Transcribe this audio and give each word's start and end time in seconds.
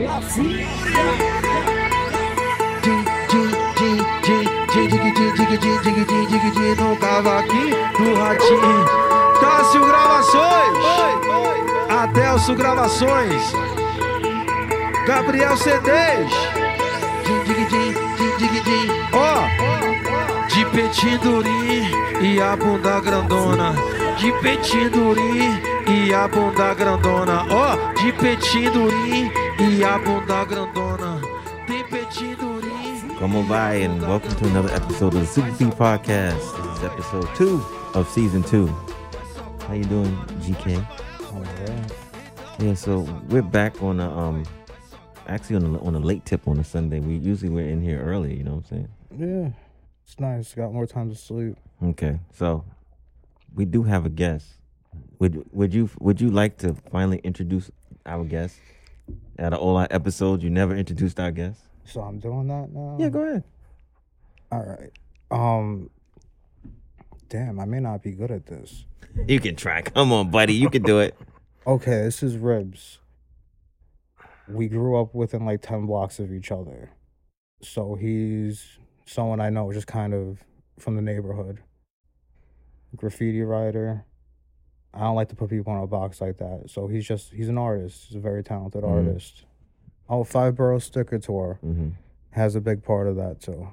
La 0.00 0.20
Fúria. 0.22 0.66
no 6.80 6.96
cavaquinho 6.96 7.76
do 7.98 8.14
ratinho. 8.14 8.84
Cássio 9.40 9.86
Gravações. 9.86 10.78
Adelso 11.90 12.54
Gravações. 12.54 13.52
Gabriel 15.06 15.56
CDs. 15.58 16.32
Ó, 19.12 20.46
de 20.48 20.64
peitinho 20.66 21.18
durinho 21.18 22.22
e 22.22 22.40
a 22.40 22.56
bunda 22.56 23.00
grandona. 23.00 23.74
De 24.16 24.32
peitinho 24.40 24.90
durinho 24.90 25.60
e 25.86 26.14
a 26.14 26.26
bunda 26.26 26.72
grandona. 26.72 27.44
Ó, 27.50 27.92
de 28.00 28.12
peitinho 28.12 28.70
durinho 28.70 29.49
e 29.60 29.84
a 29.84 29.98
bunda 29.98 30.44
grandona. 30.46 31.20
Tem 31.66 31.84
peitinho 31.84 32.36
durinho. 32.36 33.18
Come 33.18 33.36
on 33.36 33.46
by 33.46 33.74
and 33.74 34.00
welcome 34.00 34.34
to 34.36 34.46
another 34.46 34.72
episode 34.74 35.14
of 35.14 35.20
the 35.20 35.26
Super 35.26 35.52
P 35.52 35.64
Podcast. 35.66 36.38
This 36.38 36.78
is 36.78 36.84
episode 36.84 37.28
two 37.36 37.62
of 37.94 38.08
season 38.08 38.42
two. 38.42 38.68
How 39.66 39.74
you 39.74 39.84
doing, 39.84 40.16
GK? 40.40 40.82
Yeah, 42.58 42.72
so 42.72 43.00
we're 43.28 43.42
back 43.42 43.82
on 43.82 44.00
a 44.00 44.10
um, 44.10 44.44
actually 45.26 45.56
on 45.56 45.74
a, 45.74 45.78
on 45.84 45.94
a 45.94 45.98
late 46.00 46.24
tip 46.24 46.48
on 46.48 46.58
a 46.58 46.64
Sunday. 46.64 47.00
We 47.00 47.16
usually 47.16 47.50
we're 47.50 47.68
in 47.68 47.82
here 47.82 48.00
early. 48.00 48.36
You 48.36 48.44
know 48.44 48.54
what 48.54 48.64
I'm 48.70 48.88
saying? 48.88 48.88
Yeah, 49.18 49.50
it's 50.04 50.18
nice. 50.18 50.54
Got 50.54 50.72
more 50.72 50.86
time 50.86 51.10
to 51.10 51.16
sleep. 51.16 51.56
Okay, 51.84 52.18
so 52.32 52.64
we 53.54 53.66
do 53.66 53.82
have 53.82 54.06
a 54.06 54.10
guest. 54.10 54.46
Would 55.18 55.44
would 55.52 55.74
you 55.74 55.90
would 56.00 56.18
you 56.18 56.30
like 56.30 56.56
to 56.58 56.74
finally 56.90 57.20
introduce 57.22 57.70
our 58.06 58.24
guest? 58.24 58.56
Out 59.38 59.52
of 59.52 59.60
all 59.60 59.76
our 59.76 59.88
episodes, 59.90 60.42
you 60.44 60.50
never 60.50 60.74
introduced 60.76 61.18
our 61.18 61.30
guest. 61.30 61.60
So 61.84 62.00
I'm 62.02 62.18
doing 62.18 62.48
that 62.48 62.70
now. 62.70 62.96
Yeah, 62.98 63.08
go 63.08 63.20
ahead. 63.22 63.44
All 64.52 64.64
right. 64.64 64.92
Um. 65.30 65.90
Damn, 67.28 67.60
I 67.60 67.64
may 67.64 67.78
not 67.80 68.02
be 68.02 68.10
good 68.10 68.30
at 68.32 68.46
this. 68.46 68.84
You 69.26 69.38
can 69.38 69.54
try. 69.56 69.82
Come 69.82 70.12
on, 70.12 70.30
buddy. 70.30 70.54
You 70.54 70.68
can 70.70 70.82
do 70.82 71.00
it. 71.00 71.16
Okay, 71.66 71.90
this 72.02 72.22
is 72.22 72.38
Ribs. 72.38 72.98
We 74.48 74.66
grew 74.66 74.98
up 74.98 75.14
within 75.14 75.44
like 75.44 75.60
ten 75.60 75.84
blocks 75.84 76.18
of 76.18 76.32
each 76.32 76.50
other, 76.50 76.90
so 77.62 77.96
he's 77.96 78.78
someone 79.04 79.40
I 79.40 79.50
know, 79.50 79.70
just 79.70 79.86
kind 79.86 80.14
of 80.14 80.42
from 80.78 80.96
the 80.96 81.02
neighborhood. 81.02 81.60
Graffiti 82.96 83.42
writer. 83.42 84.06
I 84.92 85.00
don't 85.00 85.14
like 85.14 85.28
to 85.28 85.36
put 85.36 85.50
people 85.50 85.72
in 85.76 85.82
a 85.82 85.86
box 85.86 86.20
like 86.20 86.38
that. 86.38 86.64
So 86.68 86.86
he's 86.88 87.06
just 87.06 87.32
he's 87.32 87.48
an 87.48 87.58
artist. 87.58 88.06
He's 88.08 88.16
a 88.16 88.20
very 88.20 88.42
talented 88.42 88.82
Mhm. 88.82 88.90
artist. 88.90 89.44
Oh, 90.08 90.24
Five 90.24 90.56
Borough 90.56 90.80
Sticker 90.80 91.18
Tour 91.18 91.58
Mm-hmm. 91.64 91.90
has 92.30 92.56
a 92.56 92.60
big 92.60 92.82
part 92.82 93.06
of 93.06 93.16
that 93.16 93.40
too. 93.40 93.68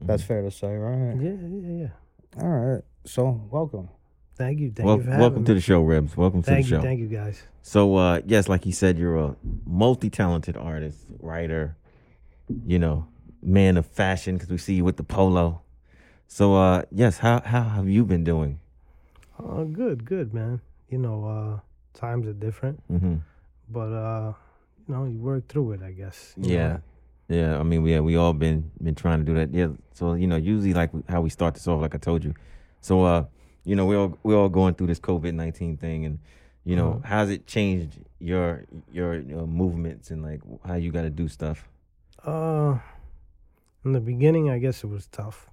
That's 0.00 0.22
fair 0.22 0.42
to 0.42 0.50
say, 0.50 0.76
right? 0.76 1.16
Yeah, 1.20 1.32
yeah, 1.32 1.88
yeah. 2.36 2.42
All 2.42 2.48
right. 2.48 2.82
So 3.04 3.40
welcome. 3.50 3.88
Thank 4.36 4.60
you. 4.60 4.70
Thank 4.70 4.86
Wel- 4.86 4.96
you 4.98 5.02
for 5.02 5.10
having 5.10 5.20
welcome 5.20 5.42
me. 5.42 5.46
to 5.46 5.54
the 5.54 5.60
show, 5.60 5.80
Ribs. 5.80 6.16
Welcome 6.16 6.42
to 6.42 6.50
the 6.50 6.56
you, 6.58 6.62
show. 6.62 6.80
thank 6.80 7.00
you, 7.00 7.08
guys. 7.08 7.42
So, 7.62 7.96
uh, 7.96 8.20
yes, 8.24 8.48
like 8.48 8.64
you 8.66 8.72
said, 8.72 8.96
you're 8.96 9.16
a 9.16 9.36
multi-talented 9.66 10.56
artist, 10.56 11.04
writer, 11.20 11.76
you 12.64 12.78
know, 12.78 13.06
man 13.42 13.76
of 13.76 13.86
fashion 13.86 14.36
because 14.36 14.50
we 14.50 14.58
see 14.58 14.74
you 14.74 14.84
with 14.84 14.96
the 14.96 15.02
polo. 15.02 15.62
So, 16.28 16.54
uh, 16.54 16.82
yes, 16.92 17.18
how 17.18 17.40
how 17.40 17.62
have 17.64 17.88
you 17.88 18.04
been 18.04 18.22
doing? 18.24 18.60
Uh, 19.38 19.64
good, 19.64 20.04
good, 20.04 20.34
man. 20.34 20.60
You 20.88 20.98
know, 20.98 21.24
uh, 21.24 21.60
times 21.98 22.26
are 22.26 22.32
different, 22.32 22.82
Mm-hmm. 22.90 23.16
but 23.68 23.92
uh, 23.92 24.32
you 24.86 24.94
know, 24.94 25.04
you 25.04 25.18
work 25.18 25.48
through 25.48 25.72
it. 25.72 25.82
I 25.82 25.92
guess. 25.92 26.34
Yeah, 26.36 26.78
know. 27.28 27.36
yeah. 27.36 27.58
I 27.58 27.62
mean, 27.62 27.82
we 27.82 27.98
we 28.00 28.16
all 28.16 28.32
been 28.32 28.70
been 28.82 28.94
trying 28.94 29.18
to 29.20 29.24
do 29.24 29.34
that. 29.34 29.52
Yeah. 29.52 29.68
So 29.92 30.14
you 30.14 30.26
know, 30.26 30.36
usually 30.36 30.74
like 30.74 30.90
how 31.08 31.20
we 31.20 31.30
start 31.30 31.54
this 31.54 31.68
off, 31.68 31.80
like 31.80 31.94
I 31.94 31.98
told 31.98 32.24
you. 32.24 32.34
So, 32.80 33.04
uh, 33.04 33.24
you 33.64 33.76
know, 33.76 33.86
we 33.86 33.96
all 33.96 34.16
we 34.22 34.34
all 34.34 34.48
going 34.48 34.74
through 34.74 34.86
this 34.88 35.00
COVID 35.00 35.34
nineteen 35.34 35.76
thing, 35.76 36.04
and 36.06 36.18
you 36.64 36.74
know, 36.76 36.94
Mhm. 36.94 37.04
how's 37.04 37.30
it 37.30 37.46
changed 37.46 37.98
your 38.18 38.64
your, 38.90 39.20
your 39.20 39.46
movements 39.46 40.10
and 40.10 40.22
like 40.22 40.40
how 40.64 40.74
you 40.74 40.90
got 40.90 41.02
to 41.02 41.10
do 41.10 41.28
stuff? 41.28 41.68
Uh, 42.24 42.78
in 43.84 43.92
the 43.92 44.00
beginning, 44.00 44.50
I 44.50 44.58
guess 44.58 44.82
it 44.82 44.88
was 44.88 45.06
tough. 45.06 45.48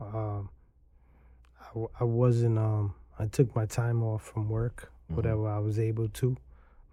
Um, 0.00 0.48
I, 1.60 1.86
I 2.00 2.04
wasn't. 2.04 2.58
Um, 2.58 2.94
I 3.20 3.26
took 3.26 3.54
my 3.54 3.66
time 3.66 4.02
off 4.02 4.22
from 4.22 4.48
work, 4.48 4.90
Mhm. 5.10 5.16
whatever 5.16 5.46
I 5.48 5.58
was 5.58 5.78
able 5.78 6.08
to, 6.08 6.36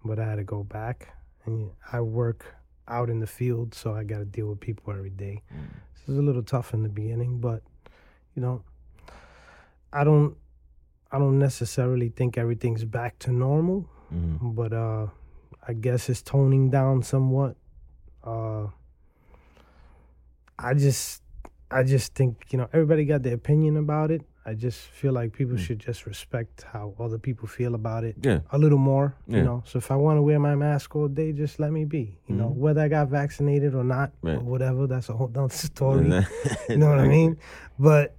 but 0.04 0.18
I 0.18 0.24
had 0.30 0.36
to 0.36 0.44
go 0.44 0.62
back, 0.62 1.08
and 1.46 1.70
I 1.92 2.00
work 2.00 2.54
out 2.86 3.08
in 3.10 3.20
the 3.20 3.26
field, 3.26 3.74
so 3.74 3.94
I 3.94 4.04
got 4.04 4.18
to 4.18 4.24
deal 4.24 4.48
with 4.50 4.60
people 4.60 4.92
every 4.92 5.10
day. 5.10 5.42
So 5.94 6.02
it 6.04 6.08
was 6.08 6.18
a 6.18 6.22
little 6.22 6.42
tough 6.42 6.72
in 6.74 6.82
the 6.82 6.88
beginning, 6.88 7.40
but 7.40 7.62
you 8.34 8.42
know, 8.42 8.62
I 9.92 10.04
don't, 10.04 10.36
I 11.10 11.18
don't 11.18 11.38
necessarily 11.38 12.10
think 12.10 12.36
everything's 12.38 12.84
back 12.84 13.18
to 13.20 13.32
normal, 13.32 13.86
Mm-hmm. 14.12 14.50
but 14.52 14.72
uh, 14.72 15.06
I 15.66 15.72
guess 15.74 16.08
it's 16.08 16.22
toning 16.22 16.70
down 16.70 17.02
somewhat. 17.02 17.56
Uh, 18.24 18.68
I 20.58 20.74
just, 20.74 21.22
I 21.70 21.82
just 21.82 22.14
think 22.14 22.46
you 22.50 22.58
know 22.58 22.68
everybody 22.72 23.04
got 23.04 23.22
their 23.22 23.34
opinion 23.34 23.76
about 23.76 24.10
it. 24.10 24.22
I 24.48 24.54
just 24.54 24.78
feel 25.00 25.12
like 25.12 25.28
people 25.40 25.56
Mm. 25.56 25.64
should 25.66 25.78
just 25.88 26.06
respect 26.06 26.64
how 26.72 26.94
other 26.98 27.18
people 27.18 27.46
feel 27.58 27.74
about 27.74 28.02
it 28.08 28.14
Yeah. 28.28 28.40
a 28.50 28.58
little 28.58 28.78
more. 28.92 29.14
Yeah. 29.26 29.36
You 29.38 29.44
know, 29.48 29.62
so 29.66 29.74
if 29.78 29.90
I 29.90 29.96
want 29.96 30.16
to 30.18 30.22
wear 30.22 30.38
my 30.38 30.54
mask 30.66 30.96
all 30.96 31.08
day, 31.08 31.32
just 31.32 31.58
let 31.60 31.70
me 31.78 31.84
be. 31.84 32.04
You 32.28 32.36
know, 32.40 32.48
Mhm. 32.50 32.56
whether 32.64 32.80
I 32.80 32.88
got 32.88 33.08
vaccinated 33.08 33.74
or 33.74 33.84
not, 33.84 34.08
Right. 34.22 34.38
or 34.38 34.44
whatever. 34.52 34.86
That's 34.86 35.08
a 35.10 35.12
whole 35.18 35.30
other 35.36 35.48
story. 35.70 36.08
You 36.70 36.76
know 36.80 36.88
what 36.88 37.00
I 37.00 37.08
mean? 37.08 37.36
But 37.78 38.14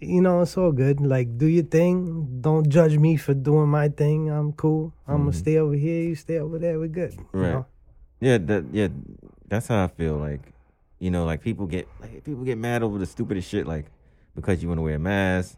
you 0.00 0.20
know, 0.20 0.42
it's 0.42 0.56
all 0.58 0.72
good. 0.72 1.00
Like, 1.00 1.28
do 1.38 1.46
your 1.46 1.64
thing. 1.64 2.38
Don't 2.42 2.68
judge 2.68 2.98
me 2.98 3.16
for 3.16 3.32
doing 3.32 3.68
my 3.68 3.88
thing. 3.88 4.28
I'm 4.28 4.52
cool. 4.52 4.92
I'm 5.08 5.14
Mhm. 5.16 5.18
gonna 5.20 5.32
stay 5.44 5.56
over 5.56 5.74
here. 5.74 6.02
You 6.10 6.14
stay 6.14 6.38
over 6.40 6.58
there. 6.58 6.78
We're 6.78 6.88
good. 7.02 7.14
you 7.14 7.40
Right. 7.40 7.52
know? 7.52 7.66
Yeah, 8.20 8.38
that 8.48 8.64
yeah, 8.72 8.88
that's 9.48 9.68
how 9.68 9.84
I 9.84 9.88
feel. 9.88 10.16
Like, 10.16 10.52
you 10.98 11.10
know, 11.10 11.24
like 11.24 11.40
people 11.40 11.66
get 11.66 11.88
like 12.02 12.22
people 12.24 12.44
get 12.44 12.58
mad 12.58 12.82
over 12.82 12.98
the 12.98 13.06
stupidest 13.06 13.48
shit, 13.48 13.66
like 13.66 13.86
because 14.34 14.62
you 14.62 14.68
want 14.68 14.78
to 14.78 14.82
wear 14.82 14.96
a 14.96 14.98
mask, 14.98 15.56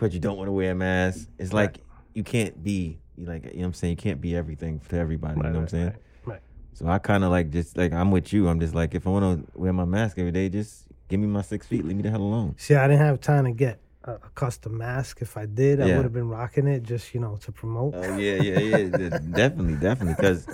because 0.00 0.14
you 0.14 0.20
don't 0.20 0.36
want 0.38 0.48
to 0.48 0.52
wear 0.52 0.72
a 0.72 0.74
mask. 0.74 1.28
It's 1.38 1.52
Right. 1.52 1.64
like 1.76 1.84
you 2.14 2.22
can't 2.24 2.62
be 2.64 2.98
you 3.16 3.26
like 3.26 3.44
you 3.44 3.50
know 3.52 3.58
what 3.60 3.66
I'm 3.66 3.74
saying. 3.74 3.90
You 3.92 3.96
can't 3.96 4.20
be 4.20 4.34
everything 4.34 4.80
to 4.88 4.96
everybody. 4.96 5.36
you 5.36 5.42
know 5.42 5.50
what 5.50 5.58
I'm 5.60 5.68
saying? 5.68 5.86
right, 5.86 5.96
right. 6.24 6.40
So 6.72 6.86
I 6.86 6.98
kind 6.98 7.22
of 7.24 7.30
like 7.30 7.50
just 7.50 7.76
like 7.76 7.92
I'm 7.92 8.10
with 8.10 8.32
you. 8.32 8.48
I'm 8.48 8.58
just 8.60 8.74
like 8.74 8.94
if 8.94 9.06
I 9.06 9.10
want 9.10 9.44
to 9.52 9.58
wear 9.60 9.72
my 9.72 9.84
mask 9.84 10.18
every 10.18 10.32
day, 10.32 10.48
just 10.48 10.86
give 11.08 11.20
me 11.20 11.26
my 11.26 11.42
six 11.42 11.66
feet. 11.66 11.84
Leave 11.84 11.96
me 11.96 12.02
the 12.02 12.10
hell 12.10 12.22
alone. 12.22 12.54
See, 12.56 12.74
I 12.74 12.88
didn't 12.88 13.04
have 13.04 13.20
time 13.20 13.44
to 13.44 13.50
get 13.52 13.78
a, 14.04 14.12
a 14.12 14.30
custom 14.34 14.78
mask. 14.78 15.20
If 15.20 15.36
I 15.36 15.44
did, 15.46 15.80
I 15.82 15.86
would 15.96 16.04
have 16.04 16.12
been 16.14 16.28
rocking 16.28 16.66
it 16.66 16.82
just 16.82 17.12
you 17.14 17.20
know 17.20 17.36
to 17.42 17.52
promote. 17.52 17.94
Oh 17.94 18.16
yeah, 18.16 18.36
yeah, 18.36 18.58
yeah, 18.58 19.08
definitely, 19.34 19.76
definitely. 19.76 20.14
Because 20.14 20.48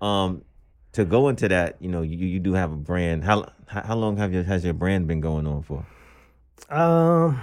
um, 0.00 0.42
to 0.92 1.04
go 1.04 1.28
into 1.28 1.48
that, 1.48 1.76
you 1.80 1.88
know, 1.90 2.00
you 2.00 2.16
you 2.26 2.40
do 2.40 2.54
have 2.54 2.72
a 2.72 2.76
brand. 2.76 3.24
How 3.24 3.52
how 3.66 3.82
how 3.82 3.94
long 3.96 4.16
have 4.16 4.32
your 4.32 4.42
has 4.44 4.64
your 4.64 4.74
brand 4.74 5.06
been 5.06 5.20
going 5.20 5.46
on 5.46 5.62
for? 5.62 5.84
Um, 6.70 7.42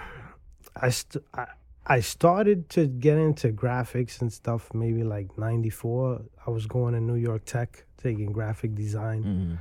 I, 0.82 0.90
st- 0.90 1.24
I 1.34 1.46
I 1.90 2.00
started 2.02 2.70
to 2.72 2.88
get 2.88 3.18
into 3.18 3.50
graphics 3.54 4.22
and 4.22 4.32
stuff 4.32 4.70
maybe 4.74 5.04
like 5.04 5.38
'94. 5.38 6.22
I 6.46 6.50
was 6.50 6.66
going 6.66 6.94
to 6.94 7.00
New 7.02 7.16
York 7.16 7.46
Tech 7.46 7.86
taking 7.98 8.32
graphic 8.32 8.76
design. 8.76 9.24
Mm-hmm. 9.24 9.56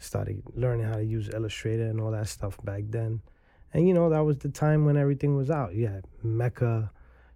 Started 0.00 0.42
learning 0.54 0.86
how 0.86 0.94
to 0.96 1.04
use 1.04 1.28
Illustrator 1.28 1.84
and 1.90 2.00
all 2.00 2.12
that 2.12 2.28
stuff 2.28 2.56
back 2.64 2.84
then. 2.88 3.20
And 3.74 3.86
you 3.88 3.94
know 3.94 4.10
that 4.10 4.20
was 4.20 4.38
the 4.38 4.48
time 4.48 4.84
when 4.84 4.96
everything 4.96 5.36
was 5.36 5.50
out. 5.50 5.74
You 5.74 5.88
had 5.88 6.04
Mecca, 6.22 6.90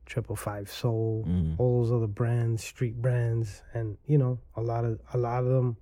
Triple 0.07 0.37
Five 0.37 0.71
Soul, 0.71 1.25
Mhm. 1.29 1.57
all 1.59 1.83
those 1.83 1.93
other 1.93 2.07
brands, 2.07 2.63
street 2.63 3.01
brands, 3.03 3.63
and 3.75 3.99
you 4.07 4.17
know 4.17 4.38
a 4.56 4.61
lot 4.62 4.85
of 4.85 5.00
a 5.12 5.19
lot 5.19 5.43
of 5.43 5.49
them 5.50 5.77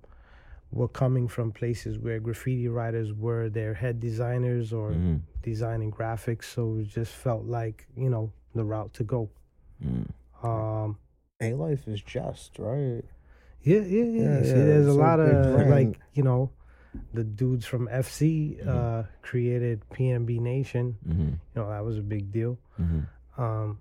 were 0.71 0.87
coming 0.87 1.27
from 1.27 1.51
places 1.51 1.97
where 1.99 2.19
graffiti 2.19 2.67
writers 2.67 3.11
were 3.13 3.49
their 3.49 3.73
head 3.73 3.99
designers 3.99 4.71
or 4.73 4.91
Mm-hmm. 4.91 5.15
designing 5.41 5.91
graphics, 5.91 6.45
so 6.45 6.77
it 6.79 6.87
just 6.87 7.11
felt 7.13 7.45
like 7.45 7.87
you 7.97 8.09
know 8.09 8.31
the 8.55 8.63
route 8.63 8.93
to 8.93 9.03
go. 9.03 9.29
Mm. 9.83 10.07
Um, 10.43 10.97
A 11.41 11.53
Life 11.53 11.87
is 11.87 12.01
just 12.01 12.57
right. 12.59 13.03
yeah, 13.63 13.79
yeah, 13.81 14.03
yeah. 14.03 14.21
Yeah, 14.37 14.43
See, 14.43 14.49
yeah, 14.49 14.55
there's 14.69 14.85
a 14.87 14.89
it's 14.89 14.97
a 14.97 14.99
lot 14.99 15.17
big 15.19 15.35
of 15.35 15.55
brand. 15.55 15.69
like 15.71 15.99
you 16.13 16.23
know, 16.23 16.51
the 17.13 17.23
dudes 17.23 17.65
from 17.65 17.87
FC 17.87 18.57
Mhm. 18.63 18.67
uh, 18.67 19.03
created 19.21 19.81
PNB 19.93 20.39
Nation. 20.39 20.97
Mm-hmm. 21.07 21.21
You 21.29 21.55
know 21.55 21.69
that 21.69 21.83
was 21.83 21.97
a 21.97 22.01
big 22.15 22.31
deal. 22.31 22.57
Mm-hmm. 22.79 23.41
Um, 23.41 23.79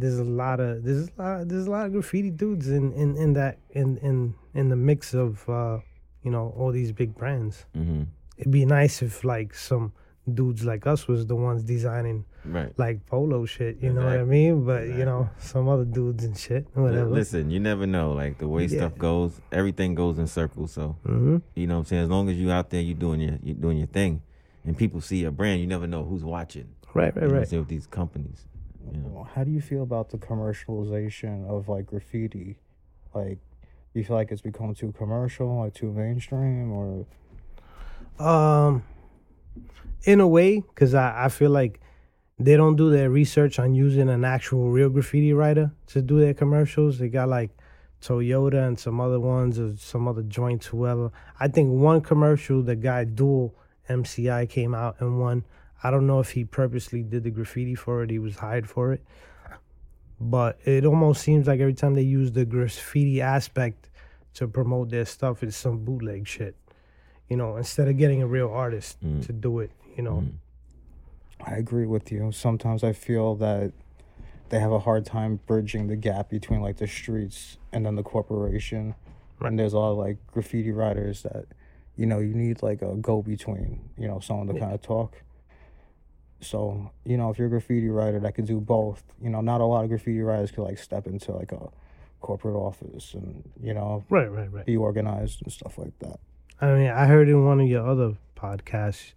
there's 0.00 0.18
a 0.18 0.24
lot 0.24 0.60
of 0.60 0.82
there's 0.84 1.08
a 1.08 1.22
lot 1.22 1.48
there's 1.48 1.66
a 1.66 1.70
lot 1.70 1.86
of 1.86 1.92
graffiti 1.92 2.30
dudes 2.30 2.68
in 2.68 2.92
in 2.92 3.16
in 3.16 3.32
that 3.34 3.58
in 3.70 3.96
in 3.98 4.34
in 4.54 4.68
the 4.68 4.76
mix 4.76 5.14
of 5.14 5.48
uh, 5.48 5.78
you 6.22 6.30
know 6.30 6.54
all 6.56 6.72
these 6.72 6.92
big 6.92 7.14
brands. 7.14 7.66
Mm-hmm. 7.76 8.02
It'd 8.38 8.52
be 8.52 8.64
nice 8.66 9.02
if 9.02 9.24
like 9.24 9.54
some 9.54 9.92
dudes 10.32 10.64
like 10.64 10.86
us 10.86 11.06
was 11.08 11.26
the 11.26 11.36
ones 11.36 11.62
designing 11.62 12.24
Right. 12.44 12.72
like 12.78 13.04
polo 13.06 13.44
shit. 13.44 13.78
You 13.82 13.92
know 13.92 14.04
what 14.06 14.18
I 14.20 14.24
mean? 14.24 14.64
But 14.64 14.86
you 14.86 15.04
know, 15.04 15.28
some 15.38 15.68
other 15.68 15.84
dudes 15.84 16.22
and 16.24 16.36
shit, 16.38 16.66
whatever. 16.74 17.10
Listen, 17.10 17.50
you 17.50 17.58
never 17.58 17.86
know. 17.88 18.12
Like 18.12 18.38
the 18.38 18.46
way 18.46 18.66
Yeah. 18.66 18.78
stuff 18.78 18.98
goes, 18.98 19.40
everything 19.50 19.94
goes 19.96 20.18
in 20.18 20.26
circles. 20.28 20.70
So 20.72 20.96
hmm 21.04 21.38
you 21.56 21.66
know 21.66 21.74
what 21.74 21.78
I'm 21.80 21.84
saying. 21.86 22.02
As 22.04 22.08
long 22.10 22.28
as 22.28 22.36
you 22.36 22.52
out 22.52 22.70
there, 22.70 22.80
you 22.80 22.94
doing 22.94 23.20
your 23.20 23.38
you 23.42 23.54
doing 23.54 23.78
your 23.78 23.88
thing, 23.88 24.22
and 24.64 24.76
people 24.76 25.00
see 25.00 25.18
your 25.22 25.32
brand, 25.32 25.60
you 25.60 25.66
never 25.66 25.86
know 25.88 26.04
who's 26.04 26.22
watching. 26.24 26.68
Right, 26.94 27.14
You 27.14 27.20
right, 27.22 27.26
know 27.26 27.26
what 27.26 27.34
I'm 27.34 27.50
right. 27.52 27.58
with 27.58 27.68
these 27.68 27.86
companies. 27.86 28.46
You 28.92 29.00
know. 29.00 29.28
How 29.34 29.44
do 29.44 29.50
you 29.50 29.60
feel 29.60 29.82
about 29.82 30.10
the 30.10 30.18
commercialization 30.18 31.48
of 31.48 31.68
like 31.68 31.86
graffiti? 31.86 32.58
Like, 33.14 33.38
you 33.94 34.04
feel 34.04 34.16
like 34.16 34.30
it's 34.30 34.42
become 34.42 34.74
too 34.74 34.92
commercial, 34.96 35.58
like 35.60 35.74
too 35.74 35.92
mainstream, 35.92 36.72
or 36.72 37.06
Um, 38.18 38.82
in 40.04 40.20
a 40.20 40.28
way, 40.28 40.60
because 40.60 40.94
I, 40.94 41.24
I 41.24 41.28
feel 41.28 41.50
like 41.50 41.80
they 42.38 42.56
don't 42.56 42.76
do 42.76 42.90
their 42.90 43.08
research 43.10 43.58
on 43.58 43.74
using 43.74 44.08
an 44.08 44.24
actual 44.24 44.70
real 44.70 44.90
graffiti 44.90 45.32
writer 45.32 45.72
to 45.88 46.02
do 46.02 46.20
their 46.20 46.34
commercials. 46.34 46.98
They 46.98 47.08
got 47.08 47.28
like 47.28 47.50
Toyota 48.02 48.66
and 48.66 48.78
some 48.78 49.00
other 49.00 49.18
ones 49.18 49.58
or 49.58 49.74
some 49.76 50.06
other 50.06 50.22
joints, 50.22 50.66
whoever. 50.66 51.10
I 51.40 51.48
think 51.48 51.72
one 51.72 52.02
commercial, 52.02 52.62
the 52.62 52.76
guy 52.76 53.04
Dual 53.04 53.54
MCI 53.88 54.48
came 54.48 54.74
out 54.74 54.96
and 55.00 55.18
one. 55.18 55.44
I 55.82 55.90
don't 55.90 56.06
know 56.06 56.20
if 56.20 56.30
he 56.30 56.44
purposely 56.44 57.02
did 57.02 57.24
the 57.24 57.30
graffiti 57.30 57.74
for 57.74 58.02
it. 58.02 58.10
He 58.10 58.18
was 58.18 58.36
hired 58.36 58.68
for 58.68 58.92
it. 58.92 59.02
But 60.20 60.58
it 60.64 60.84
almost 60.86 61.22
seems 61.22 61.46
like 61.46 61.60
every 61.60 61.74
time 61.74 61.94
they 61.94 62.02
use 62.02 62.32
the 62.32 62.44
graffiti 62.46 63.20
aspect 63.20 63.90
to 64.34 64.48
promote 64.48 64.90
their 64.90 65.04
stuff, 65.04 65.42
it's 65.42 65.56
some 65.56 65.84
bootleg 65.84 66.26
shit 66.26 66.56
you 67.28 67.36
know, 67.36 67.56
instead 67.56 67.88
of 67.88 67.96
getting 67.96 68.22
a 68.22 68.26
real 68.26 68.48
artist 68.48 69.00
Mm. 69.02 69.26
to 69.26 69.32
do 69.32 69.58
it, 69.58 69.72
you 69.96 70.02
know. 70.04 70.18
Mm. 70.22 70.32
I 71.44 71.54
agree 71.56 71.84
with 71.84 72.12
you. 72.12 72.30
Sometimes 72.30 72.84
I 72.84 72.92
feel 72.92 73.34
that 73.34 73.72
they 74.48 74.60
have 74.60 74.70
a 74.70 74.78
hard 74.78 75.04
time 75.04 75.40
bridging 75.44 75.88
the 75.88 75.96
gap 75.96 76.28
between 76.30 76.60
like 76.62 76.76
the 76.76 76.86
streets 76.86 77.58
and 77.72 77.84
then 77.84 77.96
the 77.96 78.04
corporation. 78.04 78.94
Right. 79.40 79.48
And 79.48 79.58
there's 79.58 79.72
a 79.72 79.78
lot 79.80 79.90
of 79.90 79.98
like 79.98 80.18
graffiti 80.28 80.70
writers 80.70 81.24
that, 81.24 81.46
you 81.96 82.06
know, 82.06 82.20
you 82.20 82.32
need 82.32 82.62
like 82.62 82.80
a 82.80 82.94
go 82.94 83.22
between, 83.22 83.80
you 83.98 84.06
know, 84.06 84.20
someone 84.20 84.46
to 84.46 84.54
Yeah. 84.54 84.60
kind 84.60 84.74
of 84.74 84.82
talk. 84.82 85.20
So, 86.40 86.90
you 87.04 87.16
know, 87.16 87.30
if 87.30 87.38
you're 87.38 87.46
a 87.48 87.50
graffiti 87.50 87.88
writer 87.88 88.20
that 88.20 88.34
could 88.34 88.46
do 88.46 88.60
both, 88.60 89.02
you 89.22 89.30
know, 89.30 89.40
not 89.40 89.60
a 89.60 89.64
lot 89.64 89.84
of 89.84 89.88
graffiti 89.90 90.20
writers 90.20 90.50
could 90.50 90.62
like 90.64 90.78
step 90.78 91.06
into 91.06 91.32
like 91.32 91.52
a 91.52 91.68
corporate 92.20 92.56
office 92.56 93.14
and, 93.14 93.42
you 93.62 93.72
know, 93.74 94.04
Right, 94.10 94.30
right, 94.30 94.52
right. 94.52 94.66
be 94.66 94.76
organized 94.76 95.42
and 95.42 95.52
stuff 95.52 95.78
like 95.78 95.98
that. 96.00 96.18
I 96.60 96.72
mean, 96.74 96.90
I 96.90 97.06
heard 97.06 97.28
in 97.28 97.44
one 97.44 97.60
of 97.60 97.66
your 97.68 97.86
other 97.86 98.14
podcasts, 98.36 99.12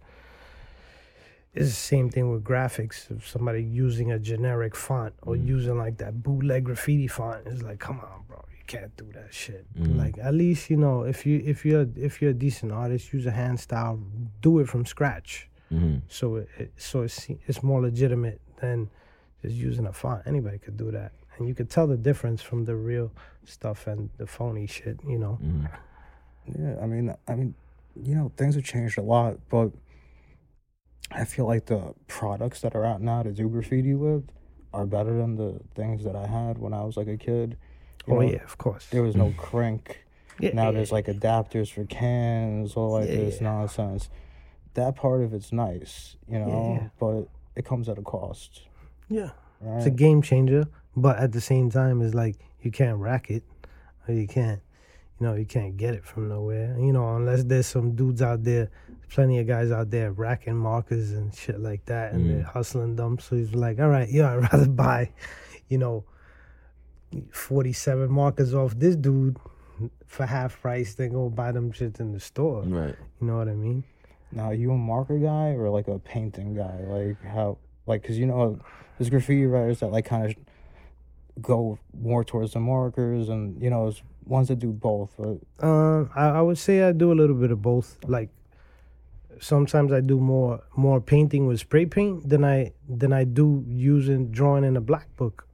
it's 1.52 1.66
the 1.66 1.72
same 1.74 2.10
thing 2.10 2.30
with 2.32 2.44
graphics. 2.44 3.10
If 3.10 3.28
somebody 3.28 3.62
using 3.62 4.12
a 4.12 4.18
generic 4.18 4.76
font 4.76 5.14
or 5.22 5.34
Mm. 5.34 5.46
using 5.46 5.78
like 5.78 5.98
that 5.98 6.22
bootleg 6.22 6.64
graffiti 6.64 7.06
font, 7.08 7.46
it's 7.46 7.62
like, 7.62 7.80
come 7.80 8.00
on, 8.00 8.22
bro, 8.28 8.42
you 8.52 8.64
can't 8.66 8.96
do 8.96 9.10
that 9.14 9.34
shit. 9.34 9.66
Mm. 9.74 9.96
Like, 9.98 10.16
at 10.18 10.32
least 10.34 10.70
you 10.70 10.76
know, 10.76 11.02
if 11.02 11.26
you 11.26 11.42
if 11.44 11.64
you're 11.66 11.86
if 11.96 12.22
you're 12.22 12.30
a 12.30 12.34
decent 12.34 12.70
artist, 12.72 13.12
use 13.12 13.26
a 13.26 13.32
hand 13.32 13.58
style, 13.58 14.00
do 14.40 14.60
it 14.60 14.68
from 14.68 14.86
scratch. 14.86 15.48
Mhm. 15.72 16.02
so 16.08 16.36
it, 16.36 16.48
it 16.58 16.72
so 16.76 17.02
it's 17.02 17.28
it's 17.46 17.62
more 17.62 17.80
legitimate 17.80 18.40
than 18.60 18.90
just 19.42 19.54
using 19.54 19.86
a 19.86 19.92
font. 19.92 20.22
Anybody 20.26 20.58
could 20.58 20.76
do 20.76 20.90
that, 20.90 21.12
and 21.38 21.48
you 21.48 21.54
could 21.54 21.70
tell 21.70 21.86
the 21.86 21.96
difference 21.96 22.42
from 22.42 22.64
the 22.64 22.74
real 22.76 23.12
stuff 23.44 23.86
and 23.86 24.10
the 24.18 24.26
phony 24.26 24.66
shit. 24.66 24.98
You 25.06 25.18
know, 25.18 25.38
Mhm. 25.42 25.70
Yeah, 26.58 26.76
I 26.82 26.86
mean, 26.86 27.14
I 27.28 27.34
mean, 27.36 27.54
you 28.02 28.14
know, 28.14 28.32
things 28.36 28.54
have 28.56 28.64
changed 28.64 28.98
a 28.98 29.02
lot, 29.02 29.38
but 29.48 29.70
I 31.12 31.24
feel 31.24 31.46
like 31.46 31.66
the 31.66 31.94
products 32.06 32.60
that 32.62 32.74
are 32.74 32.84
out 32.84 33.00
now 33.00 33.22
to 33.22 33.32
do 33.32 33.48
graffiti 33.48 33.94
with 33.94 34.24
are 34.72 34.86
better 34.86 35.16
than 35.16 35.36
the 35.36 35.60
things 35.74 36.04
that 36.04 36.14
I 36.16 36.26
had 36.26 36.58
when 36.58 36.72
I 36.72 36.84
was 36.84 36.96
like 36.96 37.08
a 37.08 37.16
kid. 37.16 37.56
You 38.06 38.14
oh 38.14 38.20
know, 38.20 38.30
yeah, 38.30 38.44
of 38.44 38.56
course. 38.58 38.86
There 38.90 39.02
was 39.02 39.16
no 39.16 39.32
crank. 39.36 40.04
Yeah, 40.38 40.50
Now 40.54 40.66
yeah, 40.66 40.70
there's 40.72 40.92
like 40.92 41.06
adapters 41.06 41.70
for 41.70 41.84
cans, 41.84 42.74
all 42.74 42.92
like 42.92 43.08
Yeah, 43.08 43.16
this 43.16 43.40
yeah. 43.40 43.50
nonsense. 43.50 44.08
That 44.80 44.96
part 44.96 45.20
of 45.22 45.32
it's 45.34 45.52
nice, 45.52 46.16
you 46.28 46.38
know, 46.38 46.78
yeah. 46.80 46.88
but 46.98 47.28
it 47.56 47.64
comes 47.64 47.88
at 47.88 47.98
a 47.98 48.02
cost. 48.02 48.62
yeah. 49.08 49.30
Right? 49.60 49.76
It's 49.76 49.86
a 49.86 49.90
game 49.90 50.22
changer, 50.22 50.64
but 50.96 51.18
at 51.18 51.32
the 51.32 51.40
same 51.40 51.70
time, 51.70 52.00
it's 52.00 52.14
like 52.14 52.36
you 52.62 52.70
can't 52.70 52.98
rack 52.98 53.30
it, 53.30 53.42
or 54.08 54.14
you 54.14 54.26
can't, 54.26 54.60
you 55.18 55.26
know, 55.26 55.34
you 55.34 55.44
can't 55.44 55.76
get 55.76 55.92
it 55.94 56.04
from 56.04 56.28
nowhere. 56.28 56.76
You 56.78 56.92
know, 56.94 57.16
unless 57.16 57.44
there's 57.44 57.66
some 57.66 57.94
dudes 57.94 58.22
out 58.22 58.42
there, 58.42 58.70
plenty 59.10 59.38
of 59.38 59.46
guys 59.46 59.70
out 59.70 59.90
there 59.90 60.12
racking 60.12 60.56
markers 60.56 61.10
and 61.12 61.34
shit 61.34 61.60
like 61.60 61.84
that, 61.86 62.12
and 62.14 62.30
they're 62.30 62.44
Mm. 62.44 62.52
hustling 62.56 62.96
them. 62.96 63.18
So 63.18 63.36
he's 63.36 63.54
like, 63.54 63.78
all 63.80 63.90
right, 63.90 64.08
yeah, 64.10 64.32
I'd 64.32 64.50
rather 64.50 64.66
buy, 64.68 65.10
you 65.68 65.76
know, 65.76 66.04
47 67.32 68.10
markers 68.10 68.54
off 68.54 68.74
this 68.78 68.96
dude 68.96 69.36
for 70.06 70.26
half 70.26 70.60
price 70.60 70.94
than 70.94 71.12
go 71.12 71.28
buy 71.28 71.52
them 71.52 71.72
shit 71.72 71.98
in 72.00 72.12
the 72.12 72.20
store. 72.20 72.62
Right. 72.62 72.94
You 73.20 73.26
know 73.26 73.36
what 73.36 73.48
I 73.48 73.54
mean? 73.54 73.84
Now, 74.32 74.44
are 74.44 74.54
you 74.54 74.72
a 74.72 74.76
marker 74.76 75.18
guy 75.18 75.50
or 75.50 75.70
like 75.70 75.88
a 75.88 75.98
painting 75.98 76.54
guy? 76.54 76.78
Like 76.86 77.22
how, 77.24 77.58
like, 77.86 78.04
cause 78.04 78.16
you 78.16 78.26
know, 78.26 78.58
there's 78.98 79.10
graffiti 79.10 79.46
writers 79.46 79.80
that 79.80 79.88
like 79.88 80.04
kind 80.04 80.26
of 80.26 81.42
go 81.42 81.78
more 81.98 82.22
towards 82.24 82.52
the 82.52 82.60
markers, 82.60 83.28
and 83.28 83.60
you 83.60 83.70
know, 83.70 83.92
ones 84.24 84.48
that 84.48 84.58
do 84.58 84.72
both. 84.72 85.14
But 85.18 85.66
Um, 85.66 86.10
I, 86.14 86.28
I 86.28 86.40
would 86.40 86.58
say 86.58 86.82
I 86.82 86.92
do 86.92 87.12
a 87.12 87.14
little 87.14 87.36
bit 87.36 87.50
of 87.50 87.60
both. 87.62 87.98
Like 88.06 88.30
sometimes 89.40 89.92
I 89.92 90.00
do 90.00 90.20
more 90.20 90.62
more 90.76 91.00
painting 91.00 91.46
with 91.46 91.60
spray 91.60 91.86
paint 91.86 92.28
than 92.28 92.44
I 92.44 92.72
than 92.88 93.12
I 93.12 93.24
do 93.24 93.64
using 93.66 94.30
drawing 94.30 94.64
in 94.64 94.76
a 94.76 94.80
black 94.80 95.14
book. 95.16 95.46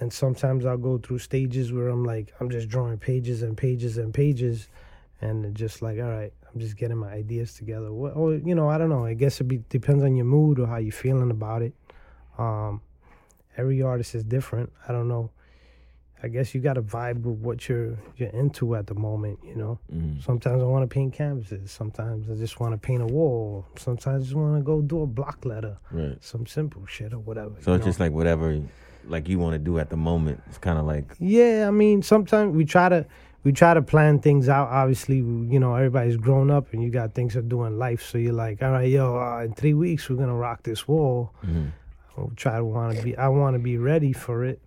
And 0.00 0.12
sometimes 0.12 0.64
I'll 0.64 0.78
go 0.78 0.98
through 0.98 1.18
stages 1.18 1.72
where 1.72 1.88
I'm 1.88 2.04
like 2.04 2.32
I'm 2.40 2.48
just 2.48 2.68
drawing 2.68 2.98
pages 2.98 3.42
and 3.42 3.56
pages 3.56 3.98
and 3.98 4.14
pages, 4.14 4.68
and 5.20 5.54
just 5.54 5.82
like 5.82 5.98
all 5.98 6.08
right, 6.10 6.32
I'm 6.52 6.60
just 6.60 6.76
getting 6.76 6.96
my 6.96 7.10
ideas 7.12 7.54
together. 7.54 7.88
Or 7.88 8.34
you 8.34 8.54
know, 8.54 8.68
I 8.68 8.78
don't 8.78 8.88
know. 8.90 9.04
I 9.04 9.14
guess 9.14 9.40
it 9.40 9.44
be, 9.44 9.62
depends 9.68 10.02
on 10.04 10.16
your 10.16 10.26
mood 10.26 10.58
or 10.58 10.66
how 10.66 10.76
you're 10.78 10.92
feeling 10.92 11.30
about 11.30 11.62
it. 11.62 11.72
Um, 12.38 12.80
every 13.56 13.82
artist 13.82 14.14
is 14.14 14.24
different. 14.24 14.72
I 14.88 14.92
don't 14.92 15.08
know. 15.08 15.30
I 16.20 16.26
guess 16.26 16.52
you 16.52 16.60
got 16.60 16.74
to 16.74 16.82
vibe 16.82 17.22
with 17.22 17.38
what 17.38 17.68
you're 17.68 17.96
you're 18.16 18.30
into 18.30 18.74
at 18.74 18.86
the 18.88 18.94
moment. 18.94 19.38
You 19.44 19.54
know. 19.54 19.78
Mhm. 19.92 20.20
Sometimes 20.22 20.62
I 20.62 20.66
want 20.66 20.82
to 20.88 20.92
paint 20.92 21.12
canvases. 21.14 21.70
Sometimes 21.70 22.28
I 22.28 22.34
just 22.34 22.58
want 22.58 22.72
to 22.74 22.78
paint 22.78 23.02
a 23.02 23.06
wall. 23.06 23.64
Sometimes 23.76 24.22
I 24.22 24.24
just 24.24 24.34
want 24.34 24.56
to 24.56 24.62
go 24.62 24.80
do 24.80 25.02
a 25.02 25.06
block 25.06 25.44
letter, 25.44 25.78
Right. 25.92 26.16
some 26.22 26.44
simple 26.46 26.84
shit 26.86 27.12
or 27.12 27.18
whatever. 27.20 27.52
So 27.60 27.72
it's 27.74 27.82
know? 27.84 27.88
just 27.90 28.00
like 28.00 28.10
whatever, 28.12 28.60
like 29.06 29.28
you 29.28 29.38
want 29.38 29.52
to 29.54 29.58
do 29.60 29.78
at 29.78 29.90
the 29.90 29.96
moment. 29.96 30.42
It's 30.48 30.58
kind 30.58 30.76
of 30.78 30.86
like 30.86 31.14
yeah. 31.20 31.66
I 31.68 31.70
mean, 31.70 32.02
sometimes 32.02 32.56
we 32.56 32.64
try 32.64 32.88
to 32.88 33.06
we 33.44 33.52
try 33.52 33.72
to 33.74 33.82
plan 33.82 34.18
things 34.18 34.48
out. 34.48 34.68
Obviously, 34.68 35.16
you 35.18 35.58
know, 35.60 35.74
everybody's 35.74 36.16
grown 36.16 36.50
up 36.50 36.72
and 36.72 36.82
you 36.82 36.90
got 36.90 37.14
things 37.14 37.34
to 37.34 37.42
do 37.42 37.64
in 37.64 37.78
life. 37.78 38.02
So 38.02 38.18
you're 38.18 38.32
like, 38.32 38.62
all 38.62 38.72
right, 38.72 38.88
yo, 38.90 39.16
uh, 39.18 39.44
in 39.44 39.54
three 39.54 39.74
weeks 39.74 40.08
we're 40.08 40.16
gonna 40.16 40.34
rock 40.34 40.62
this 40.62 40.86
wall. 40.88 41.32
mhm. 41.44 41.70
We'll 42.16 42.32
try 42.34 42.56
to 42.56 42.64
want 42.64 42.96
to 42.96 43.02
be. 43.04 43.16
I 43.16 43.28
want 43.28 43.54
to 43.54 43.60
be 43.60 43.78
ready 43.78 44.12
for 44.12 44.44
it. 44.44 44.60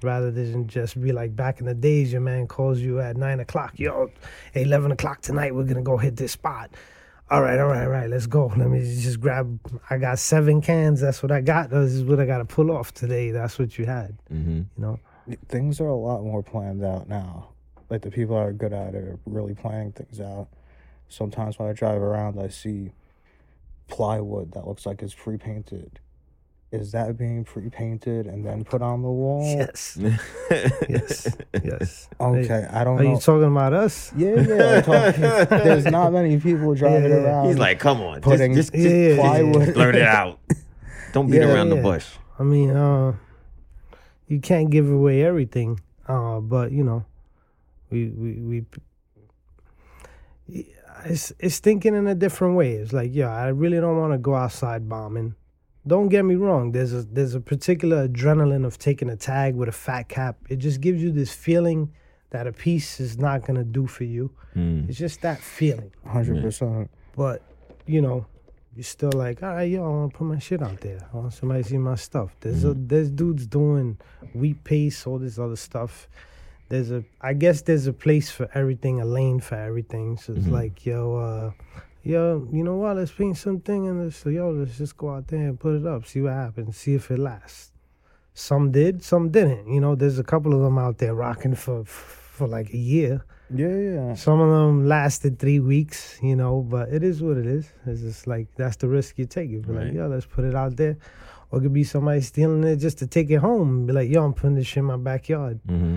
Rather 0.00 0.30
than 0.30 0.68
just 0.68 1.00
be 1.02 1.10
like 1.10 1.34
back 1.34 1.58
in 1.58 1.66
the 1.66 1.74
days, 1.74 2.12
your 2.12 2.20
man 2.20 2.46
calls 2.46 2.78
you 2.78 3.00
at 3.00 3.16
nine 3.16 3.40
o'clock. 3.40 3.72
Yo, 3.80 4.10
eleven 4.54 4.92
o'clock 4.92 5.20
tonight, 5.20 5.52
we're 5.52 5.64
gonna 5.64 5.82
go 5.82 5.96
hit 5.96 6.14
this 6.14 6.30
spot. 6.30 6.70
All 7.30 7.42
right, 7.42 7.58
all 7.58 7.66
right, 7.66 7.82
all 7.82 7.90
right, 7.90 8.08
let's 8.08 8.26
go. 8.28 8.46
Let 8.56 8.70
me 8.70 8.78
just 8.80 9.20
grab. 9.20 9.58
I 9.90 9.98
got 9.98 10.20
seven 10.20 10.60
cans. 10.62 11.00
That's 11.00 11.20
what 11.20 11.32
I 11.32 11.40
got. 11.40 11.70
This 11.70 11.92
is 11.94 12.04
what 12.04 12.20
I 12.20 12.26
got 12.26 12.38
to 12.38 12.44
pull 12.44 12.70
off 12.70 12.94
today. 12.94 13.32
That's 13.32 13.58
what 13.58 13.76
you 13.76 13.84
had. 13.86 14.16
Mhm. 14.32 14.66
You 14.76 14.82
know. 14.82 14.98
things 15.48 15.78
are 15.80 15.88
a 15.88 15.94
lot 15.96 16.22
more 16.22 16.42
planned 16.44 16.82
out 16.84 17.06
now. 17.08 17.48
Like 17.90 18.02
the 18.02 18.10
people 18.10 18.36
that 18.36 18.42
are 18.42 18.52
good 18.52 18.72
at 18.72 18.94
it 18.94 19.02
are 19.04 19.18
really 19.26 19.54
planning 19.54 19.92
things 19.92 20.20
out. 20.20 20.48
Sometimes 21.08 21.58
when 21.58 21.68
I 21.68 21.72
drive 21.72 22.02
around, 22.02 22.38
I 22.38 22.48
see 22.48 22.92
plywood 23.88 24.52
that 24.52 24.66
looks 24.66 24.84
like 24.84 25.02
it's 25.02 25.14
pre-painted. 25.14 25.98
Is 26.70 26.92
that 26.92 27.16
being 27.16 27.44
pre-painted 27.44 28.26
and 28.26 28.44
then 28.44 28.62
put 28.62 28.82
on 28.82 29.00
the 29.00 29.08
wall? 29.08 29.42
Yes. 29.42 29.96
yes. 30.86 31.34
Yes. 31.64 32.08
Okay, 32.20 32.68
I 32.70 32.84
don't 32.84 33.00
Are 33.00 33.04
know. 33.04 33.14
you 33.14 33.18
talking 33.20 33.44
about 33.50 33.72
us? 33.72 34.12
yeah, 34.14 34.34
yeah. 34.42 34.76
I'm 34.76 34.82
talking- 34.82 35.22
there's 35.64 35.86
not 35.86 36.12
many 36.12 36.38
people 36.38 36.74
driving 36.74 37.04
Yeah, 37.10 37.16
yeah. 37.20 37.22
around. 37.24 37.46
He's 37.48 37.56
like, 37.58 37.78
come 37.80 38.02
on, 38.02 38.20
putting 38.20 38.52
just, 38.54 38.74
just, 38.74 38.84
Yeah, 38.84 38.90
yeah, 38.90 39.08
just 39.08 39.16
yeah, 39.18 39.22
plywood. 39.52 39.74
blurt 39.74 39.94
it 39.94 40.02
out. 40.02 40.40
Don't 41.14 41.30
beat 41.30 41.38
Yeah, 41.40 41.54
around 41.54 41.70
the 41.70 41.76
bush. 41.76 42.06
I 42.38 42.42
mean, 42.42 42.70
uh, 42.76 43.14
you 44.26 44.38
can't 44.40 44.68
give 44.68 44.90
away 44.90 45.24
everything, 45.24 45.80
uh, 46.06 46.40
but 46.40 46.70
you 46.70 46.84
know, 46.84 47.06
we 47.90 48.08
we 48.08 48.32
we. 48.40 48.64
It's 51.04 51.32
it's 51.38 51.58
thinking 51.58 51.94
in 51.94 52.06
a 52.06 52.14
different 52.14 52.56
way. 52.56 52.72
It's 52.72 52.92
like, 52.92 53.10
yeah, 53.12 53.30
I 53.30 53.48
really 53.48 53.78
don't 53.78 53.98
want 53.98 54.12
to 54.12 54.18
go 54.18 54.34
outside 54.34 54.88
bombing. 54.88 55.34
Don't 55.86 56.08
get 56.08 56.24
me 56.24 56.34
wrong. 56.34 56.72
There's 56.72 56.92
a 56.92 57.02
there's 57.02 57.34
a 57.34 57.40
particular 57.40 58.08
adrenaline 58.08 58.66
of 58.66 58.78
taking 58.78 59.08
a 59.08 59.16
tag 59.16 59.54
with 59.54 59.68
a 59.68 59.72
fat 59.72 60.08
cap. 60.08 60.36
It 60.48 60.56
just 60.56 60.80
gives 60.80 61.02
you 61.02 61.12
this 61.12 61.32
feeling 61.32 61.92
that 62.30 62.46
a 62.46 62.52
piece 62.52 63.00
is 63.00 63.18
not 63.18 63.46
gonna 63.46 63.64
do 63.64 63.86
for 63.86 64.04
you. 64.04 64.30
Mm. 64.54 64.88
It's 64.88 64.98
just 64.98 65.22
that 65.22 65.40
feeling. 65.40 65.92
Hundred 66.04 66.42
percent. 66.42 66.90
But 67.16 67.42
you 67.86 68.02
know, 68.02 68.26
you're 68.78 68.84
still 68.84 69.12
like, 69.12 69.42
all 69.42 69.54
right, 69.54 69.68
yo, 69.68 69.84
I 69.84 69.88
want 69.88 70.12
to 70.12 70.18
put 70.18 70.24
my 70.26 70.38
shit 70.38 70.62
out 70.62 70.80
there. 70.80 71.08
I 71.12 71.16
want 71.16 71.32
somebody 71.32 71.62
to 71.62 71.68
see 71.68 71.78
my 71.78 71.96
stuff. 71.96 72.36
There's 72.40 72.64
a 72.64 72.74
there's 72.74 73.10
dudes 73.10 73.46
doing 73.46 73.98
wheat 74.34 74.62
paste, 74.62 75.06
all 75.06 75.18
this 75.18 75.38
other 75.38 75.56
stuff. 75.56 76.08
There's 76.68 76.90
a, 76.90 77.02
I 77.20 77.32
guess 77.34 77.62
there's 77.62 77.86
a 77.86 77.92
place 77.92 78.30
for 78.30 78.48
everything, 78.54 79.00
a 79.00 79.04
lane 79.04 79.40
for 79.40 79.54
everything. 79.56 80.16
So 80.18 80.34
it's 80.34 80.46
Mhm. 80.46 80.52
like, 80.52 80.84
yo, 80.84 81.16
uh, 81.16 81.50
yo, 82.02 82.46
you 82.52 82.62
know 82.62 82.76
what? 82.76 82.96
Let's 82.96 83.10
paint 83.12 83.36
something 83.38 83.86
and 83.88 84.04
let's, 84.04 84.24
yo, 84.26 84.50
let's 84.50 84.76
just 84.76 84.96
go 84.96 85.10
out 85.10 85.28
there 85.28 85.40
and 85.48 85.58
put 85.58 85.74
it 85.76 85.86
up, 85.86 86.04
see 86.06 86.20
what 86.20 86.32
happens, 86.34 86.76
see 86.76 86.94
if 86.94 87.10
it 87.10 87.18
lasts. 87.18 87.72
Some 88.34 88.70
did, 88.70 89.02
some 89.02 89.30
didn't. 89.30 89.66
You 89.66 89.80
know, 89.80 89.94
there's 89.94 90.18
a 90.18 90.24
couple 90.24 90.52
of 90.54 90.60
them 90.60 90.78
out 90.78 90.98
there 90.98 91.14
rocking 91.14 91.54
for 91.54 91.84
for 91.84 92.46
like 92.46 92.72
a 92.72 92.76
year. 92.78 93.24
Yeah, 93.52 93.76
yeah. 93.76 94.14
Some 94.14 94.40
of 94.40 94.50
them 94.50 94.86
lasted 94.86 95.38
three 95.40 95.58
weeks, 95.58 96.18
you 96.22 96.36
know, 96.36 96.60
but 96.60 96.90
it 96.90 97.02
is 97.02 97.20
what 97.22 97.36
it 97.38 97.46
is. 97.46 97.72
It's 97.86 98.02
just 98.02 98.26
like 98.28 98.46
that's 98.56 98.76
the 98.76 98.86
risk 98.88 99.18
you 99.18 99.24
take. 99.26 99.50
You 99.50 99.60
be 99.60 99.72
Right. 99.72 99.86
like, 99.86 99.94
yo, 99.94 100.06
let's 100.06 100.26
put 100.26 100.44
it 100.44 100.54
out 100.54 100.76
there. 100.76 100.98
Or 101.50 101.58
it 101.58 101.62
could 101.62 101.72
be 101.72 101.82
somebody 101.82 102.20
stealing 102.20 102.62
it 102.62 102.76
just 102.76 102.98
to 102.98 103.06
take 103.08 103.28
it 103.30 103.38
home 103.38 103.68
and 103.78 103.86
be 103.88 103.92
like, 103.94 104.08
yo, 104.10 104.22
I'm 104.22 104.34
putting 104.34 104.54
this 104.54 104.66
shit 104.68 104.82
in 104.82 104.84
my 104.84 104.98
backyard. 104.98 105.58
Mm-hmm. 105.66 105.96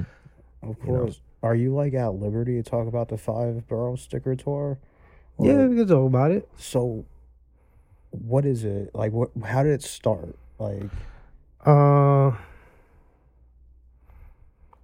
Of 0.64 0.76
You 0.86 0.92
know. 0.92 1.00
course. 1.00 1.22
Are 1.44 1.56
you 1.56 1.74
like 1.74 1.94
at 1.96 2.14
liberty 2.14 2.62
to 2.62 2.64
talk 2.64 2.88
about 2.88 3.10
the 3.10 3.18
five 3.18 3.68
borough 3.68 3.96
sticker 3.96 4.36
tour? 4.36 4.78
Or- 5.38 5.46
Yeah, 5.48 5.66
we 5.66 5.76
can 5.78 5.88
talk 5.88 6.06
about 6.08 6.32
it. 6.32 6.48
So, 6.58 7.06
what 8.12 8.46
is 8.46 8.64
it 8.64 8.94
like? 8.94 9.12
What? 9.12 9.32
How 9.44 9.64
did 9.64 9.74
it 9.74 9.82
start? 9.84 10.36
Like, 10.60 10.84
Uh 11.66 12.32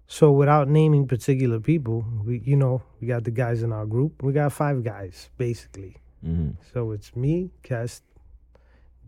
so 0.09 0.31
without 0.31 0.69
naming 0.69 1.05
particular 1.07 1.59
people, 1.59 2.05
we 2.25 2.39
you 2.39 2.55
know, 2.55 2.81
we 3.01 3.07
got 3.07 3.23
the 3.25 3.31
guys 3.31 3.61
in 3.61 3.71
our 3.73 3.85
group. 3.85 4.23
We 4.23 4.31
got 4.33 4.53
five 4.53 4.83
guys, 4.83 5.29
basically. 5.37 5.97
Mm-hmm. 6.25 6.51
So 6.73 6.91
it's 6.91 7.15
me, 7.15 7.51
Kest, 7.61 8.03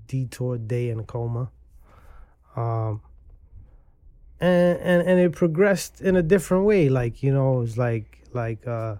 Detour, 0.07 0.57
Day, 0.57 0.89
and 0.89 1.07
Coma. 1.07 1.49
Um, 2.55 3.01
and, 4.39 4.79
and 4.79 5.07
and 5.07 5.19
it 5.19 5.33
progressed 5.33 6.01
in 6.01 6.15
a 6.15 6.23
different 6.23 6.65
way. 6.65 6.89
Like 6.89 7.23
you 7.23 7.33
know, 7.33 7.57
it 7.57 7.59
was 7.59 7.77
like 7.77 8.23
like 8.33 8.65
uh, 8.67 8.95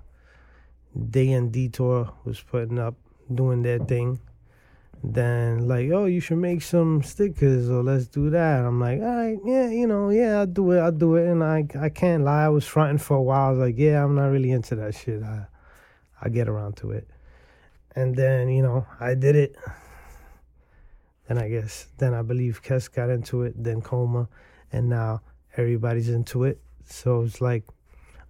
Day 1.10 1.31
and 1.31 1.51
Detour 1.51 2.12
was 2.25 2.41
putting 2.41 2.79
up, 2.79 2.96
doing 3.34 3.62
their 3.62 3.79
thing. 3.79 4.19
Then 5.01 5.67
like, 5.67 5.89
oh, 5.91 6.05
you 6.05 6.19
should 6.19 6.39
make 6.39 6.62
some 6.62 7.01
stickers 7.03 7.69
or 7.69 7.84
let's 7.84 8.08
do 8.08 8.29
that. 8.31 8.65
I'm 8.65 8.81
like, 8.81 9.00
all 9.00 9.15
right, 9.15 9.38
yeah, 9.46 9.69
you 9.69 9.88
know, 9.88 10.10
yeah, 10.10 10.39
I'll 10.39 10.46
do 10.46 10.72
it, 10.72 10.79
I'll 10.79 10.91
do 10.91 11.15
it. 11.15 11.25
And 11.25 11.41
I 11.43 11.65
I 11.79 11.89
can't 11.89 12.25
lie, 12.25 12.46
I 12.46 12.50
was 12.50 12.65
fronting 12.65 12.98
for 12.98 13.15
a 13.15 13.22
while. 13.22 13.48
I 13.48 13.50
was 13.51 13.60
like, 13.60 13.77
yeah, 13.77 14.03
I'm 14.03 14.15
not 14.15 14.27
really 14.27 14.51
into 14.51 14.75
that 14.75 14.96
shit. 14.96 15.24
I 15.24 15.46
I'll 16.22 16.31
get 16.31 16.50
around 16.50 16.75
to 16.77 16.91
it. 16.91 17.08
And 17.96 18.15
then, 18.15 18.50
you 18.50 18.62
know, 18.62 18.86
I 19.00 19.15
did 19.15 19.36
it. 19.36 19.55
Then 21.27 21.38
I 21.38 21.48
guess, 21.50 21.88
then 21.98 22.13
I 22.13 22.22
believe 22.22 22.62
Kes 22.63 22.91
got 22.91 23.10
into 23.10 23.43
it, 23.43 23.53
then 23.62 23.81
Coma, 23.81 24.27
and 24.71 24.89
now 24.89 25.21
everybody's 25.57 26.09
into 26.09 26.43
it. 26.43 26.59
So 26.85 27.21
it's 27.21 27.41
like, 27.41 27.63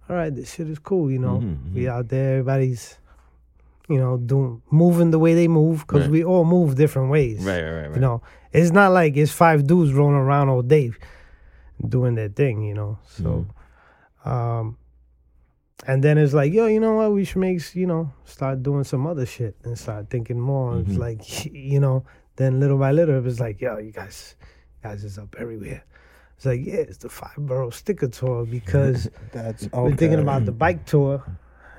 all 0.08 0.16
right, 0.16 0.34
this 0.34 0.52
shit 0.54 0.68
is 0.68 0.78
cool, 0.78 1.10
you 1.10 1.18
know. 1.18 1.38
Mhm, 1.40 1.74
We 1.74 1.88
out 1.88 2.08
there, 2.08 2.32
everybody's, 2.38 2.98
you 3.88 3.98
know, 3.98 4.16
doing 4.16 4.62
moving 4.70 5.10
the 5.10 5.18
way 5.18 5.34
they 5.34 5.48
move 5.48 5.80
because 5.86 6.02
Right. 6.02 6.10
we 6.10 6.24
all 6.24 6.44
move 6.44 6.74
different 6.76 7.10
ways. 7.10 7.44
Right, 7.44 7.62
right, 7.62 7.86
right. 7.86 7.94
You 7.94 8.00
know, 8.00 8.22
it's 8.52 8.72
not 8.72 8.92
like 8.92 9.16
it's 9.16 9.32
five 9.32 9.66
dudes 9.66 9.92
rolling 9.92 10.16
around 10.16 10.48
all 10.48 10.62
day 10.62 10.92
doing 11.86 12.14
their 12.14 12.28
thing, 12.28 12.62
you 12.62 12.74
know. 12.74 12.98
So, 13.08 13.46
um, 14.24 14.76
and 15.86 16.04
then 16.04 16.18
it's 16.18 16.34
like, 16.34 16.52
yo, 16.52 16.66
you 16.66 16.78
know 16.80 16.94
what? 16.94 17.12
We 17.12 17.24
should 17.24 17.38
make, 17.38 17.74
you 17.74 17.86
know, 17.86 18.12
start 18.24 18.62
doing 18.62 18.84
some 18.84 19.06
other 19.06 19.24
shit 19.26 19.56
and 19.64 19.78
start 19.78 20.10
thinking 20.10 20.38
more. 20.38 20.74
Mhm. 20.74 20.88
It's 20.88 20.98
like, 20.98 21.20
you 21.54 21.80
know, 21.80 22.04
then 22.36 22.60
little 22.60 22.78
by 22.78 22.92
little, 22.92 23.16
it 23.16 23.22
was 23.24 23.40
like, 23.40 23.60
yo, 23.60 23.78
you 23.78 23.92
guys, 23.92 24.34
guys 24.82 25.04
is 25.04 25.16
up 25.18 25.34
everywhere. 25.38 25.82
It's 26.40 26.46
like, 26.46 26.64
yeah, 26.64 26.76
it's 26.76 26.96
the 26.96 27.10
five 27.10 27.36
borough 27.36 27.68
sticker 27.68 28.08
tour 28.08 28.46
because 28.46 29.10
that's 29.32 29.66
okay. 29.66 29.78
we're 29.78 29.94
thinking 29.94 30.20
about 30.20 30.46
the 30.46 30.52
bike 30.52 30.86
tour, 30.86 31.22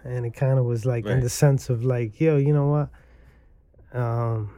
and 0.03 0.23
it 0.23 0.35
kind 0.35 0.59
of 0.59 0.65
was 0.65 0.85
like 0.85 1.07
in 1.07 1.19
the 1.19 1.29
sense 1.29 1.71
of 1.71 1.83
like, 1.83 2.21
yo, 2.21 2.37
you 2.37 2.53
know 2.53 2.67
what? 2.67 3.99
Um, 3.99 4.53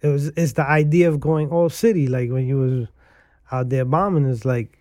it 0.00 0.06
was 0.06 0.28
it's 0.28 0.52
the 0.52 0.64
idea 0.64 1.08
of 1.08 1.18
going 1.18 1.50
all 1.50 1.68
city. 1.68 2.06
Like 2.06 2.30
when 2.30 2.46
you 2.46 2.56
was 2.56 2.88
out 3.50 3.68
there 3.68 3.84
bombing, 3.84 4.30
it's 4.30 4.44
like 4.44 4.78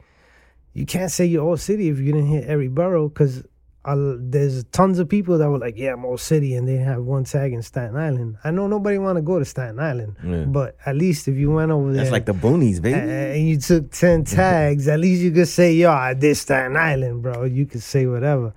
you 0.73 0.85
can't 0.85 1.09
say 1.09 1.25
you're 1.25 1.43
all 1.43 1.57
city 1.57 1.89
if 1.89 1.97
you 1.97 2.13
didn't 2.13 2.27
hit 2.27 2.43
every 2.45 2.67
borough 2.67 3.09
because. 3.09 3.45
Uh, 3.85 4.15
there's 4.17 4.63
tons 4.71 4.97
of 4.97 5.07
people 5.07 5.37
that 5.37 5.47
were 5.47 5.59
like, 5.59 5.77
"Yeah, 5.77 5.93
I'm 5.93 6.03
all 6.05 6.17
city," 6.17 6.55
and 6.55 6.67
they 6.67 6.77
have 6.77 7.03
one 7.03 7.23
tag 7.23 7.53
in 7.53 7.61
Staten 7.61 7.95
Island. 7.95 8.37
I 8.43 8.49
know 8.49 8.65
nobody 8.67 8.97
want 8.97 9.17
to 9.17 9.21
go 9.21 9.37
to 9.37 9.45
Staten 9.45 9.79
Island, 9.79 10.15
Yeah. 10.23 10.45
but 10.45 10.75
at 10.87 10.95
least 10.95 11.27
if 11.27 11.35
you 11.35 11.51
went 11.51 11.71
over 11.71 11.93
there, 11.93 12.01
That's 12.01 12.11
like 12.11 12.25
the 12.25 12.33
boonies, 12.33 12.81
baby. 12.81 12.97
and 12.99 13.47
you 13.47 13.57
took 13.59 13.91
10 13.91 14.23
tags, 14.41 14.87
at 14.87 14.99
least 14.99 15.21
you 15.21 15.29
could 15.31 15.47
say, 15.47 15.73
yo, 15.73 15.91
I 15.91 16.15
did 16.15 16.35
Staten 16.35 16.75
Island, 16.75 17.21
bro. 17.21 17.43
You 17.43 17.67
could 17.67 17.83
say 17.83 18.07
whatever, 18.07 18.53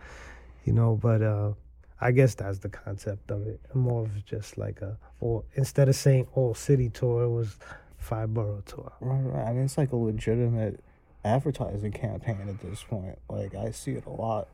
you 0.64 0.72
know, 0.72 0.98
but 1.00 1.20
uh, 1.20 1.52
I 2.00 2.10
guess 2.12 2.34
that's 2.34 2.60
the 2.60 2.70
concept 2.70 3.30
of 3.30 3.46
it. 3.46 3.60
More 3.74 4.04
of 4.04 4.24
just 4.24 4.56
like 4.56 4.80
a, 4.80 4.96
or 5.20 5.44
instead 5.56 5.90
of 5.90 5.94
saying 5.96 6.26
all 6.34 6.54
city 6.54 6.88
tour, 6.88 7.24
it 7.24 7.28
was 7.30 7.56
five 7.98 8.32
borough 8.32 8.62
tour. 8.64 8.92
Right, 9.00 9.20
right. 9.20 9.46
I 9.48 9.52
mean, 9.52 9.64
it's 9.64 9.76
like 9.76 9.92
a 9.92 9.96
legitimate 9.96 10.80
advertising 11.24 11.92
campaign 11.92 12.46
at 12.48 12.60
this 12.60 12.82
point. 12.82 13.18
Like, 13.28 13.54
I 13.54 13.72
see 13.72 13.90
it 13.92 14.06
a 14.06 14.10
lot. 14.10 14.48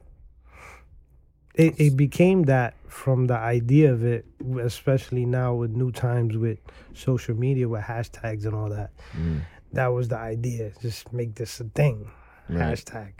It, 1.55 1.79
it 1.81 1.97
became 1.97 2.45
that 2.45 2.75
from 2.89 3.27
the 3.27 3.37
idea 3.37 3.93
of 3.93 4.05
it, 4.05 4.25
especially 4.61 5.25
now 5.25 5.55
with 5.55 5.71
new 5.71 5.93
times 5.93 6.37
with 6.37 6.59
social 6.95 7.35
media, 7.37 7.69
with 7.69 7.83
hashtags 7.83 8.45
and 8.45 8.55
all 8.55 8.69
that. 8.71 8.91
Mm. 9.17 9.43
That 9.73 9.89
was 9.89 10.09
the 10.09 10.19
idea. 10.19 10.73
Just 10.81 11.13
make 11.13 11.35
this 11.35 11.61
a 11.61 11.65
thing. 11.65 12.11
Right. 12.49 12.75
Hashtag, 12.77 13.13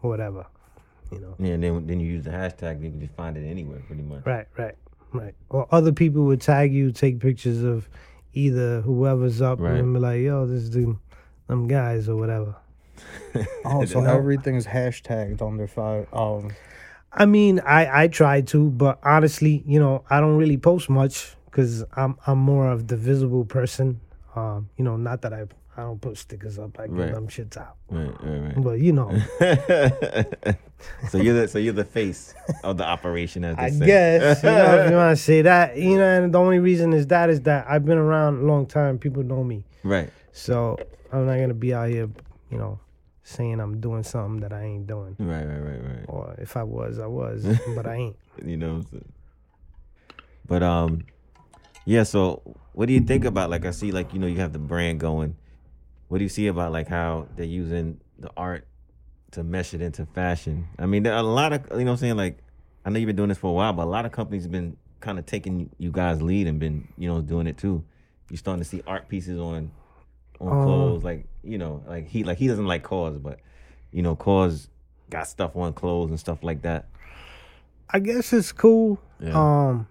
whatever, 0.00 0.46
you 1.10 1.20
know. 1.20 1.34
Yeah, 1.38 1.54
and 1.54 1.62
then 1.62 1.86
then 1.86 2.00
you 2.00 2.06
use 2.12 2.24
the 2.24 2.30
hashtag, 2.30 2.82
you 2.82 2.90
can 2.90 3.00
just 3.00 3.14
find 3.14 3.36
it 3.36 3.48
anywhere, 3.48 3.80
pretty 3.86 4.02
much. 4.02 4.26
Right, 4.26 4.46
right, 4.58 4.74
right. 5.12 5.34
Or 5.48 5.66
other 5.72 5.92
people 5.92 6.24
would 6.24 6.40
tag 6.40 6.74
you, 6.74 6.92
take 6.92 7.20
pictures 7.20 7.62
of 7.62 7.88
either 8.34 8.82
whoever's 8.82 9.40
up 9.40 9.60
Right. 9.60 9.78
and 9.78 9.94
be 9.94 10.00
like, 10.00 10.20
yo, 10.20 10.44
this 10.46 10.64
is 10.64 10.70
the, 10.72 10.94
them 11.46 11.66
guys 11.68 12.08
or 12.08 12.16
whatever. 12.16 12.54
Oh, 13.64 13.84
so 13.84 14.00
No. 14.00 14.14
everything's 14.16 14.66
hashtagged 14.66 15.40
on 15.42 15.56
their 15.56 15.68
five. 15.68 16.06
Um, 16.12 16.50
I 17.16 17.26
mean, 17.26 17.60
I, 17.60 18.04
I 18.04 18.08
try 18.08 18.40
to, 18.42 18.70
but 18.70 18.98
honestly, 19.02 19.62
you 19.66 19.78
know, 19.80 20.04
I 20.10 20.20
don't 20.20 20.36
really 20.36 20.56
post 20.58 20.88
much 20.90 21.34
because 21.46 21.84
I'm 21.96 22.16
I'm 22.26 22.38
more 22.38 22.70
of 22.70 22.88
the 22.88 22.96
visible 22.96 23.44
person. 23.44 24.00
Um, 24.34 24.68
you 24.76 24.84
know, 24.84 24.96
not 24.96 25.22
that 25.22 25.32
I 25.32 25.44
I 25.78 25.82
don't 25.82 26.00
put 26.00 26.16
stickers 26.18 26.58
up, 26.58 26.78
I 26.78 26.86
give 26.86 26.96
Right. 26.98 27.12
them 27.12 27.28
shits 27.28 27.56
out. 27.56 27.76
Right, 27.90 28.10
right, 28.22 28.38
right. 28.40 28.62
But 28.62 28.80
you 28.80 28.92
know, 28.92 29.10
so 31.08 31.18
you're 31.18 31.34
the 31.34 31.48
so 31.48 31.58
you're 31.58 31.72
the 31.72 31.84
face 31.84 32.34
of 32.64 32.76
the 32.76 32.84
operation, 32.84 33.44
as 33.44 33.56
they 33.56 33.62
I 33.62 33.70
say. 33.70 33.86
guess 33.86 34.42
you 34.42 34.50
know 34.50 34.78
if 34.80 34.90
you 34.90 34.96
want 34.96 35.16
to 35.16 35.22
say 35.22 35.42
that, 35.50 35.76
you 35.76 35.96
know, 35.98 36.04
and 36.22 36.32
the 36.34 36.38
only 36.38 36.58
reason 36.58 36.92
is 36.92 37.06
that 37.08 37.30
is 37.30 37.40
that 37.42 37.66
I've 37.68 37.84
been 37.84 37.98
around 37.98 38.40
a 38.40 38.46
long 38.46 38.66
time. 38.66 38.98
People 38.98 39.22
know 39.22 39.42
me. 39.44 39.64
right. 39.82 40.10
So 40.32 40.76
I'm 41.12 41.26
not 41.26 41.38
gonna 41.38 41.54
be 41.54 41.72
out 41.72 41.88
here, 41.88 42.08
you 42.50 42.58
know, 42.58 42.78
saying 43.26 43.58
I'm 43.58 43.80
doing 43.80 44.04
something 44.04 44.40
that 44.40 44.52
I 44.52 44.62
ain't 44.62 44.86
doing. 44.86 45.16
Right, 45.18 45.44
right, 45.44 45.58
right, 45.58 45.82
right. 45.82 46.04
Or 46.08 46.36
if 46.38 46.56
I 46.56 46.62
was, 46.62 46.98
I 46.98 47.06
was, 47.06 47.44
but 47.74 47.86
I 47.86 47.94
ain't. 47.96 48.16
you 48.44 48.56
know. 48.56 48.74
what 48.74 48.74
I'm 48.76 48.86
saying? 48.86 49.12
But 50.46 50.62
um, 50.62 51.04
yeah. 51.84 52.04
So, 52.04 52.42
what 52.72 52.86
do 52.86 52.92
you 52.92 53.00
think 53.00 53.24
about 53.24 53.50
like 53.50 53.66
I 53.66 53.72
see 53.72 53.90
like 53.90 54.14
you 54.14 54.20
know 54.20 54.28
you 54.28 54.38
have 54.38 54.52
the 54.52 54.60
brand 54.60 55.00
going. 55.00 55.36
What 56.08 56.18
do 56.18 56.24
you 56.24 56.28
see 56.28 56.46
about 56.46 56.70
like 56.70 56.86
how 56.86 57.26
they're 57.34 57.44
using 57.44 58.00
the 58.16 58.30
art 58.36 58.68
to 59.32 59.42
mesh 59.42 59.74
it 59.74 59.82
into 59.82 60.06
fashion? 60.06 60.68
I 60.78 60.86
mean, 60.86 61.02
there 61.02 61.12
are 61.12 61.18
a 61.18 61.22
lot 61.22 61.52
of 61.52 61.66
you 61.72 61.78
know 61.78 61.84
what 61.86 61.90
I'm 61.92 61.96
saying 61.96 62.16
like 62.16 62.38
I 62.84 62.90
know 62.90 63.00
you've 63.00 63.08
been 63.08 63.16
doing 63.16 63.28
this 63.30 63.38
for 63.38 63.50
a 63.50 63.52
while, 63.52 63.72
but 63.72 63.82
a 63.82 63.90
lot 63.90 64.06
of 64.06 64.12
companies 64.12 64.44
have 64.44 64.52
been 64.52 64.76
kind 65.00 65.18
of 65.18 65.26
taking 65.26 65.68
you 65.78 65.90
guys 65.90 66.22
lead 66.22 66.46
and 66.46 66.60
been 66.60 66.86
you 66.96 67.08
know 67.08 67.20
doing 67.20 67.48
it 67.48 67.58
too. 67.58 67.82
You're 68.30 68.38
starting 68.38 68.62
to 68.62 68.68
see 68.68 68.82
art 68.86 69.08
pieces 69.08 69.40
on 69.40 69.72
on 70.40 70.52
Um, 70.52 70.64
clothes 70.64 71.02
like 71.02 71.26
you 71.46 71.58
know 71.58 71.82
like 71.86 72.08
he 72.08 72.24
like 72.24 72.38
he 72.38 72.46
doesn't 72.48 72.66
like 72.66 72.82
cause, 72.82 73.18
but 73.18 73.38
you 73.92 74.02
know 74.02 74.16
cause 74.16 74.68
got 75.10 75.28
stuff 75.28 75.54
on 75.56 75.72
clothes 75.72 76.10
and 76.10 76.18
stuff 76.20 76.42
like 76.42 76.62
that. 76.62 76.86
I 77.90 78.00
guess 78.00 78.32
it's 78.32 78.50
cool. 78.52 78.98
Yeah. 79.20 79.32
Um, 79.34 79.86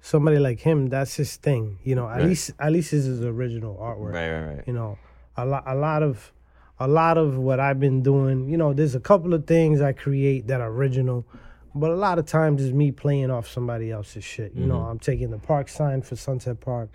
somebody 0.00 0.38
like 0.38 0.60
him, 0.60 0.88
that's 0.88 1.14
his 1.16 1.36
thing. 1.36 1.78
You 1.82 1.94
know, 1.94 2.08
at 2.08 2.18
Right. 2.18 2.26
least 2.26 2.52
at 2.58 2.72
least 2.72 2.90
this 2.92 3.06
is 3.06 3.22
original 3.24 3.76
artwork. 3.76 4.12
Right, 4.12 4.30
right, 4.30 4.54
right. 4.56 4.64
You 4.66 4.72
know, 4.74 4.98
a 5.36 5.44
lot 5.44 5.64
a 5.66 5.74
lot 5.74 6.02
of 6.02 6.32
a 6.78 6.88
lot 6.88 7.18
of 7.18 7.36
what 7.36 7.60
I've 7.60 7.78
been 7.80 8.02
doing. 8.02 8.48
You 8.48 8.56
know, 8.56 8.72
there's 8.72 8.94
a 8.94 9.00
couple 9.00 9.34
of 9.34 9.46
things 9.46 9.80
I 9.80 9.92
create 9.92 10.46
that 10.48 10.60
are 10.60 10.70
original. 10.70 11.24
But 11.72 11.92
a 11.92 11.94
lot 11.94 12.18
of 12.18 12.26
times 12.26 12.64
it's 12.64 12.72
me 12.72 12.90
playing 12.90 13.30
off 13.30 13.46
somebody 13.46 13.92
else's 13.92 14.24
shit. 14.24 14.54
You 14.54 14.66
know, 14.66 14.80
Mhm. 14.80 14.90
I'm 14.90 14.98
taking 14.98 15.30
the 15.30 15.38
park 15.38 15.68
sign 15.68 16.02
for 16.02 16.16
Sunset 16.16 16.58
Park. 16.60 16.88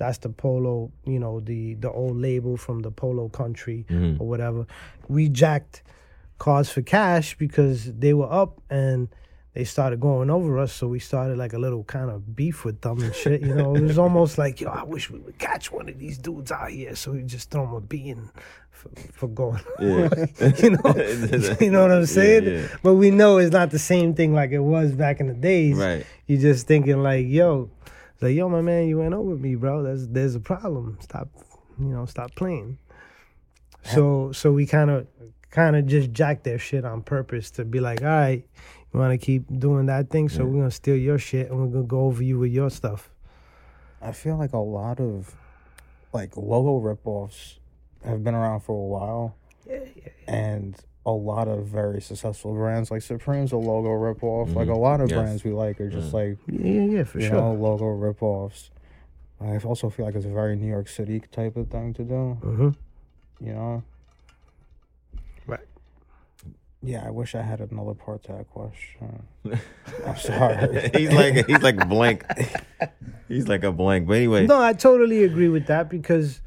That's 0.00 0.18
the 0.18 0.30
polo, 0.30 0.90
you 1.04 1.18
know, 1.20 1.40
the 1.40 1.74
the 1.74 1.90
old 1.92 2.16
label 2.16 2.56
from 2.56 2.80
the 2.80 2.90
polo 2.90 3.28
country 3.28 3.84
Mhm. 3.88 4.18
or 4.20 4.26
whatever. 4.26 4.66
We 5.08 5.28
jacked 5.28 5.82
cars 6.38 6.70
for 6.70 6.80
cash 6.82 7.36
because 7.36 7.92
they 7.92 8.14
were 8.14 8.32
up 8.42 8.60
and 8.70 9.08
they 9.52 9.64
started 9.64 10.00
going 10.00 10.30
over 10.30 10.58
us, 10.58 10.72
so 10.72 10.88
we 10.88 11.00
started 11.00 11.36
like 11.36 11.52
a 11.52 11.58
little 11.58 11.84
kind 11.84 12.08
of 12.10 12.34
beef 12.34 12.64
with 12.64 12.80
them 12.80 13.00
and 13.02 13.14
shit. 13.14 13.42
You 13.42 13.54
know, 13.54 13.74
it 13.76 13.82
was 13.82 13.98
almost 14.06 14.38
like, 14.38 14.58
yo, 14.62 14.70
I 14.70 14.84
wish 14.84 15.10
we 15.10 15.18
would 15.18 15.38
catch 15.38 15.70
one 15.70 15.86
of 15.90 15.98
these 15.98 16.16
dudes 16.18 16.50
out 16.50 16.70
here, 16.70 16.94
so 16.96 17.12
we 17.12 17.22
just 17.24 17.50
throw 17.50 17.66
them 17.66 17.74
a 17.74 17.80
beating 17.82 18.30
for, 18.70 18.88
for 19.12 19.28
going. 19.28 19.60
Yeah. 19.80 20.08
you 20.62 20.70
know, 20.70 20.94
you 21.60 21.70
know 21.70 21.82
what 21.82 21.92
I'm 21.92 22.06
saying? 22.06 22.44
Yeah, 22.44 22.50
yeah. 22.60 22.66
But 22.82 22.94
we 22.94 23.10
know 23.10 23.36
it's 23.36 23.52
not 23.52 23.70
the 23.70 23.78
same 23.78 24.14
thing 24.14 24.32
like 24.32 24.50
it 24.52 24.60
was 24.74 24.92
back 24.92 25.20
in 25.20 25.26
the 25.26 25.34
days. 25.34 25.76
Right. 25.76 26.06
You're 26.26 26.40
just 26.40 26.66
thinking 26.66 27.02
like, 27.02 27.26
yo, 27.26 27.68
it's 28.20 28.22
like, 28.22 28.34
yo, 28.36 28.48
my 28.50 28.60
man, 28.60 28.86
you 28.86 28.98
went 28.98 29.14
over 29.14 29.34
me, 29.34 29.54
bro. 29.54 29.82
There's 29.82 30.06
there's 30.08 30.34
a 30.34 30.40
problem. 30.40 30.98
Stop, 31.00 31.28
you 31.78 31.86
know, 31.86 32.04
stop 32.04 32.34
playing. 32.34 32.78
So 33.82 34.30
so 34.32 34.52
we 34.52 34.66
kind 34.66 34.90
of 34.90 35.06
kind 35.50 35.74
of 35.74 35.86
just 35.86 36.12
jacked 36.12 36.44
their 36.44 36.58
shit 36.58 36.84
on 36.84 37.02
purpose 37.02 37.50
to 37.52 37.64
be 37.64 37.80
like, 37.80 38.02
all 38.02 38.08
right, 38.08 38.44
you 38.92 39.00
want 39.00 39.18
to 39.18 39.24
keep 39.24 39.44
doing 39.58 39.86
that 39.86 40.10
thing, 40.10 40.28
so 40.28 40.42
Yeah. 40.42 40.48
we're 40.48 40.58
gonna 40.58 40.70
steal 40.70 40.96
your 40.96 41.18
shit 41.18 41.50
and 41.50 41.58
we're 41.58 41.68
gonna 41.68 41.84
go 41.84 42.00
over 42.02 42.22
you 42.22 42.38
with 42.38 42.52
your 42.52 42.68
stuff. 42.70 43.10
I 44.02 44.12
feel 44.12 44.36
like 44.36 44.52
a 44.52 44.58
lot 44.58 45.00
of 45.00 45.34
like 46.12 46.36
logo 46.36 46.78
ripoffs 46.80 47.58
have 48.04 48.22
been 48.22 48.34
around 48.34 48.60
for 48.60 48.72
a 48.72 48.86
while, 48.86 49.34
Yeah, 49.66 49.80
yeah. 49.96 50.08
and 50.26 50.76
a 51.06 51.10
lot 51.10 51.48
of 51.48 51.64
very 51.66 52.00
successful 52.00 52.52
brands 52.54 52.90
like 52.90 53.00
Supreme's 53.02 53.52
a 53.52 53.56
logo 53.56 53.88
ripoff. 53.88 54.54
Like 54.54 54.68
a 54.68 54.74
lot 54.74 55.00
of 55.00 55.08
Yes. 55.10 55.18
brands 55.18 55.44
we 55.44 55.50
like 55.52 55.80
are 55.80 55.88
just 55.88 56.10
Mm. 56.10 56.12
like 56.14 56.38
Yeah, 56.46 56.72
yeah, 56.72 56.82
yeah, 56.98 57.04
for 57.04 57.18
you 57.20 57.26
sure. 57.28 57.36
know 57.40 57.54
logo 57.54 57.84
ripoffs. 57.86 58.68
I 59.40 59.56
also 59.58 59.88
feel 59.88 60.04
like 60.04 60.14
it's 60.14 60.26
a 60.26 60.30
very 60.30 60.56
New 60.56 60.66
York 60.68 60.88
City 60.88 61.22
type 61.32 61.56
of 61.56 61.68
thing 61.68 61.94
to 61.94 62.04
do. 62.04 62.32
hmm 62.42 62.68
You 63.40 63.52
know. 63.54 63.82
Right. 65.46 65.60
Yeah, 66.82 67.06
I 67.06 67.10
wish 67.10 67.34
I 67.34 67.40
had 67.42 67.60
another 67.60 67.94
part 67.94 68.22
to 68.24 68.32
that 68.32 68.50
question. 68.50 69.22
I'm 70.06 70.16
sorry. 70.16 70.90
he's 70.94 71.12
like 71.12 71.46
he's 71.46 71.62
like 71.62 71.88
blank. 71.88 72.24
He's 73.28 73.48
like 73.48 73.64
a 73.64 73.72
blank. 73.72 74.06
But 74.06 74.14
anyway, 74.18 74.46
No, 74.46 74.60
I 74.60 74.74
totally 74.74 75.24
agree 75.24 75.48
with 75.48 75.66
that 75.66 75.88
because 75.88 76.40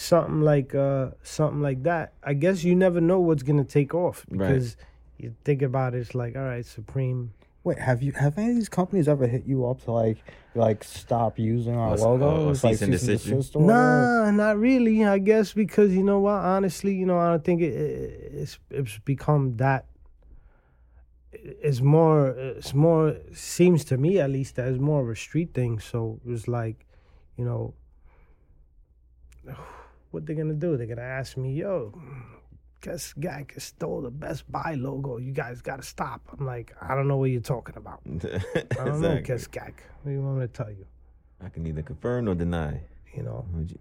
something 0.00 0.42
like 0.42 0.76
uh 0.76 1.10
something 1.24 1.60
like 1.60 1.82
that, 1.82 2.12
I 2.22 2.34
guess 2.34 2.62
you 2.62 2.76
never 2.76 3.00
know 3.00 3.18
what's 3.18 3.42
gonna 3.42 3.64
take 3.64 3.94
off 3.94 4.24
Right. 4.30 4.48
because 4.48 4.76
you 5.18 5.34
think 5.44 5.60
about 5.62 5.94
it, 5.94 5.98
it's 5.98 6.14
like, 6.14 6.36
all 6.36 6.42
right, 6.42 6.64
Supreme. 6.64 7.32
Wait, 7.64 7.78
have 7.80 8.00
you 8.00 8.12
have 8.12 8.38
any 8.38 8.50
of 8.50 8.54
these 8.56 8.68
companies 8.68 9.08
ever 9.08 9.26
hit 9.26 9.44
you 9.44 9.66
up 9.66 9.82
to 9.84 9.90
like 9.90 10.18
like 10.54 10.84
stop 10.84 11.36
using 11.38 11.74
our 11.76 11.90
Or 11.90 11.94
s- 11.94 12.00
logo? 12.00 12.24
or- 12.30 12.46
or 12.46 12.50
It's 12.52 12.62
like 12.62 12.74
cease 12.76 12.82
and 12.82 12.92
cease 12.94 13.02
and 13.02 13.10
desist 13.18 13.26
you? 13.26 13.34
desist 13.34 13.56
or 13.56 13.62
whatever? 13.64 13.82
Nah, 13.82 14.30
not 14.30 14.58
really. 14.58 15.04
I 15.04 15.18
guess 15.18 15.52
because 15.52 15.92
you 15.92 16.04
know 16.04 16.20
what? 16.20 16.38
Honestly, 16.54 16.94
you 16.94 17.04
know, 17.04 17.18
I 17.18 17.30
don't 17.30 17.44
think 17.44 17.60
it, 17.60 17.74
it, 17.74 18.32
it's 18.42 18.58
it's 18.70 18.98
become 19.00 19.56
that. 19.56 19.86
It's 21.32 21.80
more. 21.80 22.28
It's 22.28 22.72
more. 22.72 23.16
Seems 23.32 23.84
to 23.86 23.96
me, 23.98 24.20
at 24.20 24.30
least, 24.30 24.54
that 24.56 24.68
it's 24.68 24.78
more 24.80 25.02
of 25.02 25.08
a 25.10 25.16
street 25.16 25.52
thing. 25.52 25.80
So 25.80 26.20
it's 26.24 26.46
like, 26.46 26.86
you 27.36 27.44
know, 27.44 27.74
what 30.10 30.26
they're 30.26 30.36
gonna 30.36 30.54
do? 30.54 30.76
They're 30.76 30.86
gonna 30.86 31.02
ask 31.02 31.36
me, 31.36 31.52
"Yo, 31.54 31.92
guess 32.80 33.12
guy 33.14 33.44
stole 33.58 34.02
the 34.02 34.10
Best 34.10 34.50
Buy 34.50 34.74
logo. 34.78 35.18
You 35.18 35.32
guys 35.32 35.60
gotta 35.60 35.82
stop." 35.82 36.20
I'm 36.38 36.46
like, 36.46 36.74
I 36.80 36.94
don't 36.94 37.08
know 37.08 37.16
what 37.16 37.30
you're 37.30 37.40
talking 37.40 37.76
about. 37.76 38.00
I 38.06 38.84
don't 38.84 39.00
know, 39.00 39.10
Exactly. 39.10 39.22
guess 39.22 39.46
guy. 39.46 39.72
What 40.02 40.04
do 40.06 40.10
you 40.12 40.22
want 40.22 40.38
me 40.38 40.46
to 40.46 40.52
tell 40.52 40.70
you? 40.70 40.86
I 41.44 41.48
can 41.48 41.62
neither 41.62 41.82
confirm 41.82 42.24
nor 42.26 42.34
deny. 42.34 42.80
You 43.14 43.22
know. 43.24 43.44
You- 43.56 43.78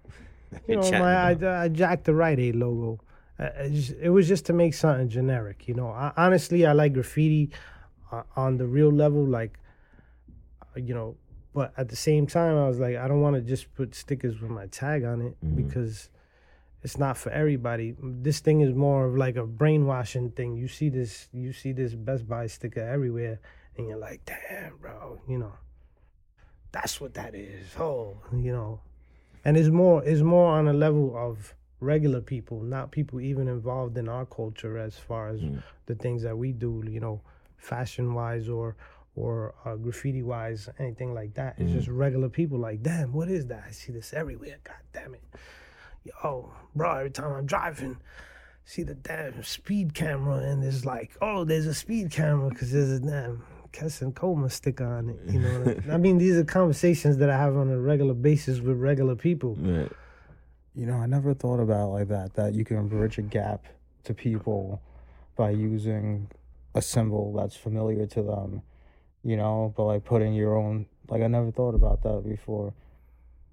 You 0.67 0.77
know, 0.77 0.91
my, 0.91 1.13
I, 1.33 1.63
I 1.63 1.67
jacked 1.67 2.05
the 2.05 2.13
Rite 2.15 2.39
Aid 2.39 2.55
logo. 2.55 3.01
I, 3.37 3.43
I 3.47 3.83
it 4.01 4.09
was 4.09 4.29
just 4.29 4.45
to 4.45 4.53
make 4.53 4.73
something 4.73 5.09
generic. 5.09 5.67
You 5.67 5.73
know, 5.73 5.89
I, 5.89 6.13
honestly, 6.15 6.65
I 6.65 6.71
like 6.71 6.93
graffiti 6.93 7.51
uh, 8.13 8.23
on 8.37 8.55
the 8.57 8.65
real 8.65 8.89
level, 8.89 9.25
like, 9.27 9.59
uh, 10.61 10.79
you 10.79 10.93
know. 10.93 11.17
But 11.53 11.73
at 11.75 11.89
the 11.89 11.97
same 11.97 12.27
time, 12.27 12.55
I 12.55 12.65
was 12.67 12.79
like, 12.79 12.95
I 12.95 13.09
don't 13.09 13.19
want 13.19 13.35
to 13.35 13.41
just 13.41 13.73
put 13.75 13.93
stickers 13.93 14.39
with 14.39 14.51
my 14.51 14.67
tag 14.67 15.03
on 15.03 15.21
it 15.21 15.35
Mhm. 15.43 15.55
because 15.57 16.09
it's 16.83 16.97
not 16.97 17.17
for 17.17 17.31
everybody. 17.31 17.95
This 18.01 18.39
thing 18.39 18.61
is 18.61 18.73
more 18.73 19.05
of 19.05 19.15
like 19.17 19.35
a 19.35 19.45
brainwashing 19.45 20.31
thing. 20.31 20.55
You 20.55 20.67
see 20.67 20.89
this, 20.89 21.27
you 21.33 21.51
see 21.53 21.71
this 21.71 21.95
Best 21.95 22.27
Buy 22.27 22.47
sticker 22.47 22.81
everywhere, 22.81 23.39
and 23.77 23.87
you're 23.87 23.97
like, 23.97 24.21
damn, 24.25 24.77
bro, 24.77 25.19
you 25.27 25.37
know, 25.39 25.53
that's 26.71 26.99
what 27.01 27.13
that 27.15 27.35
is. 27.35 27.75
Oh, 27.79 28.17
you 28.33 28.51
know, 28.51 28.81
and 29.45 29.57
it's 29.57 29.69
more 29.69 30.03
it's 30.03 30.21
more 30.21 30.51
on 30.53 30.67
a 30.67 30.73
level 30.73 31.15
of 31.17 31.53
regular 31.79 32.21
people, 32.21 32.61
not 32.61 32.91
people 32.91 33.21
even 33.21 33.47
involved 33.47 33.97
in 33.97 34.09
our 34.09 34.25
culture 34.25 34.77
as 34.77 34.97
far 34.97 35.29
as 35.29 35.41
Mm. 35.41 35.61
the 35.85 35.95
things 35.95 36.23
that 36.23 36.37
we 36.37 36.51
do, 36.51 36.83
you 36.87 36.99
know, 36.99 37.21
fashion 37.57 38.13
wise 38.13 38.49
or 38.49 38.75
or 39.15 39.55
uh, 39.65 39.75
graffiti 39.75 40.21
wise, 40.21 40.69
anything 40.77 41.11
like 41.13 41.33
that. 41.33 41.55
It's 41.57 41.71
Mhm. 41.71 41.73
just 41.73 41.87
regular 41.87 42.29
people 42.29 42.59
like, 42.59 42.83
damn, 42.83 43.13
what 43.13 43.29
is 43.29 43.47
that? 43.47 43.63
I 43.67 43.71
see 43.71 43.91
this 43.91 44.13
everywhere. 44.13 44.57
God 44.63 44.75
damn 44.93 45.15
it. 45.15 45.23
Yo, 46.07 46.51
bro, 46.75 46.97
every 46.97 47.11
time 47.11 47.31
I'm 47.31 47.45
driving, 47.45 47.97
see 48.65 48.83
the 48.83 48.95
damn 48.95 49.43
speed 49.43 49.93
camera 49.93 50.37
and 50.37 50.63
it's 50.63 50.85
like, 50.85 51.15
oh, 51.21 51.43
there's 51.43 51.65
a 51.65 51.73
speed 51.73 52.11
camera 52.11 52.49
because 52.49 52.71
there's 52.71 52.91
a 52.91 52.99
damn 52.99 53.43
Kesson 53.71 54.13
Coma 54.13 54.49
sticker 54.49 54.85
on 54.85 55.09
it. 55.09 55.19
You 55.31 55.39
know, 55.39 55.59
what 55.59 55.67
I 55.67 55.79
mean? 55.79 55.91
I 55.91 55.97
mean, 55.97 56.17
these 56.17 56.35
are 56.37 56.43
conversations 56.43 57.17
that 57.17 57.29
I 57.29 57.37
have 57.37 57.55
on 57.55 57.69
a 57.69 57.79
regular 57.79 58.13
basis 58.13 58.59
with 58.59 58.77
regular 58.77 59.15
people. 59.15 59.57
Right. 59.67 59.91
You 60.75 60.85
know, 60.85 60.97
I 60.97 61.07
never 61.07 61.33
thought 61.33 61.59
about 61.59 61.87
it 61.87 61.93
like 61.93 62.07
that. 62.09 62.35
That 62.35 62.53
you 62.53 62.63
can 62.63 62.87
bridge 62.87 63.17
a 63.17 63.23
gap 63.23 63.65
to 64.03 64.13
people 64.13 64.79
by 65.35 65.49
using 65.49 66.29
a 66.75 66.83
symbol 66.83 67.33
that's 67.33 67.55
familiar 67.55 68.05
to 68.05 68.21
them. 68.21 68.61
You 69.23 69.37
know, 69.37 69.73
but 69.75 69.85
like 69.85 70.05
putting 70.05 70.33
your 70.33 70.55
own. 70.55 70.85
Like 71.09 71.23
I 71.23 71.27
never 71.27 71.51
thought 71.51 71.73
about 71.73 72.03
that 72.03 72.23
before. 72.29 72.75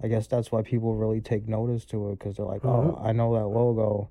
I 0.02 0.08
guess 0.08 0.26
that's 0.26 0.50
why 0.52 0.62
people 0.62 0.94
really 0.94 1.20
take 1.20 1.48
notice 1.48 1.84
to 1.86 2.10
it 2.10 2.18
because 2.18 2.36
they're 2.36 2.44
like, 2.46 2.64
oh, 2.64 3.00
I 3.02 3.12
know 3.12 3.34
that 3.34 3.46
logo, 3.46 4.10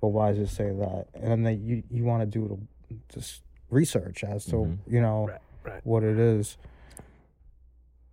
but 0.00 0.08
why 0.08 0.30
does 0.32 0.38
it 0.38 0.54
say 0.54 0.70
that? 0.70 1.06
And 1.14 1.30
then 1.30 1.42
they, 1.42 1.54
you 1.54 1.82
you 1.90 2.04
want 2.04 2.20
to 2.22 2.26
do 2.26 2.66
the, 2.88 2.96
just 3.12 3.42
research 3.70 4.22
as 4.22 4.44
to 4.46 4.56
Mhm. 4.56 4.78
you 4.86 5.00
know 5.00 5.26
Right, 5.28 5.40
right. 5.64 5.80
what 5.84 6.02
it 6.04 6.18
is. 6.18 6.56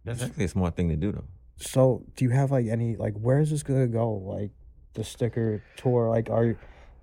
That's 0.04 0.24
actually 0.24 0.46
a 0.46 0.48
smart 0.50 0.76
thing 0.76 0.90
to 0.90 0.96
do, 0.96 1.12
though. 1.12 1.26
So, 1.58 2.04
do 2.16 2.26
you 2.26 2.32
have 2.32 2.50
like 2.52 2.66
any 2.68 2.96
like 2.96 3.14
where 3.16 3.40
is 3.40 3.52
this 3.52 3.62
gonna 3.62 3.88
go? 3.88 4.14
Like 4.14 4.50
the 4.94 5.04
sticker 5.04 5.62
tour? 5.78 6.10
Like, 6.10 6.30
are 6.30 6.46
you 6.46 6.58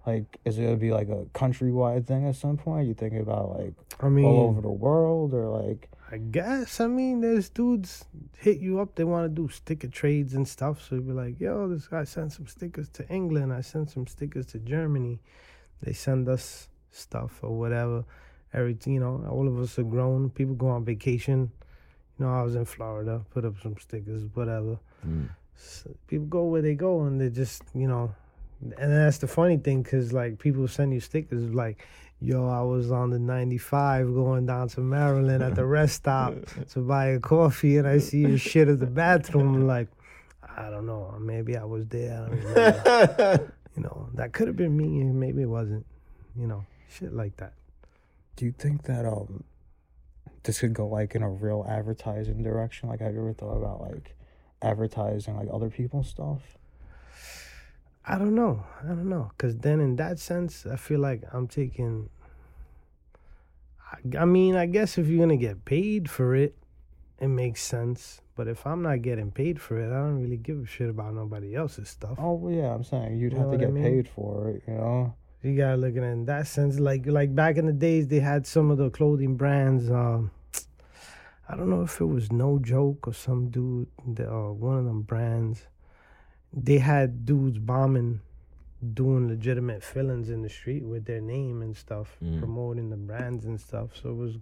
like 0.06 0.24
is 0.44 0.58
it 0.58 0.62
gonna 0.64 0.76
be 0.76 0.90
like 0.90 1.08
a 1.08 1.26
countrywide 1.34 2.06
thing 2.06 2.26
at 2.26 2.34
some 2.34 2.56
point? 2.56 2.80
Are 2.80 2.88
you 2.88 2.94
thinking 2.94 3.20
about 3.20 3.56
like 3.56 3.74
I 4.00 4.08
mean, 4.08 4.24
all 4.24 4.48
over 4.48 4.60
the 4.60 4.70
world 4.70 5.32
or 5.34 5.48
like? 5.48 5.90
I 6.10 6.16
guess. 6.16 6.80
I 6.80 6.86
mean, 6.86 7.20
there's 7.20 7.50
dudes 7.50 8.04
hit 8.38 8.58
you 8.58 8.80
up. 8.80 8.94
They 8.94 9.04
want 9.04 9.24
to 9.26 9.42
do 9.42 9.48
sticker 9.48 9.88
trades 9.88 10.34
and 10.34 10.48
stuff. 10.48 10.82
So 10.82 10.94
you'd 10.94 11.06
be 11.06 11.12
like, 11.12 11.38
yo, 11.38 11.68
this 11.68 11.86
guy 11.86 12.04
sent 12.04 12.32
some 12.32 12.46
stickers 12.46 12.88
to 12.90 13.08
England. 13.08 13.52
I 13.52 13.60
sent 13.60 13.90
some 13.90 14.06
stickers 14.06 14.46
to 14.46 14.58
Germany. 14.58 15.20
They 15.82 15.92
send 15.92 16.28
us 16.28 16.68
stuff 16.90 17.40
or 17.42 17.58
whatever. 17.58 18.04
Everything, 18.54 18.94
you 18.94 19.00
know, 19.00 19.26
all 19.30 19.46
of 19.46 19.58
us 19.58 19.78
are 19.78 19.84
grown. 19.84 20.30
People 20.30 20.54
go 20.54 20.68
on 20.68 20.84
vacation. 20.84 21.50
You 22.18 22.24
know, 22.24 22.32
I 22.32 22.42
was 22.42 22.54
in 22.54 22.64
Florida, 22.64 23.22
put 23.30 23.44
up 23.44 23.60
some 23.62 23.76
stickers, 23.78 24.22
whatever. 24.32 24.78
Mm. 25.06 25.28
So 25.56 25.94
people 26.06 26.26
go 26.26 26.44
where 26.44 26.62
they 26.62 26.74
go 26.74 27.02
and 27.02 27.20
they 27.20 27.28
just, 27.28 27.62
you 27.74 27.86
know, 27.86 28.14
and 28.60 28.92
that's 28.92 29.18
the 29.18 29.28
funny 29.28 29.56
thing 29.56 29.82
because, 29.82 30.12
like, 30.12 30.38
people 30.38 30.66
send 30.66 30.92
you 30.92 31.00
stickers 31.00 31.54
like, 31.54 31.86
yo, 32.20 32.48
I 32.48 32.62
was 32.62 32.90
on 32.90 33.10
the 33.10 33.18
95 33.18 34.06
going 34.14 34.46
down 34.46 34.68
to 34.70 34.80
Maryland 34.80 35.42
at 35.42 35.54
the 35.54 35.64
rest 35.66 35.96
stop 35.96 36.34
to 36.70 36.80
buy 36.80 37.06
a 37.06 37.20
coffee 37.20 37.76
and 37.76 37.86
I 37.86 37.98
see 37.98 38.20
your 38.20 38.38
shit 38.38 38.68
at 38.68 38.80
the 38.80 38.86
bathroom. 38.86 39.54
I'm 39.54 39.66
like, 39.66 39.88
I 40.56 40.70
don't 40.70 40.86
know. 40.86 41.14
Maybe 41.20 41.56
I 41.56 41.64
was 41.64 41.86
there. 41.86 42.24
I 42.24 43.16
don't 43.16 43.40
you 43.76 43.82
know, 43.82 44.08
that 44.14 44.32
could 44.32 44.48
have 44.48 44.56
been 44.56 44.76
me 44.76 45.00
and 45.00 45.18
maybe 45.18 45.42
it 45.42 45.48
wasn't. 45.48 45.86
You 46.36 46.46
know, 46.46 46.64
shit 46.88 47.12
like 47.12 47.36
that. 47.36 47.54
Do 48.36 48.44
you 48.44 48.52
think 48.52 48.84
that 48.84 49.04
um 49.04 49.44
this 50.44 50.60
could 50.60 50.74
go 50.74 50.86
like 50.86 51.14
in 51.14 51.22
a 51.22 51.30
real 51.30 51.66
advertising 51.68 52.42
direction? 52.42 52.88
Like, 52.88 53.00
have 53.00 53.12
you 53.12 53.20
ever 53.20 53.32
thought 53.32 53.56
about 53.56 53.80
like 53.80 54.16
advertising 54.62 55.36
like 55.36 55.48
other 55.52 55.70
people's 55.70 56.08
stuff? 56.08 56.58
I 58.10 58.16
don't 58.18 58.34
know. 58.34 58.64
I 58.82 58.86
don't 58.88 59.08
know. 59.08 59.30
Because 59.36 59.56
then, 59.58 59.80
in 59.80 59.96
that 59.96 60.18
sense, 60.18 60.64
I 60.66 60.76
feel 60.76 61.00
like 61.00 61.22
I'm 61.32 61.46
taking. 61.46 62.08
I, 63.92 64.18
I 64.22 64.24
mean, 64.24 64.56
I 64.56 64.66
guess 64.66 64.96
if 64.96 65.06
you're 65.08 65.18
going 65.18 65.38
to 65.38 65.46
get 65.46 65.64
paid 65.64 66.08
for 66.10 66.34
it, 66.34 66.56
it 67.20 67.28
makes 67.28 67.62
sense. 67.62 68.22
But 68.34 68.48
if 68.48 68.66
I'm 68.66 68.82
not 68.82 69.02
getting 69.02 69.30
paid 69.30 69.60
for 69.60 69.78
it, 69.78 69.88
I 69.90 69.98
don't 69.98 70.22
really 70.22 70.36
give 70.36 70.62
a 70.62 70.66
shit 70.66 70.88
about 70.88 71.12
nobody 71.14 71.54
else's 71.54 71.88
stuff. 71.88 72.16
Oh 72.18 72.34
well, 72.34 72.52
yeah, 72.54 72.72
I'm 72.72 72.84
saying 72.84 73.18
you'd 73.18 73.32
You 73.32 73.38
have 73.38 73.46
to 73.46 73.50
what 73.50 73.60
I 73.60 73.64
get 73.64 73.72
mean? 73.72 73.82
paid 73.82 74.08
for 74.08 74.50
it. 74.50 74.62
You 74.66 74.74
know. 74.74 75.14
You 75.42 75.56
gotta 75.56 75.76
look 75.76 75.96
at 75.96 76.02
it 76.02 76.06
in 76.06 76.24
that 76.26 76.46
sense. 76.46 76.78
Like 76.78 77.06
like 77.06 77.34
back 77.34 77.56
in 77.56 77.66
the 77.66 77.72
days, 77.72 78.06
they 78.08 78.20
had 78.20 78.46
some 78.46 78.70
of 78.70 78.78
the 78.78 78.90
clothing 78.90 79.36
brands. 79.36 79.90
Um, 79.90 80.30
I 81.48 81.56
don't 81.56 81.68
know 81.70 81.82
if 81.82 82.00
it 82.00 82.04
was 82.06 82.30
No 82.30 82.58
Joke 82.60 83.08
or 83.08 83.12
some 83.12 83.50
dude. 83.50 83.88
The, 84.06 84.30
uh, 84.32 84.52
one 84.52 84.78
of 84.78 84.84
them 84.84 85.02
brands. 85.02 85.66
They 86.52 86.78
had 86.78 87.24
dudes 87.26 87.58
bombing, 87.58 88.20
doing 88.94 89.28
legitimate 89.28 89.82
fillings 89.82 90.30
in 90.30 90.42
the 90.42 90.48
street 90.48 90.84
with 90.84 91.04
their 91.04 91.20
name 91.20 91.62
and 91.62 91.76
stuff, 91.76 92.16
Mm. 92.22 92.38
promoting 92.38 92.90
the 92.90 92.96
brands 92.96 93.44
and 93.44 93.60
stuff. 93.60 93.90
So 94.00 94.10
it 94.10 94.16
was, 94.16 94.38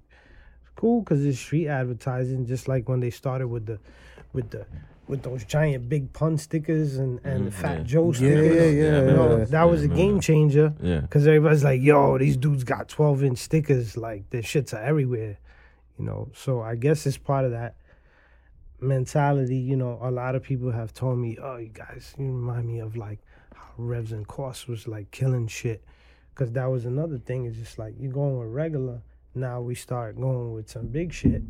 cool 0.77 1.01
because 1.01 1.25
it's 1.25 1.39
street 1.39 1.69
advertising, 1.69 2.47
just 2.47 2.69
like 2.69 2.89
when 2.89 3.01
they 3.01 3.11
started 3.11 3.49
with 3.49 3.67
the, 3.67 3.79
with 4.33 4.51
the, 4.51 4.67
with 5.09 5.23
those 5.23 5.45
giant 5.45 5.89
big 5.89 6.13
pun 6.13 6.37
stickers 6.37 6.97
and 6.99 7.21
and 7.25 7.47
Mhm, 7.47 7.53
Fat 7.53 7.79
yeah. 7.79 7.83
Joe 7.85 8.07
Yeah, 8.09 8.13
stickers. 8.19 8.57
yeah, 8.57 8.63
I 8.63 8.67
yeah. 8.67 8.91
remember 8.99 9.11
You 9.11 9.17
know, 9.39 9.45
that 9.47 9.65
was 9.65 9.81
I 9.81 9.85
a 9.85 9.89
remember 9.89 9.97
game 10.03 10.21
changer 10.21 10.75
Yeah. 10.83 11.01
because 11.01 11.27
everybody's 11.27 11.63
like, 11.65 11.81
"Yo, 11.81 12.19
these 12.19 12.37
dudes 12.37 12.65
got 12.65 12.89
12 12.89 13.23
inch 13.25 13.39
stickers. 13.39 13.97
Like 13.97 14.29
their 14.31 14.43
shits 14.43 14.75
are 14.75 14.83
everywhere." 14.83 15.39
You 15.99 16.05
know, 16.05 16.29
so 16.35 16.61
I 16.61 16.75
guess 16.75 17.07
it's 17.07 17.17
part 17.17 17.45
of 17.47 17.53
that 17.53 17.77
mentality. 18.81 19.57
You 19.57 19.77
know, 19.77 19.99
a 20.03 20.11
lot 20.11 20.35
of 20.35 20.43
people 20.43 20.71
have 20.71 20.93
told 20.93 21.19
me, 21.19 21.39
"Oh, 21.41 21.57
you 21.57 21.69
guys, 21.69 22.15
you 22.19 22.27
remind 22.27 22.67
me 22.67 22.81
of 22.81 22.97
like 22.97 23.21
how 23.55 23.73
Revs 23.77 24.13
and 24.13 24.27
Cost 24.27 24.69
was 24.69 24.87
like 24.87 25.11
killing 25.11 25.47
shit," 25.47 25.85
because 26.35 26.53
that 26.53 26.67
was 26.67 26.85
another 26.85 27.19
thing. 27.19 27.47
It's 27.47 27.59
just 27.59 27.79
like 27.79 27.95
you're 27.99 28.13
going 28.13 28.39
with 28.39 28.49
regular. 28.49 29.01
Now 29.35 29.61
we 29.61 29.75
start 29.75 30.19
going 30.19 30.53
with 30.53 30.69
some 30.71 30.87
big 30.87 31.13
shit, 31.13 31.43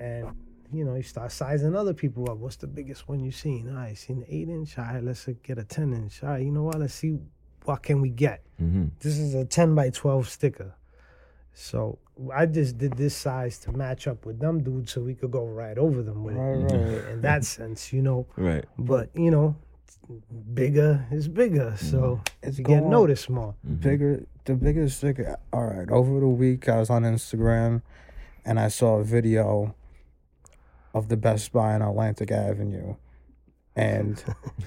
and 0.00 0.34
you 0.72 0.84
know, 0.84 0.94
you 0.94 1.02
start 1.02 1.32
sizing 1.32 1.74
other 1.74 1.94
people 1.94 2.30
up. 2.30 2.38
What's 2.38 2.56
the 2.56 2.66
biggest 2.66 3.08
one 3.08 3.20
you 3.20 3.32
seen? 3.32 3.68
All 3.68 3.76
right, 3.76 3.96
seen 3.96 4.20
the 4.20 4.34
eight 4.34 4.48
inch. 4.48 4.78
All 4.78 4.84
right, 4.84 5.02
let's 5.02 5.26
get 5.42 5.58
a 5.58 5.64
ten 5.64 5.92
inch. 5.92 6.22
All 6.22 6.30
right, 6.30 6.42
you 6.42 6.50
know 6.50 6.62
what? 6.62 6.78
Let's 6.78 6.94
see 6.94 7.18
what 7.64 7.82
can 7.82 8.00
we 8.00 8.10
get. 8.10 8.42
Mm-hmm. 8.62 8.86
This 9.00 9.18
is 9.18 9.34
a 9.34 9.44
ten 9.44 9.74
by 9.74 9.90
twelve 9.90 10.28
sticker. 10.28 10.74
So 11.60 11.98
I 12.32 12.46
just 12.46 12.78
did 12.78 12.92
this 12.96 13.16
size 13.16 13.58
to 13.60 13.72
match 13.72 14.06
up 14.06 14.24
with 14.24 14.38
them 14.38 14.62
dudes, 14.62 14.92
so 14.92 15.00
we 15.02 15.14
could 15.14 15.32
go 15.32 15.44
right 15.44 15.76
over 15.76 16.02
them 16.02 16.22
with 16.22 16.36
Right, 16.36 16.72
it. 16.72 17.02
right. 17.02 17.12
In 17.12 17.20
that 17.22 17.44
sense, 17.44 17.92
you 17.92 18.00
know. 18.00 18.26
Right. 18.36 18.64
But 18.78 19.10
you 19.14 19.30
know, 19.32 19.56
bigger 20.54 21.04
is 21.10 21.26
bigger, 21.26 21.74
so 21.76 21.98
mm-hmm. 21.98 22.48
It's 22.48 22.58
you 22.58 22.64
get 22.64 22.84
noticed 22.84 23.28
more. 23.28 23.54
Mm-hmm. 23.66 23.74
bigger 23.88 24.24
the 24.44 24.54
biggest 24.54 24.96
sticker 24.98 25.36
all 25.52 25.66
right 25.66 25.90
over 25.90 26.20
the 26.20 26.26
week 26.26 26.70
i 26.70 26.78
was 26.78 26.88
on 26.88 27.02
instagram 27.02 27.82
and 28.46 28.58
i 28.58 28.66
saw 28.68 28.96
a 28.96 29.04
video 29.04 29.74
of 30.94 31.08
the 31.10 31.18
best 31.18 31.52
buy 31.52 31.74
on 31.74 31.82
atlantic 31.82 32.30
avenue 32.30 32.94
and 33.76 34.24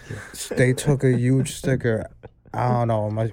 they 0.51 0.71
took 0.71 1.03
a 1.03 1.17
huge 1.17 1.55
sticker 1.55 2.05
i 2.53 2.67
don't 2.69 2.89
know 2.89 3.09
my 3.09 3.31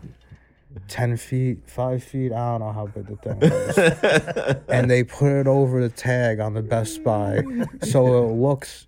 10 0.87 1.17
feet 1.17 1.59
5 1.67 2.05
feet 2.05 2.33
i 2.33 2.37
don't 2.37 2.61
know 2.61 2.73
how 2.73 2.87
big 2.87 3.07
the 3.07 3.17
thing 3.17 3.39
is. 3.43 4.65
And 4.69 4.91
they 4.91 5.03
put 5.03 5.41
it 5.41 5.47
over 5.47 5.81
the 5.81 5.89
tag 5.89 6.41
on 6.41 6.55
the 6.55 6.63
best 6.63 7.03
buy. 7.03 7.43
So 7.83 8.29
it 8.29 8.35
looks 8.35 8.87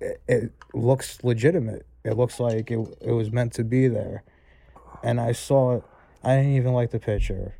it, 0.00 0.20
it 0.26 0.52
looks 0.74 1.22
legitimate. 1.22 1.86
It 2.04 2.16
looks 2.16 2.40
like 2.40 2.70
it, 2.70 2.78
it 3.00 3.12
was 3.12 3.30
meant 3.30 3.52
to 3.54 3.64
be 3.64 3.88
there. 3.88 4.22
And 5.02 5.20
i 5.20 5.32
saw 5.32 5.76
it. 5.76 5.84
I 6.24 6.36
didn't 6.36 6.56
even 6.56 6.72
like 6.72 6.90
the 6.90 6.98
picture. 6.98 7.54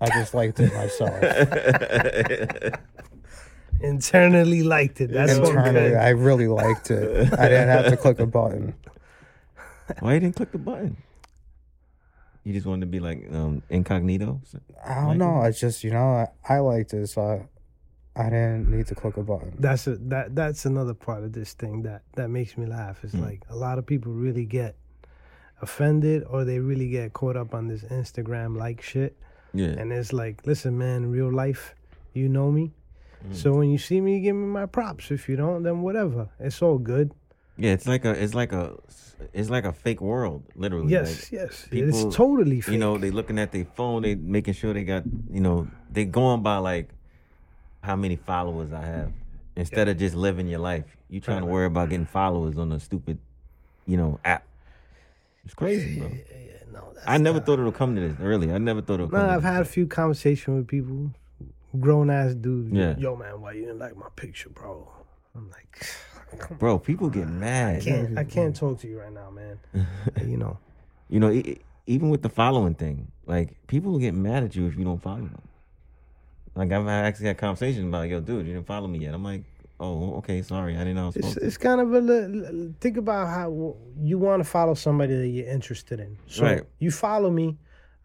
I 0.00 0.08
just 0.10 0.34
liked 0.34 0.60
it 0.60 0.72
myself. 0.72 1.12
Internally 3.80 4.62
liked 4.62 5.00
it. 5.00 5.10
That's 5.10 5.32
internally 5.32 5.90
good. 5.90 5.94
i 5.94 6.10
really 6.10 6.48
liked 6.48 6.90
it. 6.90 7.32
I 7.32 7.48
didn't 7.48 7.68
have 7.68 7.86
to 7.86 7.96
click 7.96 8.18
a 8.18 8.26
button. 8.26 8.74
Why 10.00 10.14
you 10.14 10.20
didn't 10.20 10.36
click 10.36 10.52
the 10.52 10.58
button? 10.58 10.98
You 12.44 12.52
just 12.54 12.66
wanted 12.66 12.80
to 12.80 12.86
be 12.86 13.00
like 13.00 13.26
um, 13.32 13.62
incognito. 13.68 14.40
i 14.84 14.94
don't 15.02 15.18
know 15.18 15.36
i 15.36 15.50
just 15.50 15.84
you 15.84 15.90
know 15.90 16.08
i, 16.48 16.54
I 16.54 16.58
liked 16.60 16.94
it 16.94 17.06
so 17.08 17.20
I, 17.22 17.46
I 18.20 18.24
didn't 18.30 18.68
need 18.70 18.86
to 18.88 18.94
click 18.94 19.16
a 19.18 19.22
button 19.22 19.54
That's 19.58 19.86
a, 19.86 19.96
that 20.12 20.34
that's 20.34 20.64
another 20.64 20.94
part 20.94 21.22
of 21.22 21.32
this 21.32 21.52
thing 21.54 21.82
that 21.82 22.02
that 22.16 22.28
makes 22.28 22.56
me 22.58 22.66
laugh. 22.66 23.04
It's 23.04 23.12
Hmm. 23.14 23.22
like 23.22 23.42
a 23.50 23.56
lot 23.56 23.78
of 23.78 23.84
people 23.86 24.12
really 24.12 24.46
get 24.46 24.74
offended 25.62 26.24
or 26.28 26.44
they 26.44 26.58
really 26.58 26.88
get 26.88 27.12
caught 27.12 27.36
up 27.36 27.54
on 27.54 27.68
this 27.68 27.82
Instagram 27.84 28.56
like 28.56 28.80
shit. 28.82 29.16
Yeah. 29.52 29.66
And 29.68 29.92
it's 29.92 30.12
like, 30.12 30.46
listen, 30.46 30.78
man, 30.78 31.10
real 31.10 31.32
life, 31.32 31.74
you 32.14 32.28
know 32.28 32.50
me. 32.50 32.72
Mm. 33.28 33.34
So 33.34 33.52
when 33.54 33.70
you 33.70 33.78
see 33.78 34.00
me, 34.00 34.20
give 34.20 34.34
me 34.36 34.46
my 34.46 34.66
props. 34.66 35.10
If 35.10 35.28
you 35.28 35.36
don't, 35.36 35.62
then 35.62 35.82
whatever. 35.82 36.28
It's 36.38 36.62
all 36.62 36.78
good. 36.78 37.12
Yeah, 37.60 37.72
it's 37.72 37.86
like 37.86 38.04
a, 38.04 38.10
it's 38.10 38.34
like 38.34 38.52
a, 38.52 38.76
it's 39.34 39.50
like 39.50 39.64
a 39.64 39.72
fake 39.72 40.00
world, 40.00 40.44
literally. 40.56 40.90
Yes, 40.90 41.30
Like, 41.30 41.32
yes. 41.32 41.66
people, 41.70 42.06
it's 42.08 42.16
totally 42.16 42.60
fake. 42.60 42.72
you 42.72 42.78
know, 42.78 42.96
they 42.98 43.10
looking 43.10 43.38
at 43.38 43.52
their 43.52 43.66
phone, 43.66 44.02
they 44.02 44.14
making 44.14 44.54
sure 44.54 44.72
they 44.72 44.84
got, 44.84 45.04
you 45.30 45.40
know, 45.40 45.68
they 45.92 46.04
going 46.06 46.42
by 46.42 46.56
like 46.56 46.88
how 47.82 47.96
many 47.96 48.16
followers 48.16 48.72
I 48.72 48.82
have 48.84 49.12
instead 49.56 49.88
of 49.88 49.98
just 49.98 50.14
living 50.14 50.48
your 50.48 50.60
life. 50.60 50.96
You 51.08 51.20
trying 51.20 51.40
to 51.40 51.46
worry 51.46 51.66
about 51.66 51.90
getting 51.90 52.06
followers 52.06 52.56
on 52.56 52.72
a 52.72 52.80
stupid, 52.80 53.18
you 53.86 53.96
know, 53.96 54.18
app. 54.24 54.44
It's 55.44 55.54
crazy, 55.54 55.98
bro. 55.98 56.08
Yeah, 56.08 56.52
no, 56.72 56.92
that's 56.94 57.06
I 57.06 57.18
never 57.18 57.40
thought 57.40 57.58
it 57.58 57.64
would 57.64 57.74
come 57.74 57.94
to 57.96 58.00
this 58.00 58.16
early. 58.20 58.52
I 58.52 58.58
never 58.58 58.80
thought 58.80 59.00
it 59.00 59.04
would 59.04 59.10
to 59.10 59.16
I've 59.16 59.42
had 59.42 59.62
a 59.62 59.64
few 59.66 59.86
conversations 59.86 60.56
with 60.56 60.68
people, 60.68 61.10
grown 61.78 62.10
ass 62.10 62.34
dudes. 62.34 62.70
Yeah. 62.72 62.96
Yo, 62.96 63.16
man, 63.16 63.40
why 63.40 63.52
you 63.52 63.62
didn't 63.62 63.78
like 63.78 63.96
my 63.96 64.08
picture, 64.16 64.48
bro? 64.50 64.88
I'm 65.34 65.50
like, 65.50 65.86
Bro, 66.58 66.78
people 66.80 67.08
get 67.10 67.26
I 67.26 67.30
mad. 67.30 67.82
can't, 67.82 68.18
I 68.18 68.24
can't 68.24 68.54
talk 68.54 68.78
to 68.80 68.88
you 68.88 68.98
right 69.00 69.12
now, 69.12 69.30
man. 69.30 69.58
you 70.26 70.36
know, 70.36 70.58
You 71.08 71.20
know, 71.20 71.30
e- 71.30 71.58
even 71.86 72.08
with 72.10 72.22
the 72.22 72.28
following 72.28 72.74
thing, 72.74 73.10
like 73.26 73.54
people 73.66 73.92
will 73.92 73.98
get 73.98 74.14
mad 74.14 74.44
at 74.44 74.54
you 74.56 74.66
if 74.66 74.76
you 74.76 74.84
don't 74.84 75.00
follow 75.02 75.16
them. 75.22 75.42
Like 76.54 76.72
I've 76.72 76.86
actually 76.88 77.26
had 77.26 77.38
conversations 77.38 77.86
about, 77.86 78.08
yo, 78.08 78.20
dude, 78.20 78.46
you 78.46 78.54
didn't 78.54 78.66
follow 78.66 78.88
me 78.88 78.98
yet. 79.00 79.14
I'm 79.14 79.22
like, 79.24 79.42
oh, 79.78 80.14
okay, 80.16 80.42
sorry, 80.42 80.74
I 80.76 80.80
didn't 80.80 80.96
know 80.96 81.04
I 81.04 81.06
was 81.06 81.16
it's 81.16 81.34
to. 81.34 81.40
it's 81.46 81.56
kind 81.56 81.80
of 81.80 81.92
a 81.94 82.00
li- 82.00 82.26
li- 82.26 82.74
think 82.80 82.96
about 82.96 83.28
how 83.28 83.76
you 84.00 84.18
want 84.18 84.42
to 84.42 84.48
follow 84.48 84.74
somebody 84.74 85.16
that 85.16 85.28
you're 85.28 85.48
interested 85.48 86.00
in. 86.00 86.16
So 86.26 86.44
Right. 86.44 86.62
you 86.78 86.90
follow 86.90 87.30
me. 87.30 87.56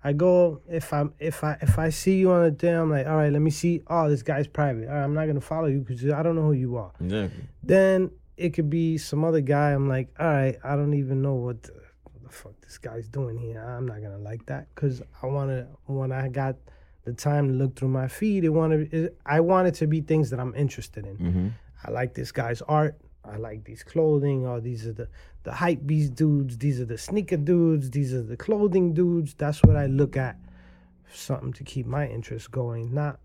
I 0.06 0.13
go 0.13 0.62
if 0.70 0.94
I'm 0.94 1.13
if 1.20 1.44
I 1.44 1.58
if 1.62 1.80
I 1.80 1.89
see 1.89 2.18
you 2.20 2.32
on 2.32 2.46
a 2.46 2.52
thing, 2.52 2.76
I'm 2.76 2.91
like, 2.91 3.08
all 3.08 3.15
right, 3.18 3.32
let 3.32 3.41
me 3.41 3.50
see. 3.50 3.82
Oh, 3.88 4.08
this 4.08 4.22
guy's 4.22 4.48
private. 4.48 4.88
All 4.88 4.94
right, 4.94 5.04
I'm 5.04 5.15
not 5.15 5.26
gonna 5.26 5.41
follow 5.41 5.65
you 5.65 5.80
because 5.80 6.08
I 6.12 6.22
don't 6.22 6.36
know 6.36 6.44
who 6.44 6.54
you 6.54 6.78
are. 6.78 6.91
Exactly. 7.02 7.44
Then 7.63 8.12
it 8.38 8.52
could 8.54 8.70
be 8.70 9.00
some 9.00 9.24
other 9.26 9.41
guy. 9.41 9.72
I'm 9.72 9.89
like, 9.89 10.10
all 10.20 10.28
right, 10.28 10.58
I 10.63 10.76
don't 10.76 10.94
even 10.94 11.24
know 11.24 11.34
what 11.34 11.63
the, 11.63 11.74
what 12.04 12.22
the 12.24 12.30
fuck 12.30 12.54
this 12.62 12.78
guy's 12.78 13.08
doing 13.08 13.38
here. 13.39 13.60
I'm 13.60 13.88
not 13.88 14.02
gonna 14.04 14.20
like 14.20 14.46
that 14.46 14.68
because 14.76 15.02
I 15.24 15.26
want 15.26 15.50
to 15.50 15.68
when 15.88 16.12
I 16.12 16.28
got 16.28 16.56
the 17.06 17.13
time 17.13 17.48
to 17.48 17.54
look 17.56 17.76
through 17.76 17.89
my 17.89 18.08
feed, 18.08 18.44
it 18.44 18.50
wanted 18.50 18.94
it, 18.94 19.18
I 19.26 19.39
want 19.39 19.68
it 19.70 19.74
to 19.76 19.88
be 19.88 20.02
things 20.02 20.30
that 20.30 20.39
I'm 20.39 20.54
interested 20.56 21.08
in. 21.08 21.15
hmm 21.15 21.48
I 21.84 21.91
like 21.91 22.13
this 22.13 22.32
guy's 22.32 22.62
art. 22.63 22.96
I 23.31 23.38
like 23.38 23.63
these 23.63 23.83
clothing. 23.83 24.45
Oh, 24.45 24.59
these 24.59 24.85
are 24.88 24.93
the 24.93 25.07
the 25.43 25.53
hype 25.53 25.85
beast 25.85 26.15
dudes. 26.15 26.57
These 26.57 26.79
are 26.81 26.85
the 26.85 26.97
sneaker 26.97 27.38
dudes. 27.38 27.89
These 27.91 28.13
are 28.13 28.23
the 28.23 28.38
clothing 28.38 28.93
dudes. 28.93 29.33
That's 29.33 29.61
what 29.63 29.75
I 29.75 29.85
look 29.85 30.17
at. 30.17 30.38
Something 31.11 31.53
to 31.53 31.63
keep 31.63 31.85
my 31.85 32.07
interest 32.07 32.51
going, 32.51 32.93
not 32.93 33.19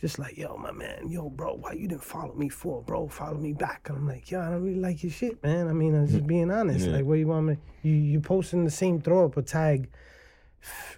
just 0.00 0.18
like, 0.18 0.38
yo, 0.38 0.56
my 0.56 0.72
man, 0.72 1.10
yo, 1.10 1.28
bro, 1.28 1.54
why 1.54 1.72
you 1.72 1.86
didn't 1.86 2.02
follow 2.02 2.32
me 2.34 2.48
for, 2.48 2.80
bro? 2.80 3.06
Follow 3.08 3.36
me 3.36 3.52
back. 3.52 3.88
And 3.88 3.98
I'm 3.98 4.08
like, 4.08 4.30
yo, 4.30 4.40
I 4.40 4.46
don't 4.46 4.62
really 4.62 4.80
like 4.80 5.02
your 5.02 5.12
shit, 5.12 5.42
man. 5.42 5.68
I 5.68 5.72
mean, 5.72 5.94
I'm 5.94 6.06
just 6.06 6.26
being 6.26 6.50
honest. 6.50 6.86
Yeah. 6.86 6.96
Like, 6.96 7.04
what 7.04 7.18
you 7.18 7.26
want 7.26 7.46
me? 7.46 7.58
You 7.82 7.92
you 7.92 8.20
posting 8.20 8.64
the 8.64 8.70
same 8.70 9.00
throw 9.00 9.26
up 9.26 9.36
a 9.36 9.42
tag, 9.42 9.90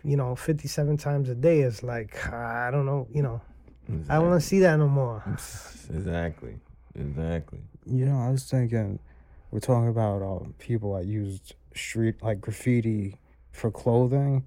you 0.05 0.17
know, 0.17 0.37
57 0.37 0.97
times 0.99 1.29
a 1.29 1.35
day. 1.35 1.63
It's 1.63 1.83
like, 1.83 2.33
I 2.33 2.71
don't 2.71 2.87
know, 2.87 3.09
you 3.13 3.23
know, 3.23 3.41
I 4.09 4.17
don't 4.17 4.29
want 4.29 4.41
to 4.41 4.47
see 4.47 4.61
that 4.61 4.77
no 4.77 4.89
more. 4.89 5.23
Exactly. 5.93 6.59
Exactly. 6.95 7.59
You 7.87 8.07
know, 8.07 8.19
I 8.19 8.31
was 8.31 8.45
thinking, 8.45 8.99
we're 9.51 9.61
talking 9.61 9.89
about 9.89 10.23
um, 10.23 10.55
people 10.59 10.95
that 10.97 11.07
used 11.07 11.55
street 11.75 12.17
like 12.23 12.41
graffiti 12.41 13.17
for 13.51 13.71
clothing. 13.71 14.47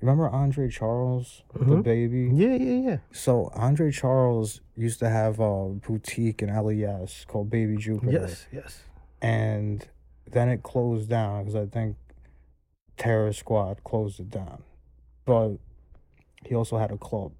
Remember 0.00 0.28
Andre 0.28 0.68
Charles, 0.70 1.42
the 1.52 1.64
Mhm. 1.64 1.82
baby? 1.82 2.30
Yeah, 2.32 2.54
yeah, 2.54 2.88
yeah. 2.90 2.98
So 3.12 3.50
Andre 3.54 3.90
Charles 3.90 4.60
used 4.76 4.98
to 5.00 5.08
have 5.10 5.40
a 5.40 5.68
boutique 5.68 6.42
in 6.42 6.48
LES 6.48 7.24
called 7.26 7.50
Baby 7.50 7.76
Jupiter, 7.76 8.12
Yes, 8.12 8.46
yes. 8.52 8.82
and 9.20 9.86
then 10.30 10.48
it 10.48 10.62
closed 10.62 11.10
down 11.10 11.44
because 11.44 11.56
I 11.56 11.66
think 11.66 11.96
Terror 12.96 13.32
Squad 13.32 13.82
closed 13.84 14.20
it 14.20 14.30
down. 14.30 14.62
But 15.24 15.56
he 16.44 16.54
also 16.54 16.78
had 16.78 16.90
a 16.92 16.96
club. 16.98 17.32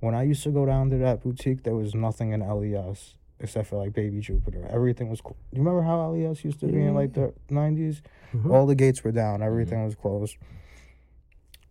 When 0.00 0.14
I 0.14 0.22
used 0.22 0.42
to 0.44 0.50
go 0.50 0.64
down 0.66 0.90
to 0.90 0.98
that 0.98 1.22
boutique, 1.22 1.62
there 1.64 1.74
was 1.74 1.94
nothing 1.94 2.32
in 2.32 2.40
LES 2.40 3.14
except 3.40 3.68
for 3.68 3.76
like 3.76 3.92
Baby 3.92 4.20
Jupiter. 4.20 4.66
Everything 4.70 5.08
was. 5.08 5.18
Cl- 5.20 5.36
you 5.52 5.58
remember 5.58 5.82
how 5.82 6.10
LES 6.10 6.44
used 6.44 6.60
to 6.60 6.66
be 6.66 6.80
in 6.82 6.94
like 6.94 7.14
the 7.14 7.32
'90s? 7.50 8.02
Mhm. 8.32 8.50
All 8.52 8.66
the 8.66 8.74
gates 8.74 9.02
were 9.02 9.12
down. 9.12 9.42
Everything 9.42 9.84
was 9.84 9.94
closed. 9.94 10.36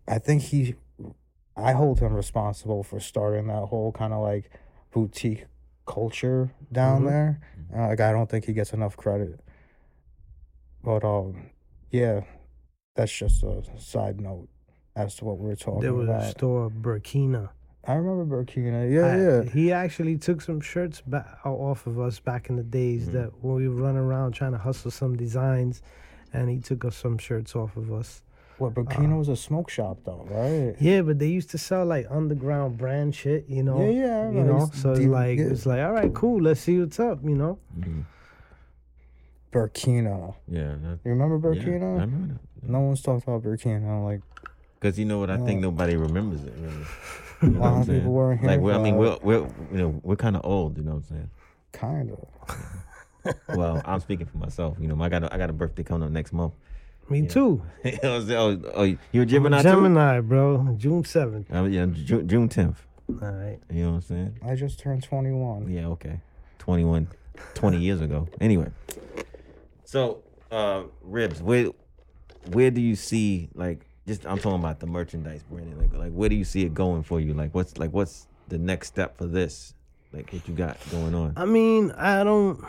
I 0.08 0.18
think 0.18 0.42
he. 0.42 0.74
I 1.56 1.72
hold 1.72 2.00
him 2.00 2.14
responsible 2.14 2.82
for 2.82 3.00
starting 3.00 3.46
that 3.48 3.66
whole 3.66 3.92
kind 3.92 4.12
of 4.12 4.20
like 4.20 4.50
boutique 4.92 5.46
culture 5.86 6.50
down 6.72 7.02
Mhm. 7.02 7.08
there. 7.08 7.40
Uh, 7.74 7.88
like 7.88 8.00
I 8.00 8.12
don't 8.12 8.28
think 8.30 8.44
he 8.44 8.52
gets 8.52 8.72
enough 8.72 8.96
credit. 8.96 9.40
But 10.82 11.04
um, 11.04 11.50
yeah, 11.90 12.22
that's 12.94 13.12
just 13.12 13.42
a 13.42 13.62
side 13.78 14.20
note 14.20 14.48
as 14.96 15.16
to 15.16 15.24
what 15.24 15.38
we 15.38 15.48
we're 15.48 15.54
talking 15.56 15.74
about. 15.74 15.82
There 15.82 15.94
was 15.94 16.08
a 16.08 16.30
store, 16.30 16.70
Burkina. 16.70 17.50
I 17.84 17.94
remember 17.94 18.44
Burkina. 18.44 18.90
Yeah, 18.92 19.06
I- 19.06 19.16
yeah. 19.44 19.50
He 19.50 19.72
actually 19.72 20.18
took 20.18 20.42
some 20.42 20.60
shirts 20.60 21.00
back 21.00 21.38
off 21.44 21.86
of 21.86 21.98
us 21.98 22.20
back 22.20 22.50
in 22.50 22.56
the 22.56 22.62
days 22.62 23.08
Mhm. 23.08 23.12
that 23.12 23.30
when 23.42 23.54
we 23.56 23.68
would 23.68 23.78
run 23.80 23.96
around 23.96 24.32
trying 24.32 24.52
to 24.52 24.58
hustle 24.58 24.90
some 24.90 25.16
designs, 25.16 25.80
and 26.32 26.50
he 26.50 26.58
took 26.58 26.84
us 26.84 26.94
some 26.96 27.16
shirts 27.18 27.56
off 27.56 27.76
of 27.76 27.90
us. 27.92 28.22
What 28.58 28.74
Burkina 28.74 29.16
was 29.16 29.30
a 29.30 29.36
smoke 29.36 29.70
shop 29.70 30.00
though, 30.04 30.26
right? 30.30 30.76
Yeah, 30.78 31.00
but 31.00 31.18
they 31.18 31.28
used 31.28 31.48
to 31.52 31.58
sell 31.58 31.86
like 31.86 32.06
underground 32.10 32.76
brand 32.76 33.14
shit, 33.14 33.48
you 33.48 33.62
know. 33.62 33.80
Yeah, 33.82 33.90
yeah, 33.90 34.28
I 34.28 34.30
You 34.32 34.44
know, 34.44 34.64
It's 34.64 34.78
so 34.82 34.90
it's 34.90 35.00
deep- 35.00 35.08
like 35.08 35.38
yeah. 35.38 35.46
it's 35.46 35.64
like, 35.64 35.80
all 35.82 35.92
right, 35.92 36.12
cool, 36.12 36.42
let's 36.42 36.60
see 36.60 36.78
what's 36.78 37.00
up, 37.00 37.24
you 37.24 37.34
know. 37.34 37.58
Mhm. 37.78 38.04
Burkina. 39.50 40.34
Yeah, 40.46 40.74
that, 40.82 40.98
You 41.04 41.12
remember 41.12 41.36
yeah, 41.54 41.62
Burkina? 41.62 41.82
I 41.98 42.00
remember 42.02 42.34
that. 42.62 42.68
No 42.70 42.80
one's 42.80 43.00
talked 43.02 43.24
about 43.26 43.42
Burkina. 43.42 44.04
Like 44.04 44.20
Because 44.78 44.98
you 44.98 45.06
know 45.06 45.18
what? 45.18 45.30
I 45.30 45.38
think 45.38 45.60
nobody 45.62 45.96
remembers 45.96 46.44
it 46.44 46.52
really. 46.60 46.84
You 47.42 47.50
know 47.50 47.60
what 47.60 47.68
I'm 47.68 47.80
of 47.80 47.86
people 47.86 48.00
saying? 48.00 48.06
weren't. 48.12 48.42
Like, 48.44 48.60
we're, 48.60 48.74
I 48.74 48.78
mean, 48.78 48.96
we're, 48.96 49.16
we're, 49.22 49.38
you 49.72 49.78
know, 49.78 50.00
we're 50.02 50.16
kind 50.16 50.36
of 50.36 50.42
old, 50.44 50.76
you 50.76 50.84
know 50.84 50.92
what 50.92 51.04
I'm 51.10 51.16
saying? 51.16 51.30
kind 51.72 52.10
of. 52.10 52.26
Well, 53.54 53.82
I'm 53.84 54.00
speaking 54.00 54.24
for 54.24 54.38
myself. 54.38 54.78
You 54.80 54.88
know, 54.88 55.00
I 55.02 55.10
got 55.10 55.24
a, 55.24 55.34
I 55.34 55.36
got 55.36 55.50
a 55.50 55.52
birthday 55.52 55.82
coming 55.82 56.06
up 56.06 56.10
next 56.10 56.32
month. 56.32 56.54
Me 57.10 57.26
too. 57.26 57.60
You 57.84 57.92
know 57.92 57.98
what 58.02 58.22
I'm 58.22 58.26
saying? 58.26 58.64
oh, 58.66 58.70
oh, 58.74 58.96
you're 59.12 59.24
a 59.24 59.26
Gemini 59.26 59.58
too? 59.58 59.68
Gemini, 59.68 60.20
bro. 60.20 60.74
June 60.78 61.04
seventh. 61.04 61.52
Uh, 61.54 61.64
yeah, 61.64 61.84
June, 61.86 62.26
June 62.26 62.48
10th. 62.48 62.76
All 63.10 63.16
right. 63.30 63.58
You 63.70 63.82
know 63.84 63.90
what 63.90 63.96
I'm 63.96 64.00
saying? 64.02 64.38
I 64.42 64.54
just 64.54 64.78
turned 64.78 65.02
21. 65.02 65.68
Yeah, 65.70 65.88
okay. 65.88 66.20
21, 66.60 67.08
20 67.54 67.78
years 67.78 68.00
ago. 68.00 68.26
Anyway. 68.40 68.70
So, 69.84 70.22
uh, 70.50 70.84
Ribs, 71.02 71.42
where 71.42 71.66
where 72.52 72.70
do 72.70 72.80
you 72.80 72.96
see 72.96 73.50
like 73.54 73.84
just 74.10 74.26
I'm 74.26 74.38
talking 74.38 74.58
about 74.60 74.80
the 74.80 74.86
merchandise 74.86 75.42
branding. 75.48 75.78
Like 75.78 75.92
like 75.94 76.12
where 76.12 76.28
do 76.28 76.34
you 76.34 76.44
see 76.44 76.64
it 76.64 76.74
going 76.74 77.02
for 77.02 77.20
you? 77.20 77.32
Like 77.34 77.54
what's 77.54 77.78
like 77.78 77.92
what's 77.92 78.26
the 78.48 78.58
next 78.58 78.88
step 78.88 79.16
for 79.16 79.26
this? 79.26 79.74
Like 80.12 80.32
what 80.32 80.46
you 80.48 80.54
got 80.54 80.76
going 80.90 81.14
on? 81.14 81.34
I 81.36 81.44
mean, 81.44 81.92
I 81.92 82.24
don't. 82.24 82.62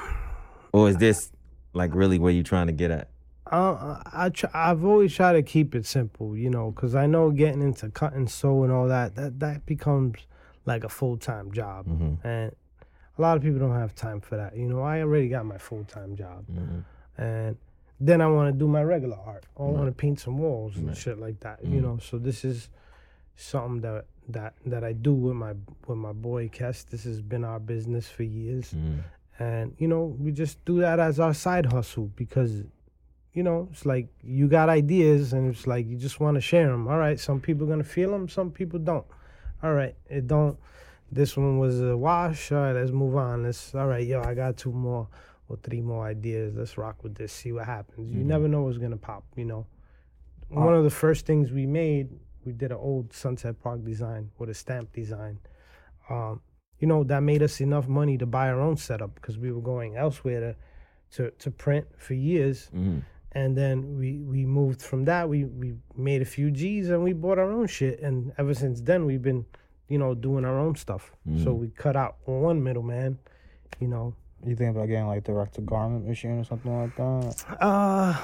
Or 0.73 0.89
is 0.89 0.97
this 0.97 1.31
like 1.73 1.95
really 1.95 2.19
where 2.19 2.31
you 2.31 2.43
trying 2.43 2.67
to 2.67 2.73
get 2.73 2.91
at? 2.91 3.09
I, 3.47 4.01
I 4.13 4.29
try, 4.29 4.49
I've 4.53 4.85
always 4.85 5.13
tried 5.13 5.33
to 5.33 5.41
keep 5.43 5.75
it 5.75 5.85
simple, 5.85 6.37
you 6.37 6.49
know, 6.49 6.71
because 6.71 6.95
I 6.95 7.05
know 7.07 7.31
getting 7.31 7.61
into 7.61 7.89
cut 7.89 8.13
and 8.13 8.29
sew 8.29 8.63
and 8.63 8.71
all 8.71 8.87
that 8.87 9.15
that 9.15 9.39
that 9.39 9.65
becomes 9.65 10.19
like 10.65 10.83
a 10.83 10.89
full 10.89 11.17
time 11.17 11.51
job, 11.51 11.87
Mhm. 11.87 12.23
and 12.23 12.55
a 13.17 13.21
lot 13.21 13.35
of 13.35 13.43
people 13.43 13.59
don't 13.59 13.73
have 13.75 13.95
time 13.95 14.21
for 14.21 14.37
that. 14.37 14.55
You 14.55 14.67
know, 14.69 14.81
I 14.81 15.01
already 15.01 15.27
got 15.27 15.45
my 15.45 15.57
full 15.57 15.83
time 15.83 16.15
job, 16.15 16.45
Mhm. 16.47 16.83
and 17.17 17.57
then 18.03 18.19
I 18.19 18.27
want 18.27 18.51
to 18.51 18.57
do 18.57 18.67
my 18.67 18.83
regular 18.83 19.17
art. 19.25 19.45
I 19.57 19.61
want 19.63 19.85
to 19.85 19.91
paint 19.91 20.19
some 20.19 20.37
walls 20.39 20.75
and 20.75 20.95
shit 20.97 21.19
like 21.19 21.39
that. 21.41 21.63
You 21.63 21.79
Mhm. 21.79 21.83
know, 21.83 21.97
so 21.99 22.17
this 22.17 22.43
is 22.43 22.69
something 23.35 23.81
that 23.81 24.05
that 24.29 24.53
that 24.65 24.83
I 24.83 24.93
do 24.93 25.13
with 25.13 25.35
my 25.35 25.53
with 25.87 25.97
my 25.97 26.11
boy 26.13 26.49
Kes. 26.49 26.85
This 26.89 27.03
has 27.05 27.21
been 27.21 27.43
our 27.43 27.59
business 27.59 28.09
for 28.09 28.23
years 28.23 28.73
Mhm. 28.73 28.99
and 29.39 29.75
you 29.77 29.87
know 29.87 30.03
we 30.19 30.31
just 30.31 30.63
do 30.65 30.79
that 30.81 30.99
as 30.99 31.19
our 31.19 31.33
side 31.33 31.65
hustle 31.67 32.09
because 32.15 32.63
you 33.33 33.43
know 33.43 33.67
it's 33.71 33.85
like 33.85 34.07
you 34.23 34.47
got 34.47 34.69
ideas 34.69 35.33
and 35.33 35.49
it's 35.51 35.65
like 35.67 35.87
you 35.87 35.97
just 35.97 36.19
want 36.19 36.35
to 36.35 36.41
share 36.41 36.67
them 36.69 36.87
all 36.87 36.97
right 36.99 37.19
some 37.19 37.39
people 37.39 37.65
gonna 37.65 37.83
feel 37.83 38.11
them 38.11 38.27
some 38.29 38.51
people 38.51 38.77
don't 38.77 39.05
all 39.63 39.73
right 39.73 39.95
it 40.09 40.27
don't 40.27 40.57
this 41.11 41.35
one 41.37 41.57
was 41.57 41.81
a 41.81 41.95
wash 41.97 42.51
all 42.51 42.59
right 42.61 42.73
let's 42.73 42.91
move 42.91 43.15
on 43.15 43.43
let's 43.43 43.73
all 43.73 43.87
right 43.87 44.05
yo 44.05 44.21
i 44.21 44.33
got 44.35 44.55
two 44.57 44.71
more 44.71 45.07
or 45.51 45.57
three 45.63 45.81
more 45.81 46.05
ideas 46.05 46.53
let's 46.55 46.77
rock 46.77 47.03
with 47.03 47.15
this 47.15 47.31
see 47.31 47.51
what 47.51 47.65
happens 47.65 48.11
you 48.11 48.21
Mhm. 48.23 48.25
never 48.33 48.47
know 48.47 48.63
what's 48.63 48.77
gonna 48.77 48.97
pop 48.97 49.23
you 49.35 49.45
know 49.45 49.65
Uh, 50.55 50.65
one 50.67 50.75
of 50.75 50.83
the 50.83 50.89
first 51.03 51.25
things 51.25 51.51
we 51.51 51.65
made 51.65 52.07
we 52.45 52.51
did 52.51 52.71
an 52.71 52.77
old 52.77 53.13
sunset 53.13 53.55
park 53.63 53.79
design 53.85 54.31
with 54.39 54.49
a 54.49 54.53
stamp 54.53 54.91
design 54.93 55.37
um, 56.09 56.41
you 56.79 56.87
know, 56.87 57.03
that 57.03 57.21
made 57.21 57.43
us 57.43 57.61
enough 57.61 57.87
money 57.87 58.17
to 58.17 58.25
buy 58.25 58.49
our 58.49 58.59
own 58.59 58.75
setup 58.75 59.13
because 59.13 59.37
we 59.37 59.51
were 59.51 59.61
going 59.61 59.95
elsewhere 59.95 60.39
to, 60.41 60.55
to, 61.15 61.31
to 61.37 61.51
print 61.51 61.85
for 61.97 62.15
years. 62.15 62.69
Mhm. 62.73 63.03
And 63.33 63.55
then 63.55 63.97
we, 63.99 64.09
we 64.23 64.45
moved 64.47 64.81
from 64.81 65.05
that. 65.05 65.29
We, 65.29 65.45
we 65.45 65.75
made 65.95 66.21
a 66.23 66.25
few 66.25 66.49
G's 66.49 66.89
and 66.89 67.03
we 67.03 67.13
bought 67.13 67.37
our 67.37 67.51
own 67.51 67.67
shit. 67.67 67.99
And 68.01 68.33
ever 68.39 68.53
since 68.55 68.81
then, 68.81 69.05
we've 69.05 69.21
been, 69.21 69.45
you 69.89 69.99
know, 69.99 70.15
doing 70.15 70.43
our 70.43 70.57
own 70.59 70.75
stuff. 70.75 71.13
So 71.43 71.53
Mhm. 71.53 71.59
we 71.59 71.67
cut 71.69 71.95
out 71.95 72.17
one 72.25 72.63
middleman, 72.63 73.19
you 73.79 73.87
know. 73.87 74.15
You 74.45 74.55
think 74.55 74.75
about 74.75 74.87
getting 74.87 75.07
like 75.07 75.23
direct 75.23 75.55
to 75.55 75.61
garment 75.61 76.07
machine 76.07 76.39
or 76.39 76.43
something 76.43 76.75
like 76.81 76.95
that? 76.95 77.45
Uh, 77.59 78.17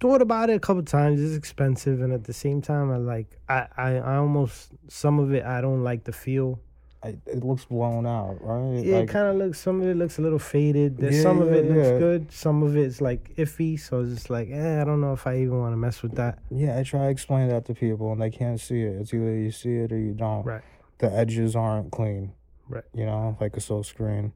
thought 0.00 0.22
about 0.22 0.50
it 0.50 0.54
a 0.54 0.60
couple 0.60 0.82
times. 0.82 1.20
It's 1.20 1.36
expensive. 1.36 2.00
And 2.02 2.12
at 2.12 2.24
the 2.24 2.32
same 2.32 2.62
time, 2.62 2.90
I 2.90 2.96
like, 2.96 3.38
I, 3.48 3.66
I, 3.76 3.90
I 3.96 4.16
almost, 4.16 4.70
some 4.88 5.18
of 5.18 5.32
it, 5.34 5.44
I 5.44 5.60
don't 5.60 5.82
like 5.82 6.04
the 6.04 6.12
feel. 6.12 6.58
I, 7.04 7.16
it 7.26 7.42
looks 7.44 7.64
blown 7.64 8.06
out, 8.06 8.38
right? 8.40 8.84
Yeah, 8.84 8.98
Like, 8.98 9.08
it 9.08 9.12
kind 9.12 9.26
of 9.26 9.34
looks. 9.36 9.58
Some 9.58 9.82
of 9.82 9.88
it 9.88 9.96
looks 9.96 10.18
a 10.18 10.22
little 10.22 10.38
faded. 10.38 10.98
There's 10.98 11.16
Yeah, 11.16 11.22
some 11.22 11.42
of 11.42 11.48
yeah, 11.50 11.56
it 11.56 11.64
looks 11.70 11.88
yeah. 11.88 11.98
good. 11.98 12.30
Some 12.32 12.62
of 12.62 12.76
it's 12.76 13.00
like 13.00 13.34
iffy. 13.36 13.78
So 13.78 14.00
it's 14.02 14.14
just 14.14 14.30
like, 14.30 14.48
eh, 14.52 14.80
I 14.80 14.84
don't 14.84 15.00
know 15.00 15.12
if 15.12 15.26
I 15.26 15.38
even 15.38 15.58
want 15.58 15.72
to 15.72 15.76
mess 15.76 16.00
with 16.02 16.14
that. 16.14 16.38
yeah, 16.50 16.78
I 16.78 16.84
try 16.84 17.00
to 17.00 17.08
explain 17.10 17.48
that 17.48 17.64
to 17.66 17.74
people 17.74 18.12
and 18.12 18.22
they 18.22 18.30
can't 18.30 18.60
see 18.60 18.82
it. 18.82 18.94
It's 19.00 19.12
either 19.12 19.34
you 19.36 19.50
see 19.50 19.76
it 19.78 19.90
or 19.92 19.98
you 19.98 20.12
don't. 20.12 20.44
Right. 20.44 20.62
The 20.98 21.12
edges 21.12 21.56
aren't 21.56 21.90
clean. 21.90 22.32
Right. 22.68 22.84
You 22.94 23.04
know, 23.04 23.36
like 23.40 23.56
a 23.56 23.60
silk 23.60 23.84
screen. 23.84 24.32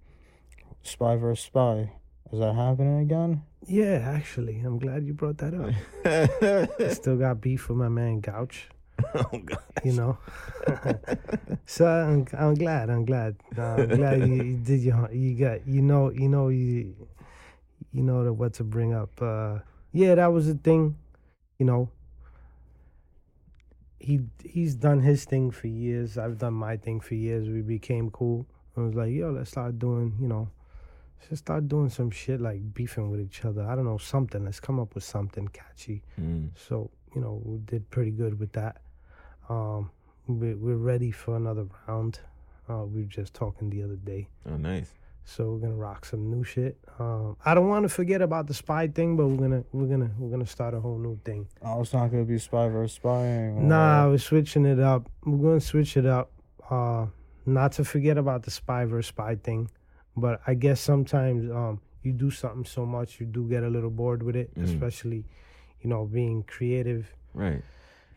Spy 0.87 1.17
versus 1.17 1.45
spy. 1.45 1.93
Is 2.33 2.41
that 2.41 2.55
happening 2.55 3.01
again? 3.01 3.43
Yeah, 3.67 4.03
actually, 4.15 4.61
I'm 4.61 4.79
glad 4.79 5.05
you 5.05 5.15
brought 5.15 5.39
that 5.39 5.55
up. 5.55 5.73
I 6.05 6.89
still 6.93 7.17
got 7.17 7.41
beef 7.41 7.69
with 7.69 7.79
my 7.79 7.89
man 7.89 8.21
Gouch. 8.21 8.69
oh 9.15 9.39
god. 9.45 9.63
You 9.85 9.93
know. 9.93 10.19
so 11.67 11.87
I'm, 11.87 12.27
I'm 12.39 12.55
glad. 12.55 12.91
I'm 12.91 13.05
glad. 13.05 13.37
I'm 13.57 13.89
glad 13.97 14.29
you, 14.29 14.35
you 14.35 14.57
did 14.57 14.81
your. 14.81 15.11
You 15.13 15.35
got. 15.35 15.67
You 15.67 15.83
know. 15.83 16.11
You 16.11 16.29
know. 16.29 16.49
You. 16.49 16.95
You 17.93 18.03
know 18.03 18.25
the, 18.25 18.33
what 18.33 18.55
to 18.55 18.65
bring 18.65 18.95
up. 18.95 19.21
Uh, 19.21 19.59
yeah, 19.93 20.15
that 20.15 20.33
was 20.33 20.47
the 20.47 20.55
thing. 20.55 20.97
You 21.59 21.67
know. 21.67 21.91
He 23.99 24.21
he's 24.45 24.75
done 24.75 25.01
his 25.01 25.25
thing 25.25 25.51
for 25.51 25.67
years. 25.67 26.17
I've 26.17 26.39
done 26.39 26.55
my 26.55 26.77
thing 26.77 27.01
for 27.01 27.15
years. 27.15 27.49
We 27.49 27.63
became 27.63 28.11
cool. 28.11 28.47
I 28.77 28.81
was 28.81 28.95
like, 28.95 29.11
yo, 29.11 29.31
let's 29.31 29.51
start 29.51 29.79
doing. 29.79 30.17
You 30.21 30.29
know. 30.29 30.49
Let's 31.19 31.29
just 31.31 31.45
start 31.45 31.69
doing 31.69 31.89
some 31.89 32.11
shit 32.11 32.41
like 32.41 32.75
beefing 32.75 33.11
with 33.11 33.21
each 33.21 33.45
other. 33.45 33.63
I 33.67 33.75
don't 33.75 33.85
know 33.85 33.99
something. 33.99 34.45
Let's 34.45 34.61
come 34.61 34.79
up 34.79 34.95
with 34.95 35.05
something 35.05 35.49
catchy. 35.49 36.03
Mm. 36.21 36.51
So 36.57 36.91
you 37.15 37.21
know 37.21 37.41
we 37.45 37.59
did 37.59 37.89
pretty 37.91 38.11
good 38.11 38.39
with 38.39 38.53
that. 38.53 38.81
Um, 39.49 39.91
we, 40.27 40.55
we're 40.55 40.77
ready 40.77 41.11
for 41.11 41.37
another 41.37 41.67
round. 41.87 42.19
Uh, 42.69 42.85
we 42.85 43.03
were 43.03 43.07
just 43.09 43.33
talking 43.33 43.71
the 43.71 43.83
other 43.85 43.95
day, 43.95 44.29
Oh 44.51 44.57
nice. 44.57 44.91
so 45.25 45.53
we're 45.53 45.59
gonna 45.61 45.77
rock 45.77 46.05
some 46.05 46.29
new 46.29 46.43
shit. 46.43 46.77
Um, 46.99 47.37
I 47.45 47.55
don't 47.55 47.69
want 47.69 47.85
to 47.85 47.89
forget 47.89 48.21
about 48.23 48.49
the 48.49 48.55
spy 48.55 48.89
thing, 48.89 49.17
but 49.17 49.29
we're 49.29 49.37
gonna 49.37 49.65
we're 49.73 49.87
gonna 49.87 50.11
we're 50.19 50.31
gonna 50.31 50.47
start 50.47 50.75
a 50.75 50.81
whole 50.81 50.99
new 50.99 51.17
thing. 51.25 51.47
Oh, 51.63 51.81
it's 51.83 51.93
not 51.93 52.11
gonna 52.11 52.25
be 52.25 52.39
spy 52.39 52.69
versus 52.69 52.97
spying. 52.97 53.57
or- 53.59 53.63
Nah, 53.63 54.09
we're 54.09 54.19
switching 54.19 54.67
it 54.67 54.81
up. 54.81 55.09
We're 55.25 55.39
gonna 55.51 55.61
switch 55.61 55.97
it 55.97 56.07
up. 56.07 56.33
Uh, 56.69 57.07
not 57.47 57.71
to 57.73 57.85
forget 57.85 58.19
about 58.19 58.43
the 58.43 58.51
spy 58.51 58.85
versus 58.85 59.07
spy 59.11 59.37
thing, 59.37 59.71
but 60.17 60.41
I 60.47 60.55
guess 60.55 60.81
sometimes 60.81 61.51
um 61.51 61.81
you 62.03 62.13
do 62.13 62.31
something 62.31 62.65
so 62.65 62.87
much 62.87 63.21
you 63.21 63.27
do 63.27 63.49
get 63.49 63.63
a 63.65 63.69
little 63.69 63.91
bored 63.91 64.23
with 64.23 64.37
it, 64.37 64.55
Mhm. 64.55 64.65
especially 64.65 65.25
you 65.83 65.91
know 65.91 66.05
being 66.07 66.43
creative. 66.45 67.13
Right. 67.35 67.63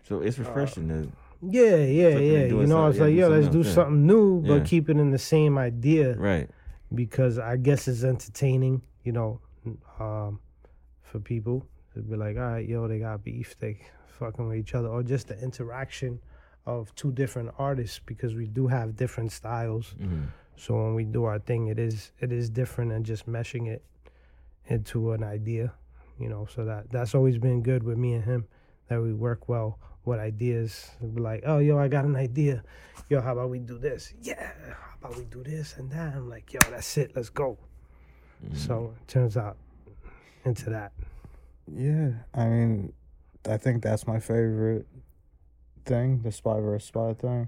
So 0.03 0.21
it's 0.21 0.37
refreshing 0.39 0.87
to 0.89 1.07
Yeah, 1.41 1.75
yeah, 1.77 2.17
yeah. 2.17 2.45
You 2.47 2.67
know, 2.67 2.87
it's 2.87 2.99
like, 2.99 3.09
do 3.09 3.15
yo, 3.15 3.29
let's 3.29 3.47
do 3.47 3.61
yeah. 3.61 3.71
something 3.73 4.05
new, 4.05 4.41
but 4.41 4.53
Yeah. 4.59 4.63
keep 4.63 4.89
it 4.89 4.97
in 4.97 5.11
the 5.11 5.17
same 5.35 5.57
idea 5.57 6.15
right. 6.17 6.49
because 6.93 7.37
I 7.39 7.55
guess 7.57 7.87
it's 7.87 8.03
entertaining, 8.03 8.81
you 9.03 9.11
know, 9.13 9.39
um, 9.99 10.39
for 11.01 11.19
people 11.19 11.65
to 11.93 12.01
be 12.01 12.15
like, 12.15 12.35
all 12.37 12.43
right, 12.53 12.67
yo, 12.67 12.87
they 12.87 12.99
got 12.99 13.23
beef, 13.23 13.57
they 13.59 13.79
fucking 14.19 14.47
with 14.47 14.57
each 14.57 14.75
other, 14.75 14.89
or 14.89 15.01
just 15.03 15.27
the 15.29 15.41
interaction 15.41 16.19
of 16.65 16.93
two 16.95 17.11
different 17.11 17.49
artists 17.57 17.99
because 18.05 18.35
we 18.35 18.45
do 18.45 18.67
have 18.67 18.95
different 18.95 19.31
styles. 19.31 19.95
Mhm. 19.99 20.27
So 20.59 20.75
when 20.75 20.93
we 20.93 21.05
do 21.05 21.23
our 21.23 21.39
thing, 21.39 21.67
it 21.67 21.79
is 21.79 22.11
it 22.19 22.33
is 22.33 22.49
different 22.49 22.91
and 22.91 23.05
just 23.05 23.27
meshing 23.27 23.67
it 23.67 23.81
into 24.67 25.13
an 25.13 25.23
idea, 25.23 25.71
you 26.19 26.27
know. 26.27 26.47
So 26.53 26.65
that 26.65 26.91
that's 26.91 27.15
always 27.15 27.37
been 27.37 27.63
good 27.63 27.81
with 27.81 27.97
me 27.97 28.13
and 28.13 28.25
him, 28.25 28.45
that 28.89 29.01
we 29.01 29.13
work 29.13 29.47
well 29.47 29.79
with 30.03 30.19
ideas. 30.19 30.91
We'd 30.99 31.15
be 31.15 31.21
like, 31.21 31.43
oh, 31.45 31.59
yo, 31.59 31.77
I 31.77 31.87
got 31.87 32.03
an 32.03 32.17
idea. 32.17 32.61
Yo, 33.07 33.21
how 33.21 33.31
about 33.31 33.49
we 33.49 33.59
do 33.59 33.77
this? 33.77 34.13
Yeah, 34.21 34.51
how 35.01 35.07
about 35.07 35.17
we 35.17 35.23
do 35.23 35.43
this 35.43 35.77
and 35.77 35.89
that? 35.91 36.13
I'm 36.13 36.29
like, 36.29 36.51
yo, 36.51 36.59
that's 36.69 36.97
it. 36.97 37.13
Let's 37.15 37.29
go. 37.29 37.57
Mm-hmm. 38.43 38.57
So 38.57 38.93
it 38.99 39.07
turns 39.07 39.37
out 39.37 39.55
into 40.43 40.69
that. 40.71 40.91
Yeah, 41.73 42.11
I 42.33 42.45
mean, 42.47 42.93
I 43.49 43.55
think 43.55 43.81
that's 43.81 44.05
my 44.05 44.19
favorite 44.19 44.87
thing, 45.85 46.21
the 46.21 46.33
spy 46.33 46.59
versus 46.59 46.87
spy 46.87 47.13
thing. 47.13 47.47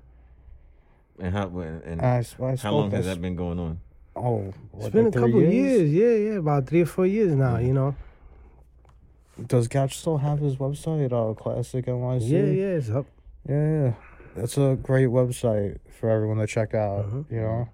And 1.22 1.34
how 1.34 1.48
and, 1.60 1.84
and 1.84 2.02
I, 2.02 2.18
s- 2.18 2.36
I 2.42 2.56
how 2.56 2.72
long 2.74 2.92
has 2.92 3.06
that 3.06 3.22
been 3.22 3.36
going 3.36 3.60
on? 3.60 3.80
Oh, 4.16 4.54
it's 4.80 4.90
been 4.90 5.06
a 5.06 5.10
like 5.10 5.14
three 5.14 5.22
couple 5.32 5.42
years? 5.44 5.92
Yeah, 5.92 6.16
yeah, 6.32 6.38
about 6.40 6.68
three 6.68 6.82
or 6.82 6.86
four 6.86 7.06
years 7.06 7.34
now, 7.34 7.58
Yeah. 7.58 7.68
you 7.68 7.74
know? 7.74 7.96
Does 9.48 9.68
Couch 9.68 9.98
still 9.98 10.18
have 10.18 10.40
his 10.40 10.56
website? 10.58 11.12
Uh, 11.14 11.34
Classic 11.36 11.86
NYC. 11.86 12.28
Yeah, 12.30 12.40
yeah, 12.40 12.78
it's 12.78 12.90
up. 12.90 13.06
Yeah, 13.48 13.72
yeah. 13.84 13.94
That's 14.36 14.58
a 14.58 14.78
great 14.82 15.08
website 15.10 15.78
for 16.00 16.10
everyone 16.10 16.38
to 16.38 16.48
check 16.48 16.74
out. 16.74 17.06
Mhm. 17.10 17.32
You 17.32 17.42
know, 17.42 17.70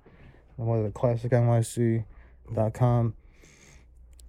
and 0.58 0.68
what 0.68 0.80
is 0.80 0.86
it, 0.88 0.94
classicnyc.com. 0.94 3.14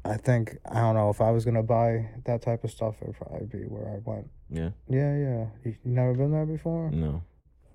I 0.04 0.16
think 0.16 0.58
I 0.70 0.80
don't 0.80 0.94
know 0.94 1.10
if 1.10 1.20
I 1.20 1.30
was 1.32 1.44
gonna 1.44 1.62
buy 1.62 2.08
that 2.24 2.40
type 2.42 2.64
of 2.64 2.70
stuff, 2.70 2.96
it'd 3.02 3.16
probably 3.16 3.46
be 3.46 3.64
where 3.66 3.88
I 3.88 3.98
went 4.04 4.30
Yeah. 4.48 4.70
Yeah, 4.88 5.16
yeah. 5.16 5.46
You, 5.64 5.74
you 5.84 5.92
never 5.92 6.14
been 6.14 6.30
there 6.32 6.46
before? 6.46 6.90
No. 6.90 7.22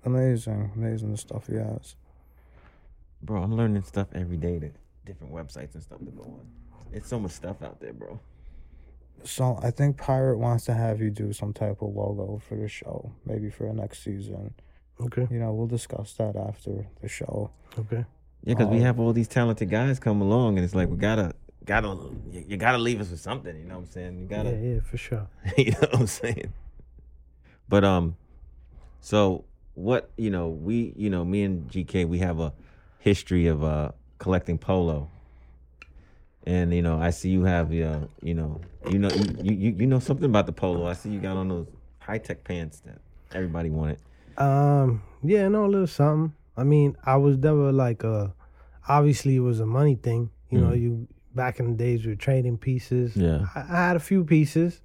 Amazing, 0.04 0.72
amazing 0.76 1.10
the 1.12 1.16
stuff 1.16 1.46
he 1.46 1.54
has. 1.54 1.96
Bro, 3.22 3.42
I'm 3.42 3.54
learning 3.56 3.82
stuff 3.84 4.08
every 4.14 4.36
day 4.36 4.58
that 4.58 4.74
different 5.06 5.32
websites 5.32 5.74
and 5.74 5.82
stuff 5.82 5.98
to 6.00 6.10
go 6.10 6.22
on. 6.22 6.46
It's 6.92 7.08
so 7.08 7.18
much 7.18 7.32
stuff 7.32 7.62
out 7.62 7.80
there, 7.80 7.92
bro. 7.92 8.20
So 9.24 9.58
I 9.62 9.70
think 9.70 9.96
Pirate 9.96 10.36
wants 10.38 10.66
to 10.66 10.74
have 10.74 11.00
you 11.00 11.10
do 11.10 11.32
some 11.32 11.52
type 11.52 11.80
of 11.80 11.94
logo 11.94 12.40
for 12.46 12.56
the 12.56 12.68
show, 12.68 13.10
maybe 13.24 13.48
for 13.50 13.66
the 13.66 13.72
next 13.72 14.04
season. 14.04 14.52
Okay. 15.00 15.26
You 15.30 15.38
know, 15.38 15.52
we'll 15.52 15.66
discuss 15.66 16.12
that 16.14 16.36
after 16.36 16.86
the 17.00 17.08
show. 17.08 17.50
Okay. 17.78 18.04
Yeah, 18.44 18.54
because 18.54 18.68
we 18.68 18.80
Oh. 18.80 18.82
have 18.82 19.00
all 19.00 19.12
these 19.14 19.26
talented 19.28 19.70
guys 19.70 19.98
come 19.98 20.20
along, 20.20 20.58
and 20.58 20.64
it's 20.64 20.74
like 20.74 20.88
we 20.90 20.96
gotta, 20.96 21.32
gotta, 21.64 21.88
you, 22.30 22.44
you 22.46 22.56
gotta 22.58 22.78
leave 22.78 23.00
us 23.00 23.10
with 23.10 23.20
something. 23.20 23.56
You 23.56 23.64
know 23.64 23.76
what 23.78 23.86
I'm 23.86 23.90
saying? 23.90 24.18
You 24.18 24.26
gotta, 24.26 24.50
Yeah, 24.50 24.74
yeah, 24.74 24.80
for 24.80 24.98
sure. 24.98 25.26
you 25.56 25.70
know 25.72 25.78
what 25.80 25.94
I'm 26.00 26.06
saying? 26.06 26.52
But 27.68 27.84
um, 27.84 28.16
so 29.00 29.46
what 29.74 30.10
you 30.16 30.30
know, 30.30 30.48
we 30.48 30.92
you 30.96 31.10
know, 31.10 31.24
me 31.24 31.42
and 31.42 31.68
GK, 31.70 32.06
we 32.08 32.18
have 32.18 32.40
a 32.40 32.52
history 32.98 33.46
of 33.46 33.62
uh 33.62 33.90
collecting 34.18 34.58
polo, 34.58 35.10
and 36.44 36.72
you 36.74 36.82
know, 36.82 36.98
I 36.98 37.10
see 37.10 37.30
you 37.30 37.44
have 37.44 37.68
uh, 37.72 38.00
you 38.22 38.34
know, 38.34 38.60
you 38.88 38.98
know, 38.98 39.10
you 39.42 39.54
you 39.54 39.70
you 39.78 39.86
know 39.86 39.98
something 39.98 40.26
about 40.26 40.46
the 40.46 40.52
polo. 40.52 40.86
I 40.86 40.92
see 40.92 41.10
you 41.10 41.20
got 41.20 41.36
on 41.36 41.48
those 41.48 41.66
high 41.98 42.18
tech 42.18 42.44
pants 42.44 42.80
that 42.80 42.98
everybody 43.34 43.70
wanted. 43.70 43.98
Um, 44.36 45.02
yeah, 45.22 45.48
no, 45.48 45.64
a 45.64 45.68
little 45.68 45.86
something. 45.86 46.34
I 46.56 46.64
mean, 46.64 46.96
I 47.04 47.16
was 47.16 47.38
never 47.38 47.72
like 47.72 48.04
uh 48.04 48.28
obviously 48.88 49.36
it 49.36 49.40
was 49.40 49.60
a 49.60 49.66
money 49.66 49.94
thing. 49.96 50.30
You 50.50 50.60
know, 50.60 50.68
Mhm. 50.70 50.80
you 50.80 51.08
back 51.34 51.58
in 51.58 51.72
the 51.72 51.76
days 51.76 52.04
we 52.04 52.12
were 52.12 52.16
trading 52.16 52.58
pieces. 52.58 53.16
Yeah. 53.16 53.46
I, 53.54 53.60
I 53.60 53.86
had 53.88 53.96
a 53.96 54.00
few 54.00 54.22
pieces 54.24 54.82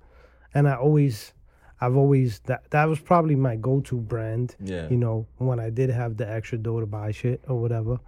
and 0.53 0.67
I 0.67 0.75
always 0.75 1.33
I've 1.81 1.95
always 1.95 2.39
that 2.41 2.69
that 2.71 2.85
was 2.85 2.99
probably 2.99 3.35
my 3.35 3.55
go 3.55 3.79
to 3.81 3.97
brand. 3.97 4.55
Yeah. 4.59 4.87
You 4.89 4.97
know, 4.97 5.27
when 5.37 5.59
I 5.59 5.69
did 5.69 5.89
have 5.89 6.17
the 6.17 6.29
extra 6.29 6.57
dough 6.57 6.79
to 6.79 6.85
buy 6.85 7.11
shit 7.11 7.41
or 7.47 7.59
whatever. 7.59 7.99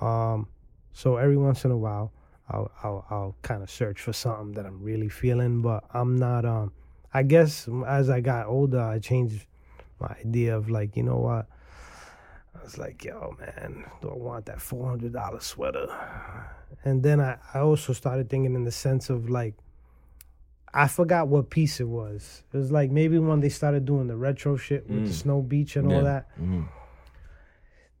Um 0.00 0.48
so 0.92 1.16
every 1.16 1.36
once 1.36 1.64
in 1.64 1.70
a 1.70 1.76
while 1.76 2.12
I'll 2.48 2.70
I'll, 2.82 3.06
I'll 3.10 3.36
kind 3.42 3.62
of 3.62 3.70
search 3.70 4.00
for 4.00 4.12
something 4.12 4.52
that 4.52 4.66
I'm 4.66 4.82
really 4.82 5.08
feeling, 5.08 5.62
but 5.62 5.84
I'm 5.94 6.16
not 6.16 6.44
um 6.44 6.72
I 7.14 7.22
guess 7.22 7.68
as 7.86 8.10
I 8.10 8.20
got 8.20 8.46
older 8.46 8.80
I 8.80 8.98
changed 8.98 9.46
my 10.00 10.14
idea 10.20 10.56
of 10.56 10.68
like, 10.68 10.96
you 10.96 11.02
know 11.02 11.18
what? 11.18 11.46
I 12.58 12.62
was 12.62 12.76
like, 12.76 13.04
yo, 13.04 13.34
man, 13.40 13.84
do 14.02 14.10
I 14.10 14.14
want 14.14 14.46
that 14.46 14.60
four 14.60 14.88
hundred 14.88 15.12
dollar 15.14 15.40
sweater? 15.40 15.88
And 16.84 17.02
then 17.02 17.20
I, 17.20 17.38
I 17.54 17.60
also 17.60 17.92
started 17.92 18.28
thinking 18.28 18.54
in 18.54 18.64
the 18.64 18.72
sense 18.72 19.08
of 19.08 19.30
like 19.30 19.54
I 20.74 20.88
forgot 20.88 21.28
what 21.28 21.50
piece 21.50 21.80
it 21.80 21.88
was. 21.88 22.42
It 22.52 22.56
was 22.56 22.72
like 22.72 22.90
maybe 22.90 23.18
when 23.18 23.40
they 23.40 23.48
started 23.50 23.84
doing 23.84 24.06
the 24.06 24.16
retro 24.16 24.56
shit 24.56 24.88
with 24.88 25.04
the 25.04 25.10
Mm. 25.10 25.14
snow 25.14 25.42
beach 25.42 25.76
and 25.76 25.92
all 25.92 26.02
that. 26.04 26.26
Mhm. 26.40 26.66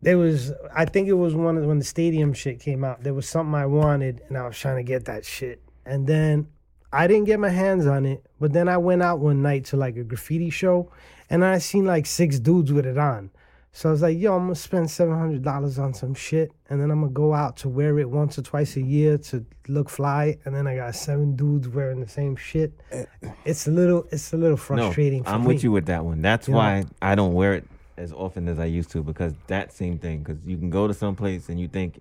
There 0.00 0.18
was 0.18 0.52
I 0.74 0.84
think 0.84 1.08
it 1.08 1.12
was 1.14 1.34
one 1.34 1.56
of 1.58 1.64
when 1.64 1.78
the 1.78 1.84
stadium 1.84 2.32
shit 2.32 2.58
came 2.60 2.82
out. 2.82 3.02
There 3.04 3.14
was 3.14 3.28
something 3.28 3.54
I 3.54 3.66
wanted 3.66 4.22
and 4.28 4.36
I 4.38 4.46
was 4.46 4.58
trying 4.58 4.76
to 4.76 4.82
get 4.82 5.04
that 5.04 5.24
shit. 5.24 5.60
And 5.86 6.06
then 6.06 6.46
I 6.92 7.06
didn't 7.06 7.24
get 7.26 7.38
my 7.40 7.48
hands 7.50 7.86
on 7.86 8.04
it, 8.04 8.24
but 8.40 8.52
then 8.52 8.68
I 8.68 8.76
went 8.78 9.02
out 9.02 9.20
one 9.20 9.42
night 9.42 9.64
to 9.66 9.76
like 9.76 9.96
a 9.96 10.04
graffiti 10.04 10.50
show 10.50 10.90
and 11.30 11.44
I 11.44 11.58
seen 11.58 11.84
like 11.84 12.06
six 12.06 12.38
dudes 12.40 12.72
with 12.72 12.86
it 12.86 12.98
on. 12.98 13.30
So 13.74 13.88
I 13.88 13.92
was 13.92 14.02
like, 14.02 14.18
yo, 14.18 14.34
I'm 14.36 14.42
gonna 14.44 14.54
spend 14.54 14.90
seven 14.90 15.18
hundred 15.18 15.42
dollars 15.42 15.78
on 15.78 15.94
some 15.94 16.12
shit, 16.14 16.52
and 16.68 16.80
then 16.80 16.90
I'm 16.90 17.00
gonna 17.00 17.12
go 17.12 17.32
out 17.32 17.56
to 17.58 17.70
wear 17.70 17.98
it 17.98 18.08
once 18.10 18.38
or 18.38 18.42
twice 18.42 18.76
a 18.76 18.82
year 18.82 19.16
to 19.18 19.44
look 19.66 19.88
fly, 19.88 20.36
and 20.44 20.54
then 20.54 20.66
I 20.66 20.76
got 20.76 20.94
seven 20.94 21.36
dudes 21.36 21.68
wearing 21.68 22.00
the 22.00 22.08
same 22.08 22.36
shit. 22.36 22.72
Eh. 22.90 23.06
It's 23.46 23.66
a 23.66 23.70
little, 23.70 24.06
it's 24.10 24.34
a 24.34 24.36
little 24.36 24.58
frustrating. 24.58 25.22
No, 25.22 25.30
I'm 25.30 25.40
me. 25.42 25.48
with 25.48 25.64
you 25.64 25.72
with 25.72 25.86
that 25.86 26.04
one. 26.04 26.20
That's 26.20 26.48
You 26.48 26.52
know? 26.52 26.58
why 26.58 26.84
I 27.00 27.14
don't 27.14 27.32
wear 27.32 27.54
it 27.54 27.64
as 27.96 28.12
often 28.12 28.46
as 28.48 28.58
I 28.58 28.66
used 28.66 28.90
to 28.90 29.02
because 29.02 29.32
that 29.46 29.72
same 29.72 29.98
thing. 29.98 30.18
Because 30.22 30.38
you 30.44 30.58
can 30.58 30.68
go 30.68 30.86
to 30.86 30.92
some 30.94 31.16
place 31.16 31.48
and 31.48 31.58
you 31.58 31.68
think, 31.68 31.98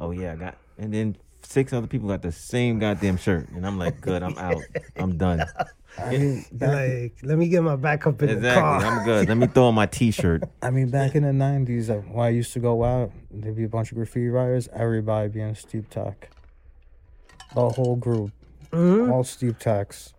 oh 0.00 0.10
yeah, 0.10 0.32
I 0.32 0.36
got, 0.36 0.56
and 0.76 0.92
then 0.92 1.16
six 1.42 1.72
other 1.72 1.86
people 1.86 2.08
got 2.08 2.22
the 2.22 2.32
same 2.32 2.78
goddamn 2.78 3.16
shirt, 3.16 3.48
and 3.50 3.66
I'm 3.66 3.78
like, 3.78 4.00
good, 4.00 4.22
I'm 4.22 4.36
out, 4.38 4.62
I'm 4.96 5.16
done. 5.16 5.44
I 5.98 6.10
mean, 6.16 6.44
back, 6.52 6.70
Like, 6.70 7.14
let 7.22 7.36
me 7.36 7.48
get 7.48 7.62
my 7.62 7.76
back 7.76 8.06
up 8.06 8.22
in 8.22 8.40
the 8.40 8.54
car. 8.54 8.82
I'm 8.82 9.04
good. 9.04 9.28
Let 9.28 9.36
me 9.36 9.46
throw 9.46 9.64
on 9.66 9.74
my 9.74 9.84
T-shirt. 9.84 10.44
I 10.62 10.70
mean, 10.70 10.88
back 10.88 11.14
in 11.14 11.22
the 11.22 11.28
'90s, 11.44 11.90
uh, 11.90 11.96
when 12.10 12.24
I 12.24 12.30
used 12.30 12.54
to 12.54 12.60
go 12.60 12.82
out, 12.82 13.12
there'd 13.30 13.54
be 13.56 13.64
a 13.64 13.68
bunch 13.68 13.92
of 13.92 13.98
graffiti 13.98 14.28
writers. 14.28 14.68
Everybody 14.72 15.28
being 15.28 15.54
steep 15.54 15.90
tech. 15.90 16.30
The 17.54 17.68
whole 17.68 17.96
group, 17.96 18.30
Mhm. 18.70 19.12
all 19.12 19.22
steep 19.24 19.58
techs. 19.58 20.14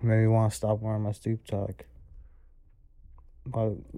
Maybe 0.00 0.28
want 0.28 0.52
to 0.52 0.56
stop 0.56 0.78
wearing 0.80 1.02
my 1.02 1.10
steep 1.12 1.44
tech. 1.44 1.84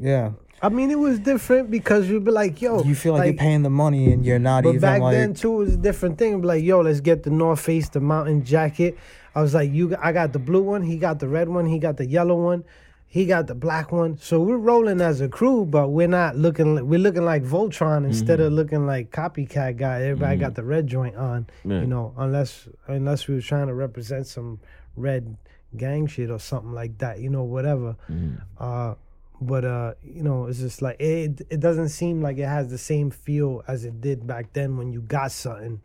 Yeah, 0.00 0.32
I 0.62 0.68
mean, 0.68 0.90
it 0.90 0.98
was 0.98 1.18
different 1.18 1.70
because 1.70 2.08
you'd 2.08 2.24
be 2.24 2.30
like, 2.30 2.60
yo, 2.62 2.82
you 2.82 2.94
feel 2.94 3.14
like, 3.14 3.26
you're 3.26 3.34
paying 3.34 3.62
the 3.62 3.70
money 3.70 4.12
and 4.12 4.24
you're 4.24 4.38
not 4.38 4.62
But 4.64 4.70
even 4.70 4.80
But 4.80 4.86
back 4.86 5.00
like. 5.00 5.14
then 5.14 5.34
too, 5.34 5.54
it 5.54 5.58
was 5.58 5.74
a 5.74 5.78
different 5.78 6.18
thing. 6.18 6.42
Like, 6.42 6.62
yo, 6.64 6.80
let's 6.80 7.00
get 7.00 7.22
the 7.24 7.30
North 7.30 7.60
Face, 7.60 7.88
the 7.88 8.00
mountain 8.00 8.44
jacket. 8.44 8.96
I 9.34 9.42
was 9.42 9.54
like, 9.54 9.70
you, 9.72 9.94
I 10.00 10.12
got 10.12 10.32
the 10.32 10.38
blue 10.38 10.62
one, 10.62 10.82
he 10.82 10.96
got 10.96 11.18
the 11.20 11.28
red 11.28 11.48
one, 11.48 11.66
he 11.66 11.78
got 11.78 11.96
the 11.96 12.06
yellow 12.06 12.34
one, 12.36 12.64
he 13.06 13.24
got 13.24 13.46
the 13.46 13.54
black 13.54 13.92
one. 13.92 14.16
So 14.18 14.40
we're 14.40 14.56
rolling 14.58 15.00
as 15.00 15.20
a 15.20 15.28
crew, 15.28 15.64
but 15.64 15.88
we're 15.88 16.08
not 16.08 16.36
looking. 16.36 16.86
We're 16.88 16.98
looking 16.98 17.24
like 17.24 17.42
Voltron 17.44 18.04
instead 18.04 18.40
of 18.40 18.52
looking 18.52 18.86
like 18.86 19.10
copycat 19.12 19.76
guy. 19.76 20.02
Everybody 20.02 20.36
got 20.38 20.54
the 20.56 20.64
red 20.64 20.86
joint 20.86 21.16
on, 21.16 21.46
Yeah. 21.64 21.80
you 21.80 21.86
know, 21.86 22.12
unless 22.16 22.68
unless 22.86 23.26
we 23.28 23.34
were 23.36 23.40
trying 23.40 23.68
to 23.68 23.74
represent 23.74 24.26
some 24.26 24.60
red 24.96 25.36
gang 25.76 26.06
shit 26.06 26.30
or 26.30 26.38
something 26.40 26.72
like 26.72 26.98
that, 26.98 27.20
you 27.20 27.30
know, 27.30 27.44
whatever. 27.44 27.96
Mhm. 28.10 28.40
Uh, 28.58 28.94
but 29.40 29.64
uh, 29.64 29.94
you 30.02 30.22
know, 30.22 30.46
it's 30.46 30.58
just 30.58 30.82
like 30.82 31.00
it. 31.00 31.42
It 31.50 31.60
doesn't 31.60 31.90
seem 31.90 32.22
like 32.22 32.38
it 32.38 32.46
has 32.46 32.70
the 32.70 32.78
same 32.78 33.10
feel 33.10 33.62
as 33.68 33.84
it 33.84 34.00
did 34.00 34.26
back 34.26 34.52
then 34.52 34.76
when 34.76 34.92
you 34.92 35.00
got 35.00 35.32
something. 35.32 35.80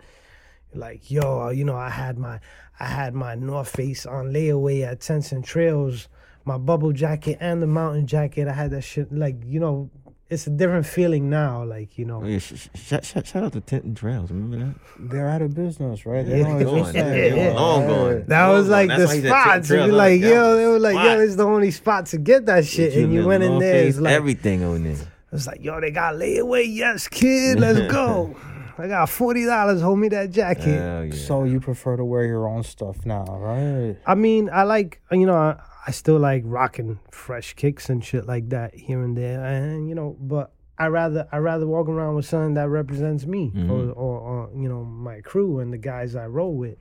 Like 0.74 1.12
yo, 1.12 1.50
you 1.50 1.66
know, 1.66 1.76
I 1.76 1.89
had 1.89 2.18
my 2.18 2.39
I 2.80 2.86
had 2.86 3.13
my 3.13 3.36
North 3.36 3.70
Face 3.70 4.06
on 4.06 4.34
layaway 4.34 4.86
at 4.88 5.02
Tent 5.02 5.32
and 5.32 5.44
Trails, 5.44 6.08
my 6.46 6.58
bubble 6.58 6.92
jacket 6.94 7.38
and 7.39 7.62
the 7.62 7.68
mountain 7.68 8.08
jacket. 8.08 8.48
I 8.48 8.54
had 8.54 8.72
that 8.72 8.82
shit. 8.82 9.12
Like 9.12 9.38
you 9.46 9.60
know, 9.60 9.92
it's 10.30 10.48
a 10.48 10.50
different 10.50 10.86
feeling 10.86 11.30
now. 11.30 11.64
Like 11.64 11.98
you 11.98 12.06
know, 12.06 12.22
Oh 12.24 12.28
yeah, 12.28 12.40
sh- 12.40 12.54
sh- 12.56 12.80
shout, 12.80 13.06
shout, 13.06 13.28
shout 13.28 13.44
out 13.44 13.54
to 13.54 13.62
Tent 13.62 13.84
and 13.84 13.96
Trails. 13.96 14.32
Remember 14.32 14.66
that? 14.66 14.76
they're 15.10 15.30
out 15.30 15.42
of 15.42 15.54
business, 15.54 16.06
right? 16.06 16.26
Yeah, 16.26 16.34
They 16.38 16.44
don't 16.44 16.64
Gone. 16.64 16.78
exist 16.80 16.96
yeah, 16.96 17.02
anymore. 17.04 17.44
yeah. 17.46 17.54
Long 17.54 17.88
gone. 17.88 18.24
that 18.28 18.46
Long 18.48 18.54
was 18.58 18.70
like 18.70 18.88
the 18.90 18.94
why 19.06 19.16
he 19.16 19.22
said 19.22 19.22
Tent 19.22 19.26
and 19.26 19.66
spots. 19.66 19.70
You'd 19.70 19.86
be 19.86 19.92
like, 19.92 20.22
that 20.22 20.28
yo, 20.30 20.50
was 20.50 20.58
they 20.58 20.66
were 20.68 20.80
like, 20.80 20.96
yo, 20.96 21.02
spot. 21.04 21.20
it's 21.20 21.36
the 21.36 21.46
only 21.46 21.72
spot 21.72 22.06
to 22.08 22.18
get 22.18 22.46
that 22.48 22.66
shit. 22.66 22.94
And 22.96 23.14
you 23.14 23.26
went 23.28 23.44
in 23.44 23.52
North 23.52 23.62
there, 23.62 23.76
it's 23.84 23.96
Face, 23.98 24.02
like 24.02 24.14
everything 24.14 24.64
on 24.64 24.84
there. 24.84 24.98
It's 25.32 25.48
like, 25.48 25.64
yo, 25.64 25.80
they 25.82 25.92
got 25.92 26.16
layaway. 26.16 26.66
Yes, 26.68 27.08
kid, 27.08 27.60
let's 27.60 27.92
go. 27.92 28.36
I 28.78 28.88
got 28.88 29.10
forty 29.10 29.46
dollars. 29.46 29.82
Hold 29.82 30.00
me 30.00 30.08
that 30.10 30.32
jacket. 30.32 30.64
Hell 30.80 31.06
yeah. 31.06 31.14
So 31.14 31.44
you 31.44 31.60
prefer 31.60 31.96
to 31.98 32.06
wear 32.06 32.26
your 32.26 32.48
own 32.48 32.64
stuff 32.64 33.06
now, 33.06 33.26
right? 33.26 33.98
I 34.06 34.16
mean, 34.16 34.50
I 34.52 34.64
like, 34.64 35.02
you 35.12 35.26
know, 35.26 35.36
I, 35.36 35.60
I 35.88 35.92
still 35.92 36.18
like 36.20 36.44
rocking 36.46 37.00
fresh 37.12 37.54
kicks 37.54 37.90
and 37.90 38.04
shit 38.04 38.26
like 38.26 38.50
that 38.50 38.74
here 38.76 39.02
and 39.04 39.16
there, 39.18 39.44
and 39.44 39.88
you 39.88 39.96
know, 39.96 40.16
but 40.20 40.52
I 40.78 40.88
rather 40.88 41.28
I 41.32 41.38
rather 41.38 41.68
walk 41.68 41.88
around 41.88 42.16
with 42.16 42.26
something 42.26 42.56
that 42.56 42.70
represents 42.70 43.26
me 43.26 43.52
Mhm. 43.56 43.70
or, 43.70 43.92
or 43.92 44.20
or 44.20 44.50
you 44.56 44.68
know 44.70 44.84
my 44.84 45.22
crew 45.22 45.60
and 45.60 45.72
the 45.72 45.78
guys 45.78 46.16
I 46.16 46.26
roll 46.28 46.54
with. 46.56 46.78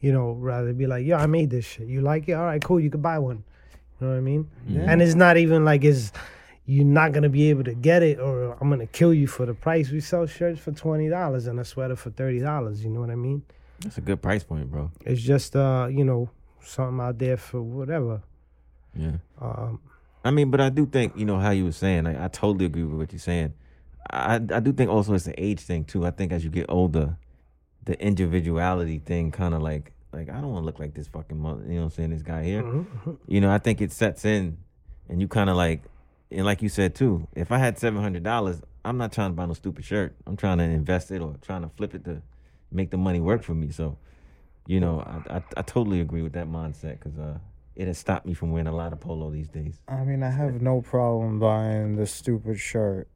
You 0.00 0.12
know, 0.12 0.32
rather 0.32 0.74
be 0.74 0.86
like, 0.86 1.06
yo, 1.06 1.16
I 1.16 1.24
made 1.26 1.48
this 1.48 1.64
shit. 1.64 1.86
You 1.88 2.02
like 2.02 2.28
it? 2.28 2.32
All 2.34 2.44
right, 2.44 2.62
cool. 2.62 2.78
You 2.78 2.90
could 2.90 3.00
buy 3.00 3.18
one. 3.18 3.42
You 4.00 4.06
know 4.06 4.12
what 4.12 4.18
I 4.18 4.20
mean? 4.20 4.50
Yeah. 4.68 4.82
And 4.86 5.00
it's 5.00 5.14
not 5.14 5.38
even 5.38 5.64
like 5.64 5.82
it's 5.82 6.12
you're 6.66 6.84
not 6.84 7.12
gonna 7.12 7.28
be 7.28 7.50
able 7.50 7.64
to 7.64 7.74
get 7.74 8.02
it 8.02 8.18
or 8.18 8.56
I'm 8.60 8.70
gonna 8.70 8.86
kill 8.86 9.12
you 9.12 9.26
for 9.26 9.46
the 9.46 9.54
price. 9.54 9.90
We 9.90 10.00
sell 10.00 10.26
shirts 10.26 10.60
for 10.60 10.72
twenty 10.72 11.08
dollars 11.08 11.46
and 11.46 11.60
a 11.60 11.64
sweater 11.64 11.96
for 11.96 12.10
thirty 12.10 12.40
dollars. 12.40 12.82
You 12.84 12.90
know 12.90 13.00
what 13.00 13.10
I 13.10 13.16
mean? 13.16 13.42
That's 13.80 13.98
a 13.98 14.00
good 14.00 14.22
price 14.22 14.44
point, 14.44 14.70
bro. 14.70 14.90
It's 15.04 15.20
just 15.20 15.56
uh, 15.56 15.88
you 15.90 16.04
know, 16.04 16.30
something 16.62 17.00
out 17.00 17.18
there 17.18 17.36
for 17.36 17.60
whatever. 17.60 18.22
Yeah. 18.96 19.16
Um, 19.40 19.80
I 20.24 20.30
mean, 20.30 20.50
but 20.50 20.60
I 20.60 20.70
do 20.70 20.86
think 20.86 21.16
you 21.16 21.26
know 21.26 21.38
how 21.38 21.50
you 21.50 21.64
were 21.64 21.72
saying. 21.72 22.06
I, 22.06 22.24
I 22.24 22.28
totally 22.28 22.64
agree 22.64 22.84
with 22.84 22.98
what 22.98 23.12
you're 23.12 23.18
saying. 23.18 23.52
I 24.10 24.36
I 24.36 24.60
do 24.60 24.72
think 24.72 24.90
also 24.90 25.14
it's 25.14 25.26
an 25.26 25.34
age 25.36 25.60
thing 25.60 25.84
too. 25.84 26.06
I 26.06 26.10
think 26.10 26.32
as 26.32 26.44
you 26.44 26.50
get 26.50 26.66
older, 26.68 27.16
the 27.84 28.00
individuality 28.02 29.00
thing 29.00 29.30
kind 29.32 29.54
of 29.54 29.60
like 29.62 29.92
like 30.12 30.30
I 30.30 30.40
don't 30.40 30.50
want 30.50 30.62
to 30.62 30.66
look 30.66 30.78
like 30.78 30.94
this 30.94 31.08
fucking 31.08 31.38
mother. 31.38 31.62
You 31.64 31.74
know 31.74 31.76
what 31.76 31.84
I'm 31.84 31.90
saying? 31.90 32.10
This 32.10 32.22
guy 32.22 32.44
here. 32.44 32.62
mhm, 32.62 32.86
mhm. 33.04 33.18
You 33.26 33.40
know, 33.40 33.50
I 33.50 33.58
think 33.58 33.80
it 33.80 33.92
sets 33.92 34.24
in, 34.24 34.56
and 35.08 35.20
you 35.20 35.28
kind 35.28 35.50
of 35.50 35.56
like, 35.56 35.82
and 36.34 36.44
like 36.44 36.62
you 36.62 36.68
said 36.68 36.94
too. 36.94 37.26
If 37.34 37.52
I 37.52 37.58
had 37.58 37.78
seven 37.78 38.02
hundred 38.02 38.22
dollars, 38.22 38.60
I'm 38.84 38.98
not 38.98 39.12
trying 39.12 39.30
to 39.30 39.34
buy 39.34 39.46
no 39.46 39.54
stupid 39.54 39.84
shirt. 39.84 40.14
I'm 40.26 40.36
trying 40.36 40.58
to 40.58 40.64
invest 40.64 41.10
it 41.10 41.20
or 41.20 41.36
trying 41.40 41.62
to 41.62 41.68
flip 41.68 41.94
it 41.94 42.04
to 42.04 42.22
make 42.70 42.90
the 42.90 42.96
money 42.98 43.20
work 43.20 43.42
for 43.42 43.54
me. 43.54 43.70
So, 43.70 43.98
you 44.66 44.80
know, 44.80 45.00
I 45.00 45.36
I, 45.36 45.42
I 45.56 45.62
totally 45.62 46.00
agree 46.00 46.22
with 46.22 46.32
that 46.34 46.46
mindset 46.48 46.98
because 47.00 47.18
uh, 47.18 47.38
it 47.76 47.86
has 47.86 47.98
stopped 47.98 48.26
me 48.26 48.34
from 48.34 48.50
wearing 48.52 48.66
a 48.66 48.74
lot 48.74 48.92
of 48.92 49.00
polo 49.00 49.30
these 49.30 49.48
days. 49.48 49.80
I 49.88 50.04
mean, 50.04 50.22
I 50.22 50.30
have 50.30 50.60
no 50.60 50.80
problem 50.80 51.38
buying 51.38 51.96
the 51.96 52.06
stupid 52.06 52.58
shirt. 52.58 53.08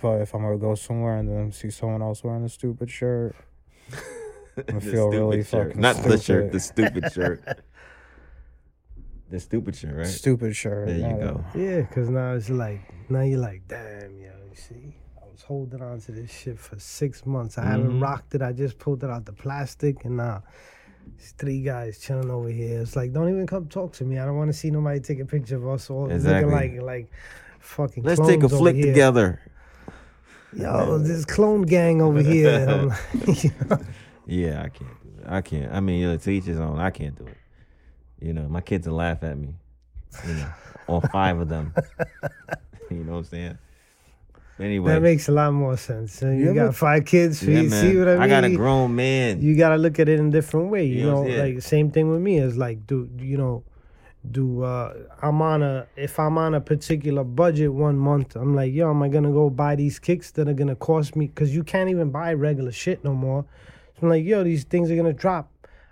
But 0.00 0.22
if 0.22 0.34
I'm 0.34 0.42
gonna 0.42 0.56
go 0.56 0.74
somewhere 0.74 1.16
and 1.16 1.28
then 1.28 1.52
see 1.52 1.70
someone 1.70 2.00
else 2.00 2.24
wearing 2.24 2.44
a 2.44 2.48
stupid 2.48 2.90
shirt, 2.90 3.36
I 4.68 4.80
feel 4.80 5.08
really 5.08 5.42
shirt. 5.44 5.68
fucking 5.68 5.80
not 5.80 5.96
the 5.96 6.18
shirt, 6.18 6.52
the 6.52 6.60
stupid 6.60 7.12
shirt. 7.12 7.42
The 9.30 9.38
stupid 9.40 9.76
shit, 9.76 9.94
right? 9.94 10.06
Stupid 10.06 10.56
shirt. 10.56 10.88
There 10.88 10.96
you 10.98 11.16
go. 11.16 11.44
Yeah, 11.54 11.80
because 11.82 12.08
now 12.08 12.32
it's 12.34 12.50
like, 12.50 12.80
now 13.08 13.20
you're 13.22 13.38
like, 13.38 13.62
damn, 13.68 14.18
yo, 14.18 14.30
you 14.50 14.56
see, 14.56 14.94
I 15.22 15.30
was 15.30 15.42
holding 15.42 15.80
on 15.80 16.00
to 16.00 16.12
this 16.12 16.30
shit 16.32 16.58
for 16.58 16.78
six 16.80 17.24
months. 17.24 17.56
I 17.56 17.64
haven't 17.64 17.92
Mhm. 17.98 18.02
rocked 18.02 18.34
it. 18.34 18.42
I 18.42 18.52
just 18.52 18.78
pulled 18.78 19.04
it 19.04 19.10
out 19.10 19.24
the 19.26 19.32
plastic, 19.32 20.04
and 20.04 20.16
now 20.16 20.42
these 21.16 21.32
three 21.38 21.62
guys 21.62 21.98
chilling 21.98 22.28
over 22.30 22.48
here. 22.48 22.80
It's 22.80 22.96
like, 22.96 23.12
don't 23.12 23.28
even 23.28 23.46
come 23.46 23.66
talk 23.68 23.92
to 23.94 24.04
me. 24.04 24.18
I 24.18 24.24
don't 24.26 24.36
want 24.36 24.48
to 24.50 24.56
see 24.56 24.70
nobody 24.70 24.98
take 25.00 25.20
a 25.20 25.24
picture 25.24 25.56
of 25.56 25.68
us 25.68 25.88
all 25.90 26.10
Exactly. 26.10 26.52
looking 26.52 26.80
like, 26.80 26.82
like 26.82 27.10
fucking 27.60 28.02
Let's 28.02 28.20
take 28.20 28.42
a 28.42 28.48
flick 28.48 28.74
here. 28.76 28.86
together. 28.86 29.40
Yo, 30.52 30.98
this 30.98 31.24
clone 31.24 31.62
gang 31.62 32.02
over 32.02 32.20
here. 32.20 32.66
Like, 32.66 33.44
you 33.44 33.50
know, 33.70 33.78
Yeah, 34.26 34.62
I 34.64 34.68
can't 34.70 35.02
do 35.02 35.22
it. 35.22 35.26
I 35.28 35.40
can't. 35.40 35.72
I 35.72 35.78
mean, 35.78 36.00
you 36.00 36.08
know, 36.08 36.16
to 36.16 36.30
each 36.30 36.44
his 36.44 36.58
own. 36.58 36.80
I 36.80 36.90
can't 36.90 37.16
do 37.16 37.26
it. 37.26 37.36
You 38.20 38.32
know, 38.32 38.48
my 38.48 38.60
kids 38.60 38.86
will 38.86 38.96
laugh 38.96 39.22
at 39.22 39.36
me. 39.38 39.54
You 40.26 40.34
know, 40.34 40.50
all 40.86 41.00
five 41.00 41.38
of 41.38 41.48
them. 41.48 41.72
you 42.90 42.98
know 43.04 43.12
what 43.12 43.18
I'm 43.18 43.24
saying? 43.24 43.58
Anyway, 44.58 44.92
that 44.92 45.00
makes 45.00 45.28
a 45.28 45.32
lot 45.32 45.52
more 45.54 45.76
sense. 45.78 46.12
So 46.12 46.30
you, 46.30 46.52
got 46.52 46.74
five 46.74 47.06
kids. 47.06 47.42
Yeah, 47.42 47.60
you 47.60 47.70
see 47.70 47.96
what 47.96 48.08
I 48.08 48.12
mean? 48.14 48.22
I 48.22 48.28
got 48.28 48.44
a 48.44 48.54
grown 48.54 48.94
man. 48.94 49.40
you 49.40 49.56
gotta 49.56 49.76
look 49.76 49.98
at 49.98 50.08
it 50.08 50.20
in 50.20 50.28
a 50.28 50.30
different 50.30 50.68
way. 50.70 50.84
You, 50.84 50.96
You 50.96 51.02
know 51.04 51.10
know, 51.10 51.20
what 51.22 51.30
I'm 51.30 51.36
saying? 51.38 51.54
like 51.54 51.62
same 51.62 51.90
thing 51.90 52.10
with 52.10 52.20
me 52.20 52.36
is 52.38 52.58
like, 52.58 52.86
do 52.86 53.08
you 53.18 53.38
know, 53.38 53.64
do 54.30 54.62
uh 54.62 54.92
I'm 55.22 55.40
on 55.40 55.62
a 55.62 55.86
if 55.96 56.18
I'm 56.18 56.36
on 56.36 56.54
a 56.54 56.60
particular 56.60 57.24
budget 57.24 57.72
one 57.72 57.96
month, 57.96 58.36
I'm 58.36 58.54
like, 58.54 58.74
yo, 58.74 58.90
am 58.90 59.02
I 59.02 59.08
gonna 59.08 59.32
go 59.32 59.48
buy 59.48 59.76
these 59.76 59.98
kicks 59.98 60.30
that 60.32 60.46
are 60.46 60.52
gonna 60.52 60.76
cost 60.76 61.16
me? 61.16 61.28
Because 61.28 61.54
you 61.54 61.64
can't 61.64 61.88
even 61.88 62.10
buy 62.10 62.34
regular 62.34 62.72
shit 62.72 63.02
no 63.02 63.14
more. 63.14 63.46
So 63.94 64.00
I'm 64.02 64.10
like, 64.10 64.26
yo, 64.26 64.44
these 64.44 64.64
things 64.64 64.90
are 64.90 64.96
gonna 64.96 65.14
drop. 65.14 65.50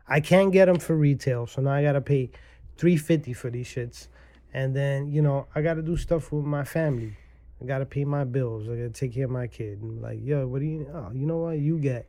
I 0.09 0.21
can't 0.21 0.53
get 0.53 0.67
them 0.67 0.79
for 0.79 0.97
retail, 0.97 1.47
so 1.47 1.61
now 1.63 1.73
I 1.73 1.83
gotta 1.83 2.01
pay 2.01 2.31
three 2.77 2.97
fifty 2.97 3.33
for 3.33 3.51
these 3.51 3.69
shits, 3.69 4.09
and 4.55 4.75
then 4.75 5.09
you 5.13 5.23
know 5.23 5.47
I 5.55 5.63
gotta 5.63 5.83
do 5.83 5.97
stuff 5.97 6.33
with 6.33 6.45
my 6.45 6.65
family. 6.65 7.17
I 7.61 7.65
gotta 7.67 7.87
pay 7.87 8.05
my 8.05 8.25
bills. 8.25 8.69
I 8.69 8.73
gotta 8.77 8.91
take 8.91 9.15
care 9.15 9.25
of 9.25 9.31
my 9.31 9.47
kid. 9.49 9.83
And 9.83 10.01
like, 10.01 10.21
yo, 10.23 10.47
what 10.47 10.61
do 10.61 10.67
you? 10.67 10.89
Oh, 10.95 11.11
you 11.13 11.27
know 11.27 11.39
what? 11.39 11.59
You 11.59 11.79
get 11.79 12.09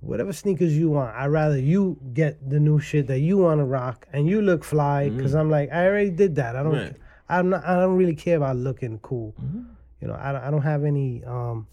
whatever 0.00 0.32
sneakers 0.32 0.76
you 0.76 0.88
want. 0.90 1.14
I'd 1.14 1.26
rather 1.26 1.58
you 1.58 1.98
get 2.14 2.48
the 2.48 2.58
new 2.58 2.80
shit 2.80 3.06
that 3.08 3.18
you 3.20 3.36
want 3.38 3.60
to 3.60 3.64
rock 3.64 4.06
and 4.12 4.26
you 4.26 4.40
look 4.40 4.64
fly. 4.64 5.10
Because 5.10 5.34
I'm 5.34 5.50
like, 5.50 5.70
I 5.70 5.86
already 5.86 6.10
did 6.10 6.34
that. 6.36 6.56
I 6.56 6.62
don't. 6.62 6.72
Right. 6.72 6.96
I'm 7.28 7.50
not. 7.50 7.64
I 7.64 7.76
don't 7.76 7.96
really 7.96 8.14
care 8.16 8.38
about 8.38 8.56
looking 8.56 8.98
cool. 9.00 9.34
Mm-hmm. 9.40 9.62
You 10.00 10.08
know, 10.08 10.14
I, 10.18 10.32
don't- 10.32 10.42
I 10.42 10.50
don't 10.50 10.62
have 10.62 10.84
any. 10.84 11.22
Um, 11.24 11.66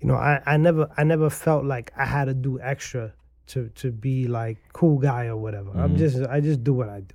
you 0.00 0.08
know, 0.08 0.16
I, 0.16 0.42
I 0.44 0.56
never 0.56 0.90
I 0.96 1.04
never 1.04 1.30
felt 1.30 1.64
like 1.64 1.92
I 1.96 2.04
had 2.04 2.24
to 2.24 2.34
do 2.34 2.58
extra 2.58 3.12
to 3.52 3.68
to 3.76 3.90
be 3.90 4.26
like 4.28 4.58
cool 4.72 4.98
guy 4.98 5.26
or 5.26 5.36
whatever. 5.36 5.70
I'm 5.74 5.94
Mhm. 5.94 5.98
just 5.98 6.16
I 6.28 6.40
just 6.40 6.64
do 6.64 6.72
what 6.74 6.88
I 6.88 7.00
do. 7.00 7.14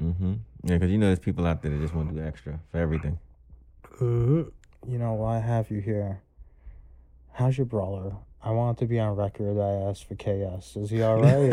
Mm-hmm. 0.00 0.32
Yeah, 0.64 0.74
because 0.78 0.90
you 0.90 0.98
know 0.98 1.06
there's 1.06 1.18
people 1.18 1.46
out 1.46 1.62
there 1.62 1.70
that 1.72 1.80
just 1.80 1.94
want 1.94 2.08
to 2.10 2.14
do 2.14 2.22
extra 2.26 2.60
for 2.70 2.78
everything. 2.78 3.18
hmm 3.98 4.42
You 4.86 4.98
know, 4.98 5.14
while 5.14 5.34
I 5.34 5.40
have 5.40 5.70
you 5.70 5.80
here, 5.80 6.20
how's 7.32 7.56
your 7.58 7.64
brawler? 7.66 8.12
I 8.42 8.50
want 8.52 8.78
to 8.78 8.86
be 8.86 8.98
on 9.00 9.16
record. 9.16 9.58
I 9.58 9.88
asked 9.88 10.04
for 10.06 10.14
KS. 10.14 10.76
Is 10.76 10.90
he 10.90 11.02
all 11.02 11.18
right? 11.20 11.50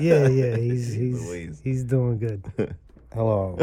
Yeah, 0.00 0.28
yeah. 0.28 0.56
He's 0.56 0.92
he's 1.02 1.20
Louise. 1.28 1.60
he's 1.62 1.84
doing 1.84 2.18
good. 2.18 2.42
Hello. 3.12 3.58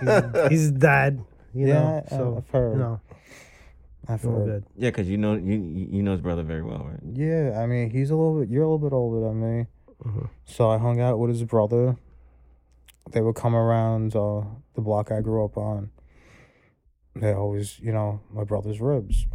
He's, 0.00 0.48
he's 0.50 0.70
dad. 0.72 1.24
You 1.54 1.68
Yeah, 1.68 1.74
know, 1.80 2.02
I- 2.06 2.08
so 2.16 2.36
I've 2.38 2.50
heard. 2.50 2.72
you 2.74 2.78
know, 2.80 3.00
I've 4.08 4.22
doing 4.22 4.34
heard. 4.36 4.46
good. 4.46 4.64
Yeah, 4.76 4.90
because 4.90 5.08
you 5.08 5.16
know 5.18 5.34
you 5.34 5.54
you 5.58 6.02
know 6.02 6.12
his 6.12 6.20
brother 6.20 6.42
very 6.42 6.62
well, 6.62 6.84
right? 6.90 7.00
Yeah, 7.12 7.60
I 7.62 7.66
mean, 7.66 7.90
he's 7.90 8.10
a 8.10 8.16
little 8.16 8.40
bit. 8.40 8.48
You're 8.48 8.62
a 8.64 8.66
little 8.70 8.78
bit 8.88 8.94
older 8.94 9.20
than 9.28 9.40
me, 9.40 9.66
Mhm. 10.04 10.28
so 10.44 10.70
I 10.70 10.78
hung 10.78 11.00
out 11.00 11.18
with 11.18 11.30
his 11.30 11.44
brother. 11.44 11.96
They 13.12 13.20
would 13.20 13.34
come 13.34 13.54
around 13.56 14.14
uh, 14.16 14.42
the 14.74 14.80
block 14.80 15.10
I 15.10 15.20
grew 15.20 15.44
up 15.44 15.56
on. 15.56 15.90
They 17.16 17.32
always, 17.32 17.78
you 17.80 17.92
know, 17.92 18.20
my 18.32 18.44
brother's 18.44 18.80
ribs. 18.80 19.26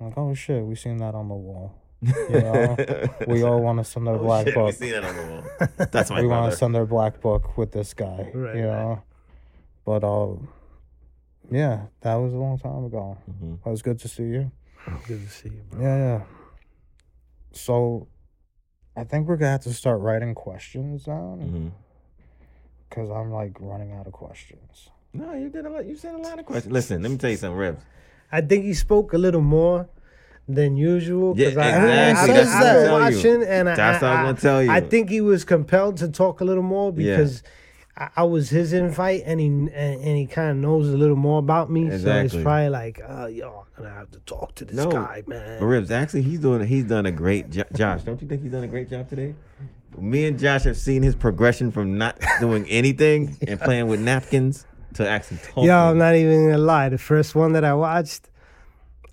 I'm 0.00 0.06
like, 0.06 0.18
oh 0.18 0.34
shit, 0.34 0.64
we 0.64 0.74
seen 0.74 0.96
that 0.98 1.14
on 1.14 1.28
the 1.28 1.34
wall. 1.34 1.74
know, 2.02 2.76
We 3.28 3.42
all 3.42 3.60
want 3.60 3.78
to 3.78 3.84
send 3.84 4.08
our 4.08 4.14
Oh, 4.16 4.18
black 4.18 4.46
shit, 4.46 4.56
we 4.56 4.62
book. 4.62 4.74
seen 4.74 4.90
that 4.92 5.04
on 5.04 5.16
the 5.16 5.26
wall. 5.32 5.68
That's 5.92 6.10
my 6.10 6.22
we 6.22 6.26
want 6.26 6.50
to 6.50 6.56
send 6.56 6.74
our 6.76 6.86
black 6.86 7.20
book 7.20 7.56
with 7.56 7.72
this 7.72 7.94
guy. 7.94 8.30
Right, 8.34 8.56
you 8.56 8.66
right. 8.66 8.72
know, 8.72 9.02
but 9.84 10.02
uh, 10.02 10.34
yeah, 11.50 11.86
that 12.02 12.14
was 12.16 12.32
a 12.32 12.36
long 12.36 12.58
time 12.58 12.84
ago. 12.84 13.16
Mhm. 13.30 13.58
It 13.64 13.68
was 13.70 13.82
good 13.82 13.98
to 14.00 14.08
see 14.08 14.24
you. 14.24 14.50
Good 15.06 15.22
to 15.22 15.28
see 15.28 15.48
you, 15.50 15.62
bro. 15.70 15.80
Yeah, 15.82 15.96
yeah. 15.96 16.22
So, 17.52 18.06
I 18.96 19.04
think 19.04 19.26
we're 19.28 19.36
gonna 19.36 19.52
have 19.52 19.60
to 19.62 19.72
start 19.74 20.00
writing 20.00 20.34
questions 20.34 21.04
down 21.04 21.72
because 22.88 23.10
I'm 23.10 23.30
like 23.30 23.56
running 23.60 23.92
out 23.92 24.06
of 24.06 24.12
questions. 24.12 24.90
No, 25.12 25.32
you 25.34 25.48
did 25.48 25.66
a 25.66 25.70
lot. 25.70 25.86
You 25.86 25.96
said 25.96 26.14
a 26.14 26.18
lot 26.18 26.38
of 26.38 26.46
questions. 26.46 26.72
Listen, 26.72 27.02
let 27.02 27.10
me 27.10 27.16
tell 27.18 27.30
you 27.30 27.36
something, 27.36 27.58
Ribs. 27.58 27.82
I 28.30 28.40
think 28.42 28.64
he 28.64 28.74
spoke 28.74 29.12
a 29.12 29.18
little 29.18 29.40
more 29.40 29.88
than 30.48 30.76
usual. 30.76 31.34
'cause 31.34 31.40
Yeah, 31.40 31.46
I, 31.48 31.50
exactly. 31.50 31.90
I, 31.90 32.10
I, 32.10 32.36
That's 32.36 32.50
I, 32.50 32.58
I 32.60 32.74
was 32.74 33.14
was 33.14 33.24
you. 33.24 33.30
watching, 33.30 33.48
and 33.48 33.68
I, 33.68 33.74
That's 33.74 34.02
what 34.02 34.10
I 34.10 34.12
was 34.12 34.18
I- 34.20 34.22
gonna 34.24 34.40
tell 34.40 34.62
you. 34.62 34.70
I 34.70 34.80
think 34.80 35.10
he 35.10 35.20
was 35.20 35.44
compelled 35.44 35.96
to 35.98 36.08
talk 36.08 36.40
a 36.40 36.44
little 36.44 36.62
more 36.62 36.92
Yeah. 36.96 37.16
I, 37.96 38.08
I 38.16 38.22
was 38.24 38.50
his 38.50 38.72
invite, 38.72 39.22
and 39.26 39.40
he 39.40 39.46
and, 39.46 39.68
and 39.70 40.16
he 40.16 40.26
kind 40.26 40.50
of 40.50 40.56
knows 40.56 40.88
a 40.88 40.96
little 40.96 41.16
more 41.16 41.38
about 41.38 41.70
me. 41.70 41.86
exactly. 41.86 42.28
So 42.28 42.36
it's 42.38 42.44
probably 42.44 42.68
like, 42.68 43.00
uh, 43.06 43.26
yo, 43.26 43.66
I'm 43.76 43.84
gonna 43.84 43.94
have 43.94 44.10
to 44.12 44.20
talk 44.20 44.54
to 44.56 44.64
this 44.64 44.76
No, 44.76 44.90
guy, 44.90 45.22
man. 45.26 45.62
Ribs, 45.62 45.90
actually, 45.90 46.22
he's 46.22 46.40
doing 46.40 46.66
he's 46.66 46.84
done 46.84 47.06
a 47.06 47.12
great 47.12 47.50
job. 47.50 47.66
Josh, 47.74 48.02
don't 48.02 48.20
you 48.22 48.28
think 48.28 48.42
he's 48.42 48.52
done 48.52 48.64
a 48.64 48.68
great 48.68 48.88
job 48.90 49.08
today? 49.08 49.34
Me 49.98 50.24
and 50.26 50.38
Josh 50.38 50.62
have 50.64 50.76
seen 50.76 51.02
his 51.02 51.16
progression 51.16 51.72
from 51.72 51.98
not 51.98 52.16
doing 52.40 52.64
anything 52.68 53.36
and 53.46 53.60
playing 53.60 53.88
with 53.88 54.00
napkins 54.00 54.64
to 54.94 55.08
actually 55.08 55.38
talking. 55.38 55.64
Yo, 55.64 55.76
I'm 55.76 55.98
not 55.98 56.14
even 56.14 56.46
gonna 56.50 56.58
lie. 56.58 56.88
The 56.88 56.98
first 56.98 57.34
one 57.34 57.52
that 57.54 57.64
I 57.64 57.74
watched, 57.74 58.28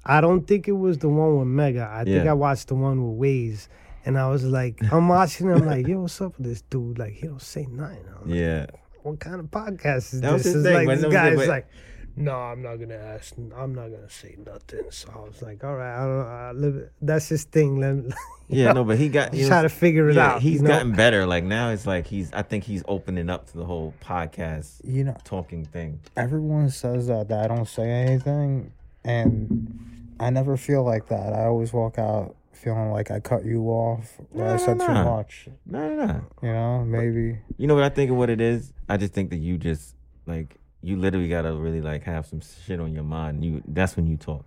I 0.06 0.22
don't 0.22 0.46
think 0.48 0.68
it 0.68 0.74
was 0.74 1.00
the 1.00 1.10
one 1.10 1.40
with 1.40 1.48
Mega. 1.48 1.90
I 1.92 2.04
think 2.04 2.28
I 2.28 2.34
watched 2.34 2.68
the 2.68 2.76
one 2.76 3.04
with 3.04 3.20
Waze. 3.20 3.68
And 4.08 4.18
I 4.18 4.30
was 4.30 4.46
like, 4.46 4.80
I'm 4.90 5.10
watching. 5.10 5.52
I'm 5.52 5.66
like, 5.66 5.86
yo, 5.86 6.00
what's 6.00 6.22
up 6.22 6.38
with 6.38 6.48
this 6.48 6.62
dude? 6.62 6.98
Like, 6.98 7.12
he 7.12 7.28
don't 7.28 7.42
say 7.42 7.68
nothing. 7.70 8.06
I'm 8.08 8.30
like, 8.30 8.40
yeah, 8.40 8.66
what 9.04 9.20
kind 9.20 9.38
of 9.42 9.48
podcast 9.48 10.14
is 10.14 10.22
That 10.22 10.32
was 10.32 10.44
this? 10.46 10.54
his 10.54 10.64
It's 10.66 10.74
thing, 10.74 10.76
like 10.76 10.88
but 10.88 10.96
this 10.96 11.04
no, 11.04 11.10
guy's 11.12 11.48
like, 11.50 11.68
no, 12.16 12.32
I'm 12.34 12.62
not 12.62 12.78
gonna 12.78 12.96
ask. 12.96 13.36
I'm 13.38 13.76
not 13.76 13.90
gonna 13.90 14.10
say 14.10 14.38
nothing. 14.46 14.86
So 14.92 15.10
I 15.14 15.28
was 15.28 15.42
like, 15.42 15.62
all 15.66 15.76
right, 15.76 15.94
I 15.94 16.06
don't, 16.06 16.26
I 16.26 16.52
live, 16.54 16.90
that's 17.02 17.28
his 17.28 17.44
thing. 17.44 17.82
Let 17.82 17.96
me, 17.98 18.12
yeah. 18.48 18.72
No, 18.72 18.86
but 18.86 18.98
he 18.98 19.10
got. 19.10 19.34
you 19.34 19.40
just 19.40 19.50
know, 19.50 19.56
try 19.58 19.62
to 19.64 19.70
figure 19.70 20.08
it 20.10 20.16
yeah, 20.16 20.36
out. 20.36 20.42
He's 20.42 20.62
you 20.62 20.62
know? 20.62 20.70
gotten 20.70 20.94
better. 20.94 21.26
Like 21.26 21.44
now, 21.44 21.72
it's 21.72 21.86
like 21.86 22.08
he's. 22.08 22.32
I 22.32 22.44
think 22.44 22.64
he's 22.64 22.84
opening 22.88 23.30
up 23.30 23.48
to 23.52 23.58
the 23.58 23.66
whole 23.66 23.94
podcast 24.02 24.80
You 24.86 25.04
know, 25.04 25.18
talking 25.26 25.66
thing. 25.66 26.00
everyone 26.16 26.70
says 26.70 27.08
that 27.08 27.28
that 27.28 27.52
I 27.52 27.54
don't 27.54 27.68
say 27.68 27.90
anything, 27.90 28.72
and 29.04 30.16
I 30.18 30.30
never 30.30 30.56
feel 30.56 30.84
like 30.86 31.08
that. 31.10 31.34
I 31.34 31.44
always 31.44 31.74
walk 31.74 32.00
out 32.00 32.37
feeling 32.58 32.92
like 32.92 33.12
I 33.12 33.20
cut 33.20 33.46
you 33.46 33.64
off 33.70 34.18
or 34.34 34.40
No, 34.40 34.46
I 34.46 34.52
no, 34.52 34.58
said 34.58 34.80
too 34.80 34.88
no. 34.94 35.04
much. 35.16 35.48
No, 35.66 35.96
no, 35.96 36.06
no. 36.06 36.22
You 36.42 36.52
know, 36.54 36.84
maybe. 36.86 37.40
You 37.58 37.68
know 37.68 37.76
what 37.76 37.84
I 37.84 37.90
think 37.90 38.12
of 38.12 38.18
what 38.18 38.30
it 38.30 38.42
is? 38.42 38.74
I 38.90 38.98
just 38.98 39.14
think 39.14 39.30
that 39.30 39.38
you 39.38 39.58
just 39.58 39.96
like 40.26 40.56
you 40.82 40.98
literally 40.98 41.28
gotta 41.30 41.54
really 41.54 41.82
like 41.82 42.04
have 42.04 42.26
some 42.26 42.42
shit 42.42 42.80
on 42.80 42.94
your 42.94 43.04
mind. 43.04 43.44
You 43.44 43.62
that's 43.68 43.96
when 43.96 44.08
you 44.08 44.18
talk. 44.18 44.46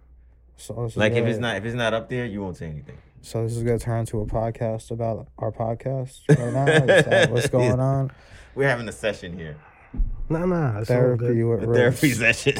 So 0.56 0.74
Like 0.94 1.12
if 1.12 1.18
gonna- 1.18 1.30
it's 1.30 1.38
not 1.38 1.56
if 1.56 1.64
it's 1.64 1.74
not 1.74 1.94
up 1.94 2.08
there, 2.08 2.26
you 2.26 2.42
won't 2.42 2.56
say 2.56 2.66
anything. 2.66 2.98
So 3.22 3.42
this 3.42 3.56
is 3.56 3.62
gonna 3.62 3.78
turn 3.78 4.00
into 4.00 4.20
a 4.20 4.26
podcast 4.26 4.90
about 4.90 5.28
our 5.38 5.52
podcast 5.52 6.20
right 6.28 6.52
now. 6.52 7.26
What's 7.32 7.48
going 7.48 7.78
on? 7.80 8.10
We're 8.54 8.68
having 8.68 8.88
a 8.88 8.92
session 8.92 9.36
here. 9.38 9.56
No, 10.28 10.46
no, 10.46 10.76
it's 10.80 10.90
all 10.90 10.96
Therapy 10.96 11.26
good. 11.34 11.44
with 11.44 11.62
A 11.64 11.66
Rose. 11.66 11.76
therapy 12.00 12.10
session. 12.12 12.54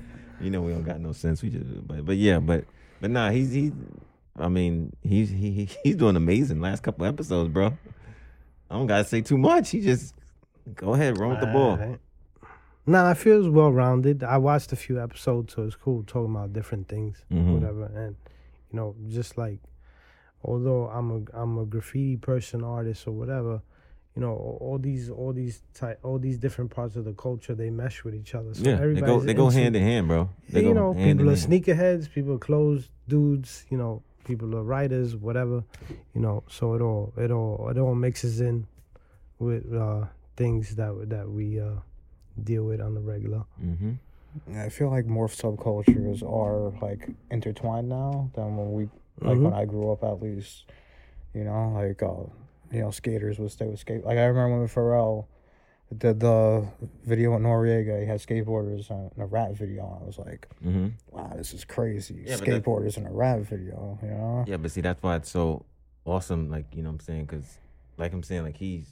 you 0.40 0.50
know 0.50 0.62
we 0.62 0.72
don't 0.72 0.82
got 0.84 1.00
no 1.00 1.12
sense. 1.12 1.42
We 1.42 1.50
just 1.50 1.86
but 1.86 2.04
but 2.04 2.16
yeah, 2.16 2.38
but 2.38 2.64
but 3.00 3.10
nah, 3.10 3.30
he's 3.30 3.52
he 3.52 3.72
I 4.38 4.48
mean, 4.48 4.92
he's 5.02 5.30
he, 5.30 5.50
he 5.52 5.68
he's 5.82 5.96
doing 5.96 6.16
amazing 6.16 6.60
last 6.60 6.82
couple 6.82 7.04
episodes, 7.06 7.50
bro. 7.52 7.76
I 8.70 8.74
don't 8.76 8.86
gotta 8.86 9.04
say 9.04 9.20
too 9.20 9.38
much. 9.38 9.70
He 9.70 9.80
just 9.80 10.14
go 10.74 10.94
ahead, 10.94 11.18
run 11.18 11.30
with 11.30 11.40
the 11.40 11.46
ball. 11.46 11.72
Alright. 11.72 11.98
Nah, 12.86 13.10
I 13.10 13.14
feel 13.14 13.38
it's 13.44 13.48
well 13.48 13.70
rounded. 13.72 14.22
I 14.24 14.38
watched 14.38 14.72
a 14.72 14.76
few 14.76 15.00
episodes, 15.00 15.54
so 15.54 15.64
it's 15.64 15.76
cool 15.76 16.02
talking 16.06 16.34
about 16.34 16.52
different 16.52 16.88
things, 16.88 17.22
Mhm. 17.30 17.54
whatever. 17.54 17.84
And 17.86 18.16
you 18.72 18.76
know, 18.76 18.94
just 19.08 19.36
like, 19.36 19.58
although 20.42 20.88
I'm 20.88 21.10
a 21.10 21.40
I'm 21.40 21.58
a 21.58 21.64
graffiti 21.66 22.16
person, 22.16 22.64
artist, 22.64 23.06
or 23.06 23.12
whatever, 23.12 23.60
you 24.20 24.26
know, 24.26 24.34
all, 24.34 24.58
all 24.60 24.78
these 24.78 25.08
all 25.08 25.32
these 25.32 25.62
type 25.72 25.98
all 26.02 26.18
these 26.18 26.36
different 26.38 26.70
parts 26.70 26.94
of 26.96 27.04
the 27.06 27.12
culture 27.14 27.54
they 27.54 27.70
mesh 27.70 28.04
with 28.04 28.14
each 28.14 28.34
other. 28.34 28.52
So 28.52 28.62
Yeah, 28.68 28.76
they 28.76 29.00
go 29.00 29.18
they 29.20 29.32
go 29.34 29.46
into- 29.48 29.58
hand 29.60 29.76
in 29.76 29.82
hand, 29.82 30.08
bro. 30.08 30.28
They 30.50 30.60
you 30.60 30.68
go 30.68 30.72
know, 30.74 30.92
hand 30.92 31.18
people 31.18 31.28
in 31.32 31.34
are 31.34 31.38
hand. 31.38 31.50
sneakerheads, 31.50 32.12
people 32.12 32.34
are 32.34 32.38
clothes 32.38 32.90
dudes, 33.08 33.64
you 33.70 33.78
know, 33.78 34.02
people 34.24 34.54
are 34.56 34.62
writers, 34.62 35.16
whatever, 35.16 35.64
you 36.14 36.20
know. 36.20 36.42
So 36.48 36.74
it 36.74 36.82
all 36.82 37.12
it 37.16 37.30
all 37.30 37.68
it 37.70 37.78
all 37.78 37.94
mixes 37.94 38.40
in 38.42 38.66
with 39.38 39.72
uh, 39.72 40.04
things 40.36 40.76
that 40.76 40.92
that 41.08 41.26
we 41.30 41.58
uh, 41.58 41.76
deal 42.50 42.64
with 42.64 42.80
on 42.82 42.92
the 42.94 43.00
regular. 43.00 43.44
Mm-hmm. 43.64 43.92
I 44.54 44.68
feel 44.68 44.90
like 44.90 45.06
more 45.06 45.28
subcultures 45.28 46.22
are 46.22 46.72
like 46.86 47.08
intertwined 47.30 47.88
now 47.88 48.30
than 48.34 48.56
when 48.58 48.72
we 48.76 48.82
like 49.26 49.36
Mhm. 49.38 49.44
when 49.44 49.52
I 49.54 49.64
grew 49.64 49.90
up 49.92 50.04
at 50.04 50.20
least. 50.22 50.66
You 51.34 51.44
know, 51.44 51.72
like 51.80 52.02
uh, 52.02 52.26
you 52.72 52.80
know 52.80 52.90
skaters 52.90 53.38
would 53.38 53.50
stay 53.50 53.66
with 53.66 53.80
skate. 53.80 54.04
Like 54.04 54.18
I 54.18 54.24
remember 54.24 54.58
when 54.58 54.68
Pharrell 54.68 55.26
did 55.96 56.20
the 56.20 56.66
video 57.04 57.32
with 57.32 57.42
Noreaga, 57.42 58.00
he 58.00 58.06
had 58.06 58.20
skateboarders 58.20 58.90
in 58.90 59.20
a 59.20 59.26
rap 59.26 59.52
video. 59.52 59.98
I 60.00 60.06
was 60.06 60.18
like, 60.18 60.46
hmm 60.62 60.88
wow, 61.10 61.32
this 61.36 61.52
is 61.52 61.64
crazy. 61.64 62.22
Yeah, 62.26 62.36
skateboarders 62.36 62.96
in 62.96 63.06
a 63.06 63.12
rap 63.12 63.40
video, 63.40 63.98
you 64.02 64.08
know? 64.08 64.44
Yeah, 64.46 64.56
but 64.58 64.70
see, 64.70 64.80
that's 64.80 65.02
why 65.02 65.16
it's 65.16 65.30
so 65.30 65.64
awesome. 66.04 66.48
Like 66.50 66.66
you 66.74 66.82
know, 66.82 66.90
what 66.90 66.94
I'm 66.94 67.00
saying, 67.00 67.24
because 67.26 67.58
like 67.96 68.12
I'm 68.12 68.22
saying, 68.22 68.44
like 68.44 68.56
he's 68.56 68.86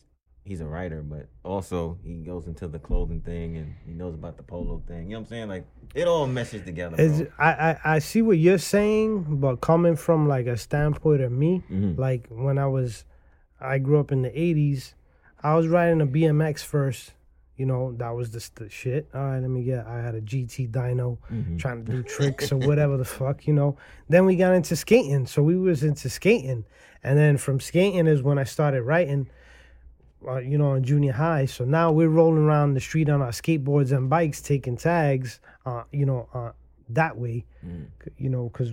he's 0.45 0.61
a 0.61 0.67
writer, 0.67 1.03
but 1.03 1.29
also 1.45 1.99
he 2.03 2.15
goes 2.23 2.47
into 2.47 2.67
the 2.67 2.79
clothing 2.79 3.21
thing 3.21 3.57
and 3.59 3.75
he 3.87 3.93
knows 3.93 4.15
about 4.15 4.37
the 4.39 4.43
polo 4.43 4.83
thing. 4.89 5.05
You 5.05 5.11
know 5.11 5.19
what 5.21 5.27
I'm 5.27 5.27
saying? 5.29 5.49
Like 5.49 5.67
it 5.95 6.09
all 6.09 6.27
meshes 6.27 6.63
together. 6.65 6.97
Bro. 6.97 7.27
I, 7.39 7.51
I 7.53 7.79
I 7.85 7.99
see 8.01 8.23
what 8.23 8.39
you're 8.39 8.59
saying, 8.59 9.37
but 9.39 9.61
coming 9.61 9.95
from 9.95 10.27
like 10.27 10.47
a 10.47 10.57
standpoint 10.57 11.21
of 11.21 11.31
me, 11.31 11.63
Mhm. 11.71 11.97
like 11.97 12.27
when 12.29 12.59
I 12.59 12.67
was, 12.67 13.05
I 13.61 13.79
grew 13.79 13.99
up 14.01 14.13
in 14.13 14.23
the 14.23 14.31
'80s. 14.31 14.95
I 15.43 15.55
was 15.55 15.69
riding 15.69 16.01
a 16.01 16.07
BMX 16.07 16.65
first. 16.65 17.13
You 17.57 17.67
know, 17.67 17.93
that 17.99 18.11
was 18.11 18.31
the, 18.31 18.49
the 18.55 18.71
shit. 18.71 19.09
All 19.13 19.21
right, 19.21 19.41
let 19.41 19.51
me 19.51 19.65
get. 19.65 19.85
I 19.87 20.01
had 20.01 20.15
a 20.15 20.21
GT 20.21 20.69
dyno, 20.71 21.19
Mhm. 21.33 21.59
trying 21.59 21.85
to 21.85 21.91
do 21.93 22.03
tricks 22.05 22.53
or 22.53 22.57
whatever 22.59 22.97
the 22.97 23.05
fuck, 23.05 23.47
you 23.49 23.53
know. 23.53 23.77
Then 24.09 24.27
we 24.27 24.37
got 24.37 24.55
into 24.55 24.77
skating, 24.77 25.27
so 25.27 25.43
we 25.43 25.57
was 25.57 25.83
into 25.83 26.09
skating, 26.09 26.65
and 27.03 27.19
then 27.19 27.37
from 27.37 27.59
skating 27.59 28.07
is 28.07 28.23
when 28.23 28.39
I 28.39 28.45
started 28.45 28.83
writing. 28.83 29.29
Uh, 30.27 30.39
you 30.39 30.59
know, 30.59 30.75
in 30.75 30.83
junior 30.83 31.13
high. 31.13 31.45
So 31.47 31.65
now 31.65 31.93
we're 31.93 32.09
rolling 32.09 32.43
around 32.45 32.75
the 32.75 32.81
street 32.81 33.09
on 33.09 33.23
our 33.23 33.31
skateboards 33.31 33.97
and 33.97 34.11
bikes, 34.11 34.41
taking 34.41 34.77
tags. 34.77 35.39
Uh, 35.65 35.85
you 35.93 36.05
know, 36.07 36.29
uh, 36.35 36.51
that 36.89 37.17
way 37.17 37.45
Mm. 37.65 37.85
you 38.17 38.31
know 38.31 38.49
because 38.49 38.73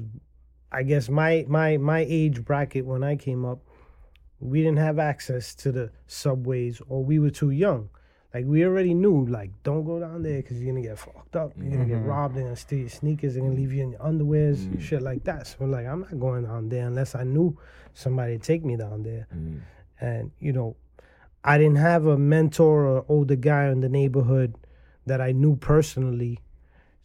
i 0.72 0.82
guess 0.84 1.10
my 1.10 1.44
my 1.50 1.76
my 1.76 2.06
age 2.08 2.46
bracket 2.46 2.86
when 2.86 3.04
i 3.04 3.14
came 3.18 3.44
up 3.44 3.60
we 4.46 4.62
didn't 4.62 4.78
have 4.80 5.00
access 5.00 5.54
to 5.56 5.72
the 5.72 5.92
subways 6.08 6.82
or 6.90 7.04
we 7.04 7.20
were 7.20 7.30
too 7.30 7.52
young 7.52 7.90
like 8.34 8.46
we 8.46 8.66
already 8.66 8.94
knew 8.94 9.26
like 9.28 9.52
don't 9.64 9.86
go 9.86 10.00
down 10.00 10.22
there 10.24 10.42
because 10.42 10.58
you're 10.62 10.74
gonna 10.74 10.86
get 10.86 10.98
fucked 11.00 11.36
up 11.36 11.52
you're 11.58 11.72
gonna 11.72 11.86
get 11.86 11.98
Mhm. 12.04 12.08
robbed 12.08 12.36
they're 12.36 12.44
gonna 12.44 12.56
steal 12.56 12.80
your 12.80 12.90
sneakers 12.90 13.34
they're 13.34 13.44
gonna 13.44 13.56
leave 13.56 13.72
you 13.74 13.84
in 13.84 13.92
your 13.92 14.00
underwears 14.02 14.58
Mhm. 14.68 14.80
shit 14.82 15.02
like 15.02 15.24
that 15.24 15.48
so 15.48 15.66
like 15.66 15.86
i'm 15.88 16.02
not 16.02 16.20
going 16.20 16.44
down 16.44 16.70
there 16.70 16.86
unless 16.88 17.16
i 17.16 17.24
knew 17.24 17.58
somebody 17.94 18.38
to 18.38 18.44
take 18.44 18.64
me 18.66 18.76
down 18.76 19.04
there 19.04 19.28
Mm. 19.34 19.60
and 20.02 20.32
you 20.40 20.52
know 20.54 20.76
i 21.44 21.58
didn't 21.58 21.78
have 21.78 22.06
a 22.06 22.18
mentor 22.18 22.86
or 22.86 23.06
older 23.08 23.36
guy 23.38 23.70
in 23.70 23.80
the 23.82 23.90
neighborhood 23.90 24.56
that 25.06 25.22
i 25.22 25.32
knew 25.32 25.56
personally 25.56 26.40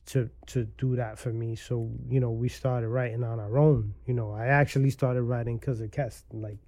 to 0.07 0.29
to 0.47 0.65
do 0.79 0.97
that 0.97 1.19
for 1.19 1.33
me 1.33 1.55
so 1.55 1.91
you 2.09 2.19
know 2.19 2.31
we 2.33 2.49
started 2.49 2.89
writing 2.89 3.23
on 3.23 3.39
our 3.39 3.57
own 3.59 3.95
you 4.07 4.15
know 4.15 4.33
i 4.33 4.47
actually 4.47 4.91
started 4.91 5.23
writing 5.23 5.59
because 5.59 5.81
of 5.81 5.91
Kess. 5.93 6.25
like 6.33 6.59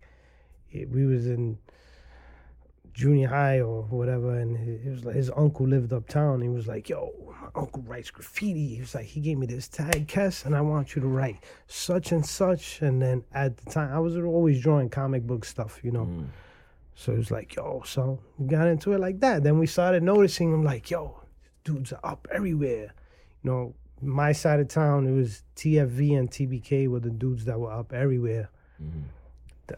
it, 0.73 0.91
we 0.91 1.07
was 1.07 1.27
in 1.27 1.59
junior 2.95 3.29
high 3.29 3.59
or 3.61 3.83
whatever 3.85 4.39
and 4.39 4.57
it 4.57 4.91
was 4.91 5.03
like 5.05 5.15
his 5.15 5.31
uncle 5.35 5.67
lived 5.67 5.93
uptown 5.95 6.43
he 6.43 6.49
was 6.51 6.67
like 6.67 6.91
yo 6.91 7.11
my 7.27 7.49
uncle 7.59 7.83
writes 7.87 8.11
graffiti 8.11 8.75
he 8.75 8.81
was 8.81 8.95
like 8.95 9.07
he 9.07 9.19
gave 9.21 9.39
me 9.39 9.47
this 9.47 9.67
tag 9.67 10.07
Kess, 10.07 10.45
and 10.45 10.55
i 10.55 10.61
want 10.61 10.95
you 10.95 11.01
to 11.01 11.09
write 11.09 11.43
such 11.67 12.13
and 12.13 12.25
such 12.25 12.83
and 12.83 13.01
then 13.01 13.25
at 13.33 13.57
the 13.57 13.71
time 13.71 13.91
i 13.95 13.99
was 13.99 14.15
always 14.19 14.61
drawing 14.61 14.91
comic 14.91 15.27
book 15.27 15.45
stuff 15.47 15.81
you 15.83 15.91
know 15.91 16.05
Mm. 16.05 16.27
so 16.95 17.13
it 17.13 17.17
was 17.17 17.31
like, 17.31 17.55
yo, 17.57 17.83
so 17.87 18.21
we 18.39 18.47
got 18.47 18.69
into 18.69 18.93
it 18.93 19.01
like 19.01 19.19
that. 19.21 19.43
Then 19.43 19.59
we 19.59 19.67
started 19.67 20.03
noticing 20.03 20.51
them 20.53 20.63
like, 20.63 20.91
yo, 20.91 21.23
dudes 21.65 21.93
are 21.95 22.01
up 22.13 22.29
everywhere. 22.31 22.93
You 23.43 23.51
know, 23.51 23.75
my 24.03 24.33
side 24.33 24.61
of 24.61 24.69
town, 24.69 25.07
it 25.07 25.13
was 25.13 25.43
TFV 25.57 26.19
and 26.19 26.31
TBK 26.31 26.89
were 26.89 27.01
the 27.01 27.09
dudes 27.11 27.47
that 27.47 27.59
were 27.59 27.73
up 27.73 27.95
everywhere. 27.95 28.51
Mhm. 28.81 29.05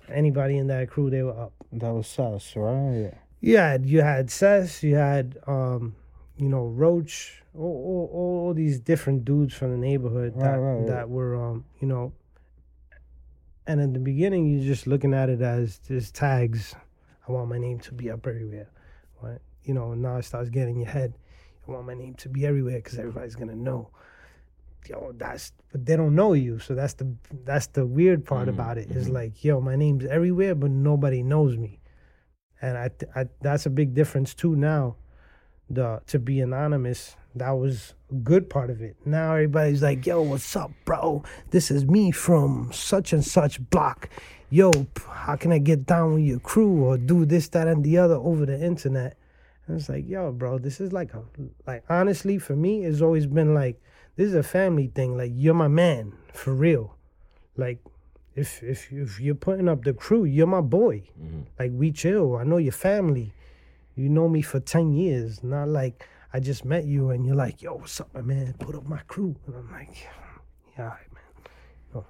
Anybody 0.08 0.58
in 0.58 0.66
that 0.68 0.88
crew, 0.90 1.10
they 1.10 1.22
were 1.22 1.38
up. 1.38 1.52
That 1.72 1.92
was 1.92 2.06
sus, 2.06 2.54
right? 2.56 3.12
Had 3.44 3.86
you 3.86 4.00
had 4.00 4.30
Cess, 4.30 4.82
you 4.82 4.94
had 4.94 5.38
um, 5.46 5.94
you 6.36 6.48
know, 6.48 6.64
Roach, 6.66 7.42
all, 7.54 7.62
all, 8.12 8.46
all 8.46 8.54
these 8.54 8.80
different 8.80 9.24
dudes 9.24 9.54
from 9.54 9.70
the 9.72 9.76
neighborhood 9.76 10.34
that 10.38 10.46
Right, 10.46 10.58
right, 10.58 10.74
right. 10.78 10.86
that 10.86 11.08
were 11.10 11.36
um, 11.36 11.64
you 11.80 11.88
know. 11.88 12.12
And 13.66 13.80
in 13.80 13.92
the 13.94 13.98
beginning, 13.98 14.46
you're 14.46 14.64
just 14.64 14.86
looking 14.86 15.14
at 15.14 15.30
it 15.30 15.40
as 15.40 15.78
just 15.88 16.14
tags. 16.14 16.74
I 17.26 17.32
want 17.32 17.48
my 17.48 17.58
name 17.58 17.78
to 17.80 17.94
be 17.94 18.10
up 18.10 18.26
everywhere, 18.26 18.68
right? 19.22 19.38
You 19.64 19.72
know, 19.72 19.94
now 19.94 20.16
it 20.16 20.24
starts 20.24 20.50
getting 20.50 20.74
in 20.74 20.80
your 20.82 20.90
head. 20.90 21.14
I 21.66 21.70
want 21.72 21.86
my 21.86 21.94
name 21.94 22.14
to 22.14 22.28
be 22.28 22.46
everywhere 22.46 22.76
because 22.76 22.98
everybody's 22.98 23.34
gonna 23.36 23.56
know. 23.56 23.90
Yo, 24.88 25.12
that's 25.16 25.52
but 25.72 25.86
they 25.86 25.96
don't 25.96 26.14
know 26.14 26.32
you, 26.34 26.58
so 26.58 26.74
that's 26.74 26.94
the 26.94 27.06
that's 27.44 27.68
the 27.68 27.86
weird 27.86 28.24
part 28.24 28.46
Mhm, 28.48 28.54
about 28.54 28.78
it. 28.78 28.90
Is 28.90 29.08
mhm. 29.08 29.12
like, 29.14 29.44
yo, 29.44 29.60
my 29.60 29.76
name's 29.76 30.04
everywhere, 30.04 30.54
but 30.54 30.70
nobody 30.70 31.22
knows 31.22 31.56
me. 31.56 31.80
And 32.60 32.76
I, 32.78 32.90
I 33.14 33.28
that's 33.40 33.66
a 33.66 33.70
big 33.70 33.94
difference 33.94 34.34
too 34.34 34.56
now 34.56 34.96
the 35.70 36.00
to 36.06 36.18
be 36.18 36.40
anonymous 36.40 37.16
that 37.34 37.50
was 37.52 37.94
a 38.12 38.14
good 38.16 38.48
part 38.48 38.70
of 38.70 38.80
it. 38.82 38.96
Now 39.04 39.32
everybody's 39.32 39.82
like 39.82 40.06
yo 40.06 40.22
what's 40.22 40.54
up 40.56 40.70
bro? 40.84 41.22
This 41.50 41.70
is 41.70 41.84
me 41.86 42.10
from 42.10 42.70
such 42.72 43.12
and 43.12 43.24
such 43.24 43.60
block. 43.70 44.08
Yo 44.50 44.70
how 45.08 45.36
can 45.36 45.52
i 45.52 45.58
get 45.58 45.86
down 45.86 46.14
with 46.14 46.24
your 46.24 46.38
crew 46.40 46.84
or 46.84 46.96
do 46.98 47.24
this 47.24 47.48
that 47.48 47.66
and 47.66 47.82
the 47.82 47.98
other 47.98 48.14
over 48.16 48.44
the 48.46 48.62
internet? 48.62 49.16
And 49.66 49.80
it's 49.80 49.88
like 49.88 50.06
yo 50.06 50.32
bro 50.32 50.58
this 50.58 50.80
is 50.80 50.92
like 50.92 51.12
a 51.14 51.22
like 51.66 51.82
honestly 51.88 52.38
for 52.38 52.54
me 52.54 52.84
it's 52.84 53.00
always 53.00 53.26
been 53.26 53.54
like 53.54 53.80
this 54.16 54.28
is 54.28 54.34
a 54.34 54.42
family 54.42 54.88
thing 54.94 55.16
like 55.16 55.32
you're 55.34 55.54
my 55.54 55.68
man 55.68 56.12
for 56.32 56.54
real 56.54 56.96
like 57.56 57.78
if 58.34 58.62
if 58.62 58.92
if 58.92 59.20
you're 59.20 59.34
putting 59.34 59.68
up 59.68 59.84
the 59.84 59.92
crew 59.92 60.24
you're 60.24 60.46
my 60.46 60.60
boy 60.60 61.02
Mhm. 61.20 61.46
like 61.58 61.72
we 61.72 61.92
chill. 61.92 62.36
I 62.36 62.44
know 62.44 62.56
your 62.58 62.72
family. 62.72 63.32
You 63.96 64.08
know 64.08 64.28
me 64.28 64.42
for 64.42 64.58
ten 64.58 64.92
years. 64.92 65.42
Not 65.44 65.68
like 65.68 66.04
I 66.32 66.40
just 66.40 66.64
met 66.64 66.84
you 66.84 67.10
and 67.10 67.24
you're 67.24 67.36
like, 67.36 67.62
yo, 67.62 67.74
what's 67.76 68.00
up, 68.00 68.12
my 68.12 68.22
man? 68.22 68.54
Put 68.58 68.74
up 68.74 68.88
my 68.88 68.98
crew. 69.06 69.36
And 69.46 69.54
I'm 69.54 69.70
like, 69.70 69.90
yeah, 70.76 70.82
all 70.82 70.90
right, 70.90 71.12
man. 71.12 72.04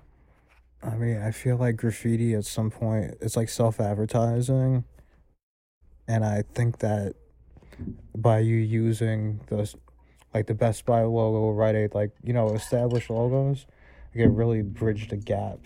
I 0.82 0.96
mean, 0.96 1.18
I 1.18 1.30
feel 1.30 1.56
like 1.56 1.76
graffiti 1.76 2.34
at 2.34 2.44
some 2.44 2.70
point 2.70 3.14
it's 3.22 3.36
like 3.36 3.48
self-advertising, 3.48 4.84
and 6.06 6.24
I 6.24 6.42
think 6.42 6.78
that 6.80 7.14
by 8.14 8.40
you 8.40 8.56
using 8.56 9.40
the 9.46 9.74
like 10.34 10.46
the 10.46 10.54
Best 10.54 10.84
Buy 10.84 11.02
logo, 11.02 11.52
Rite 11.52 11.76
Aid, 11.76 11.94
like 11.94 12.10
you 12.22 12.32
know, 12.32 12.54
established 12.54 13.08
logos, 13.08 13.66
you 14.12 14.22
can 14.24 14.34
really 14.34 14.62
bridge 14.62 15.08
the 15.08 15.16
gap 15.16 15.60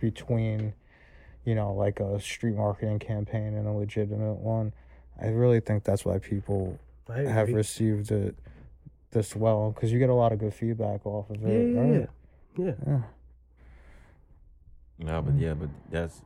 between, 0.00 0.72
you 1.44 1.54
know, 1.54 1.74
like 1.74 2.00
a 2.00 2.18
street 2.20 2.56
marketing 2.56 2.98
campaign 2.98 3.54
and 3.54 3.68
a 3.68 3.72
legitimate 3.72 4.34
one. 4.34 4.72
I 5.20 5.26
really 5.26 5.60
think 5.60 5.84
that's 5.84 6.04
why 6.04 6.18
people 6.18 6.78
have 7.08 7.52
received 7.52 8.10
it 8.10 8.34
this 9.10 9.36
well 9.36 9.70
because 9.70 9.92
you 9.92 9.98
get 9.98 10.10
a 10.10 10.14
lot 10.14 10.32
of 10.32 10.38
good 10.38 10.54
feedback 10.54 11.06
off 11.06 11.30
of 11.30 11.44
it. 11.44 11.74
yeah, 11.74 11.80
right? 11.80 12.08
yeah, 12.56 12.64
yeah. 12.66 12.74
yeah. 12.86 13.02
No, 14.98 15.22
but 15.22 15.34
yeah, 15.38 15.54
but 15.54 15.68
that's 15.90 16.22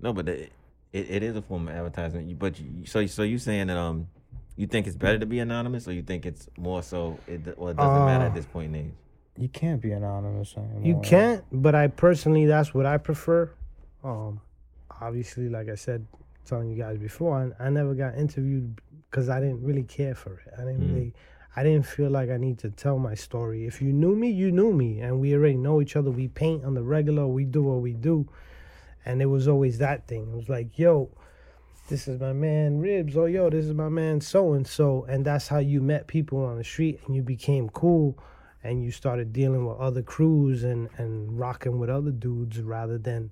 no, 0.00 0.12
but 0.12 0.28
it, 0.28 0.52
it, 0.92 1.10
it 1.10 1.22
is 1.22 1.36
a 1.36 1.42
form 1.42 1.68
of 1.68 1.74
advertising. 1.74 2.34
But 2.34 2.58
you, 2.58 2.86
so 2.86 3.06
so 3.06 3.22
you 3.22 3.38
saying 3.38 3.68
that 3.68 3.76
um, 3.76 4.08
you 4.56 4.66
think 4.66 4.86
it's 4.86 4.96
better 4.96 5.18
to 5.18 5.26
be 5.26 5.38
anonymous, 5.38 5.86
or 5.86 5.92
you 5.92 6.02
think 6.02 6.26
it's 6.26 6.48
more 6.56 6.82
so 6.82 7.18
it 7.28 7.54
or 7.56 7.70
it 7.70 7.76
doesn't 7.76 8.04
matter 8.04 8.24
Uh, 8.24 8.28
at 8.28 8.34
this 8.34 8.46
point 8.46 8.74
in 8.74 8.86
age? 8.86 8.92
You 9.38 9.48
can't 9.48 9.80
be 9.82 9.92
anonymous 9.92 10.56
anymore. 10.56 10.80
You 10.82 11.00
can't, 11.02 11.44
but 11.52 11.74
I 11.74 11.88
personally, 11.88 12.46
that's 12.46 12.72
what 12.72 12.86
I 12.86 12.96
prefer. 12.96 13.50
Um, 14.02 14.40
obviously, 15.00 15.48
like 15.50 15.68
I 15.68 15.74
said, 15.74 16.06
telling 16.46 16.70
you 16.70 16.76
guys 16.76 16.96
before, 16.98 17.54
I, 17.60 17.66
I 17.66 17.70
never 17.70 17.92
got 17.94 18.16
interviewed 18.16 18.80
because 19.10 19.28
I 19.28 19.40
didn't 19.40 19.62
really 19.62 19.82
care 19.82 20.14
for 20.14 20.38
it. 20.38 20.52
I 20.56 20.62
didn't 20.64 20.80
Mm. 20.88 20.94
really, 20.94 21.14
I 21.54 21.62
didn't 21.62 21.86
feel 21.86 22.10
like 22.10 22.30
I 22.30 22.38
need 22.38 22.58
to 22.60 22.70
tell 22.70 22.98
my 22.98 23.14
story. 23.14 23.66
If 23.66 23.82
you 23.82 23.92
knew 23.92 24.14
me, 24.16 24.30
you 24.30 24.50
knew 24.50 24.72
me, 24.72 25.00
and 25.00 25.20
we 25.20 25.34
already 25.34 25.56
know 25.56 25.82
each 25.82 25.96
other. 25.96 26.10
We 26.10 26.28
paint 26.28 26.64
on 26.64 26.72
the 26.74 26.82
regular. 26.82 27.26
We 27.26 27.44
do 27.44 27.62
what 27.62 27.80
we 27.82 27.92
do, 27.92 28.26
and 29.04 29.20
it 29.20 29.26
was 29.26 29.48
always 29.48 29.78
that 29.78 30.06
thing. 30.06 30.28
It 30.32 30.36
was 30.36 30.48
like, 30.48 30.78
yo. 30.78 31.10
This 31.88 32.08
is 32.08 32.18
my 32.18 32.32
man 32.32 32.78
Ribs. 32.80 33.16
Oh, 33.16 33.26
yo, 33.26 33.48
this 33.48 33.64
is 33.64 33.72
my 33.74 33.88
man 33.88 34.20
so 34.20 34.54
and 34.54 34.66
so. 34.66 35.06
And 35.08 35.24
that's 35.24 35.46
how 35.46 35.58
you 35.58 35.80
met 35.80 36.08
people 36.08 36.44
on 36.44 36.58
the 36.58 36.64
street 36.64 37.00
and 37.06 37.14
you 37.14 37.22
became 37.22 37.68
cool 37.68 38.18
and 38.64 38.82
you 38.82 38.90
started 38.90 39.32
dealing 39.32 39.64
with 39.66 39.78
other 39.78 40.02
crews 40.02 40.64
and 40.64 40.88
and 40.98 41.38
rocking 41.38 41.78
with 41.78 41.88
other 41.88 42.10
dudes 42.10 42.60
rather 42.60 42.98
than 42.98 43.30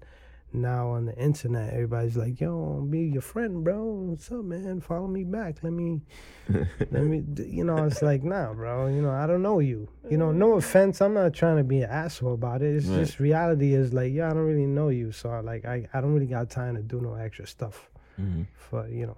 now 0.53 0.91
on 0.91 1.07
the 1.07 1.17
internet. 1.17 1.73
Everybody's 1.75 2.17
like 2.17 2.41
yo 2.41 2.77
I'll 2.77 2.83
be 2.83 3.01
your 3.01 3.23
friend 3.23 3.65
bro. 3.65 3.83
What's 3.83 4.31
up 4.31 4.45
man? 4.45 4.81
Follow 4.81 5.09
me 5.09 5.25
back. 5.25 5.57
Let 5.65 5.73
me 5.73 6.03
let 6.49 7.03
me 7.03 7.25
you 7.45 7.65
know 7.65 7.85
it's 7.87 8.03
like 8.03 8.23
nah 8.23 8.53
bro. 8.53 8.87
You 8.87 9.03
know 9.03 9.11
i 9.11 9.27
don't 9.27 9.43
know 9.43 9.59
you. 9.59 9.89
You 10.09 10.17
know 10.17 10.29
uh. 10.29 10.33
no 10.33 10.53
offense. 10.53 11.01
I'm 11.01 11.15
not 11.15 11.35
trying 11.35 11.57
to 11.57 11.65
be 11.65 11.81
an 11.81 11.91
asshole 11.91 12.35
about 12.35 12.63
it. 12.63 12.77
It's 12.77 12.87
Right. 12.87 12.99
just 13.05 13.19
reality 13.19 13.75
is 13.75 13.93
like 13.93 14.13
yeah 14.13 14.31
i 14.31 14.33
don't 14.33 14.47
really 14.47 14.67
know 14.67 14.91
you. 14.91 15.11
So 15.11 15.29
I, 15.31 15.41
like 15.41 15.65
I, 15.65 15.89
I 15.93 16.01
don't 16.01 16.15
really 16.15 16.27
got 16.27 16.51
time 16.51 16.77
to 16.77 16.83
do 16.83 17.01
no 17.01 17.15
extra 17.15 17.49
stuff 17.49 17.91
hmm 18.17 18.43
for 18.57 18.89
you 18.89 19.07
know 19.07 19.17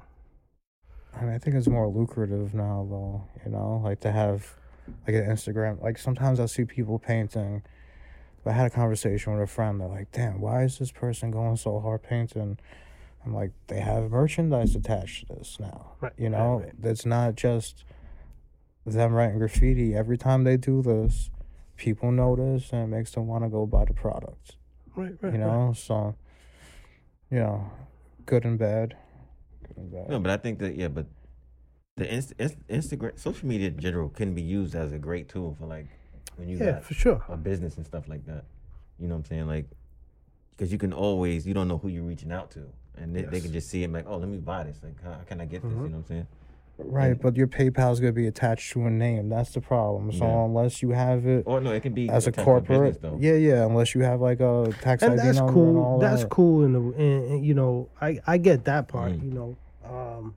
I 1.18 1.24
mean, 1.24 1.34
I 1.34 1.38
think 1.38 1.57
it's 1.57 1.66
more 1.66 1.88
lucrative 1.88 2.53
now, 2.53 2.86
though. 2.90 3.24
You 3.44 3.51
know, 3.53 3.80
like 3.82 4.01
to 4.01 4.12
have 4.12 4.55
like 5.07 5.16
an 5.16 5.24
Instagram. 5.24 5.82
Like 5.82 5.99
sometimes 5.99 6.40
I 6.40 6.47
see 6.47 6.64
people 6.64 6.99
painting. 6.99 7.62
I 8.44 8.53
had 8.53 8.66
a 8.66 8.70
conversation 8.70 9.32
with 9.32 9.42
a 9.42 9.47
friend. 9.47 9.80
They're 9.80 9.88
like, 9.88 10.12
"Damn, 10.12 10.40
why 10.40 10.62
is 10.62 10.78
this 10.78 10.92
person 10.92 11.30
going 11.30 11.57
so 11.57 11.80
hard 11.80 12.03
painting?" 12.03 12.59
I'm 13.24 13.34
like, 13.34 13.51
they 13.66 13.80
have 13.80 14.11
merchandise 14.11 14.76
attached 14.76 15.26
to 15.26 15.34
this 15.34 15.59
now. 15.59 15.94
Right, 16.01 16.12
You 16.16 16.28
right, 16.28 16.38
know, 16.38 16.61
right. 16.61 16.72
it's 16.84 17.05
not 17.05 17.34
just 17.34 17.84
them 18.84 19.12
writing 19.12 19.38
graffiti. 19.38 19.97
Every 19.97 20.16
time 20.16 20.44
they 20.44 20.57
do 20.57 20.80
this, 20.80 21.30
people 21.76 22.12
notice 22.12 22.72
and 22.72 22.84
it 22.84 22.97
makes 22.97 23.11
them 23.11 23.26
want 23.26 23.42
to 23.42 23.51
go 23.51 23.66
buy 23.66 23.84
the 23.84 23.94
product. 23.94 24.55
Right, 24.94 25.16
right. 25.20 25.32
You 25.32 25.38
know, 25.40 25.72
so 25.76 26.14
you 27.32 27.40
know, 27.40 27.68
good 28.27 28.45
and 28.45 28.59
bad. 28.59 28.97
Good 29.66 29.77
and 29.77 29.91
bad. 29.93 30.09
No, 30.11 30.20
but 30.20 30.31
I 30.31 30.37
think 30.37 30.59
that 30.59 30.77
yeah, 30.77 30.89
but 30.89 31.07
the 31.97 32.12
inst- 32.12 32.35
inst- 32.39 32.66
Instagram, 32.68 33.18
social 33.18 33.49
media 33.49 33.68
in 33.68 33.79
general, 33.81 34.09
can 34.09 34.35
be 34.35 34.43
used 34.43 34.74
as 34.74 34.93
a 34.93 34.99
great 34.99 35.29
tool 35.29 35.57
for 35.59 35.66
like 35.66 35.87
when 36.37 36.49
you 36.49 36.59
Yeah, 36.59 36.72
got 36.72 36.85
for 36.85 36.95
sure. 36.95 37.24
a 37.29 37.37
business 37.37 37.77
and 37.77 37.87
stuff 37.87 38.09
like 38.09 38.27
that. 38.27 38.45
You 38.99 39.09
know 39.09 39.14
what 39.14 39.20
I'm 39.20 39.24
saying? 39.27 39.47
Like, 39.47 39.66
because 40.57 40.72
you 40.72 40.79
can 40.79 40.93
always, 40.93 41.47
you 41.47 41.55
don't 41.55 41.68
know 41.68 41.79
who 41.79 41.89
you're 41.89 42.03
reaching 42.05 42.33
out 42.33 42.51
to, 42.53 42.66
and 42.97 43.14
they, 43.14 43.22
they 43.22 43.41
can 43.41 43.53
just 43.53 43.68
see 43.68 43.83
it 43.85 43.93
like, 43.93 44.05
oh, 44.09 44.16
let 44.18 44.29
me 44.29 44.39
buy 44.39 44.64
this. 44.64 44.79
Like, 44.83 45.03
how, 45.03 45.12
how 45.12 45.20
can 45.27 45.41
I 45.41 45.45
get 45.47 45.62
this? 45.62 45.72
Mhm. 45.72 45.83
You 45.85 45.89
know 45.89 45.97
what 45.97 45.97
I'm 45.99 46.05
saying? 46.07 46.27
Right, 46.79 47.18
but 47.20 47.37
your 47.37 47.47
PayPal 47.47 47.91
is 47.93 48.01
gonna 48.01 48.12
be 48.12 48.27
attached 48.27 48.72
to 48.72 48.85
a 48.87 48.91
name. 48.91 49.29
That's 49.31 49.53
the 49.53 49.61
problem. 49.62 50.12
So 50.12 50.24
Yeah. 50.27 50.45
unless 50.45 50.83
you 50.83 50.91
have 50.91 51.27
it 51.27 51.45
Or 51.47 51.61
no, 51.61 51.72
it 51.72 51.81
can 51.83 51.95
be 51.95 52.09
as 52.11 52.27
a 52.27 52.33
corporate, 52.33 52.66
business, 52.95 52.99
though. 52.99 53.16
yeah, 53.18 53.33
yeah. 53.35 53.64
Unless 53.66 53.95
you 53.95 54.03
have 54.03 54.20
like 54.20 54.41
a 54.41 54.72
tax 54.83 55.03
and 55.03 55.12
ID 55.14 55.22
that's 55.22 55.39
number 55.39 55.53
and 55.68 55.77
all 55.79 55.85
cool. 55.93 55.99
That's 56.01 56.22
that. 56.22 56.31
cool, 56.31 56.64
in 56.64 56.72
the 56.74 56.81
and, 56.81 57.31
and, 57.33 57.47
you 57.47 57.55
know, 57.55 57.89
I 58.01 58.18
I 58.27 58.37
get 58.39 58.64
that 58.66 58.89
part. 58.89 59.12
Mm. 59.12 59.24
You 59.24 59.31
know, 59.31 59.57
um, 59.89 60.35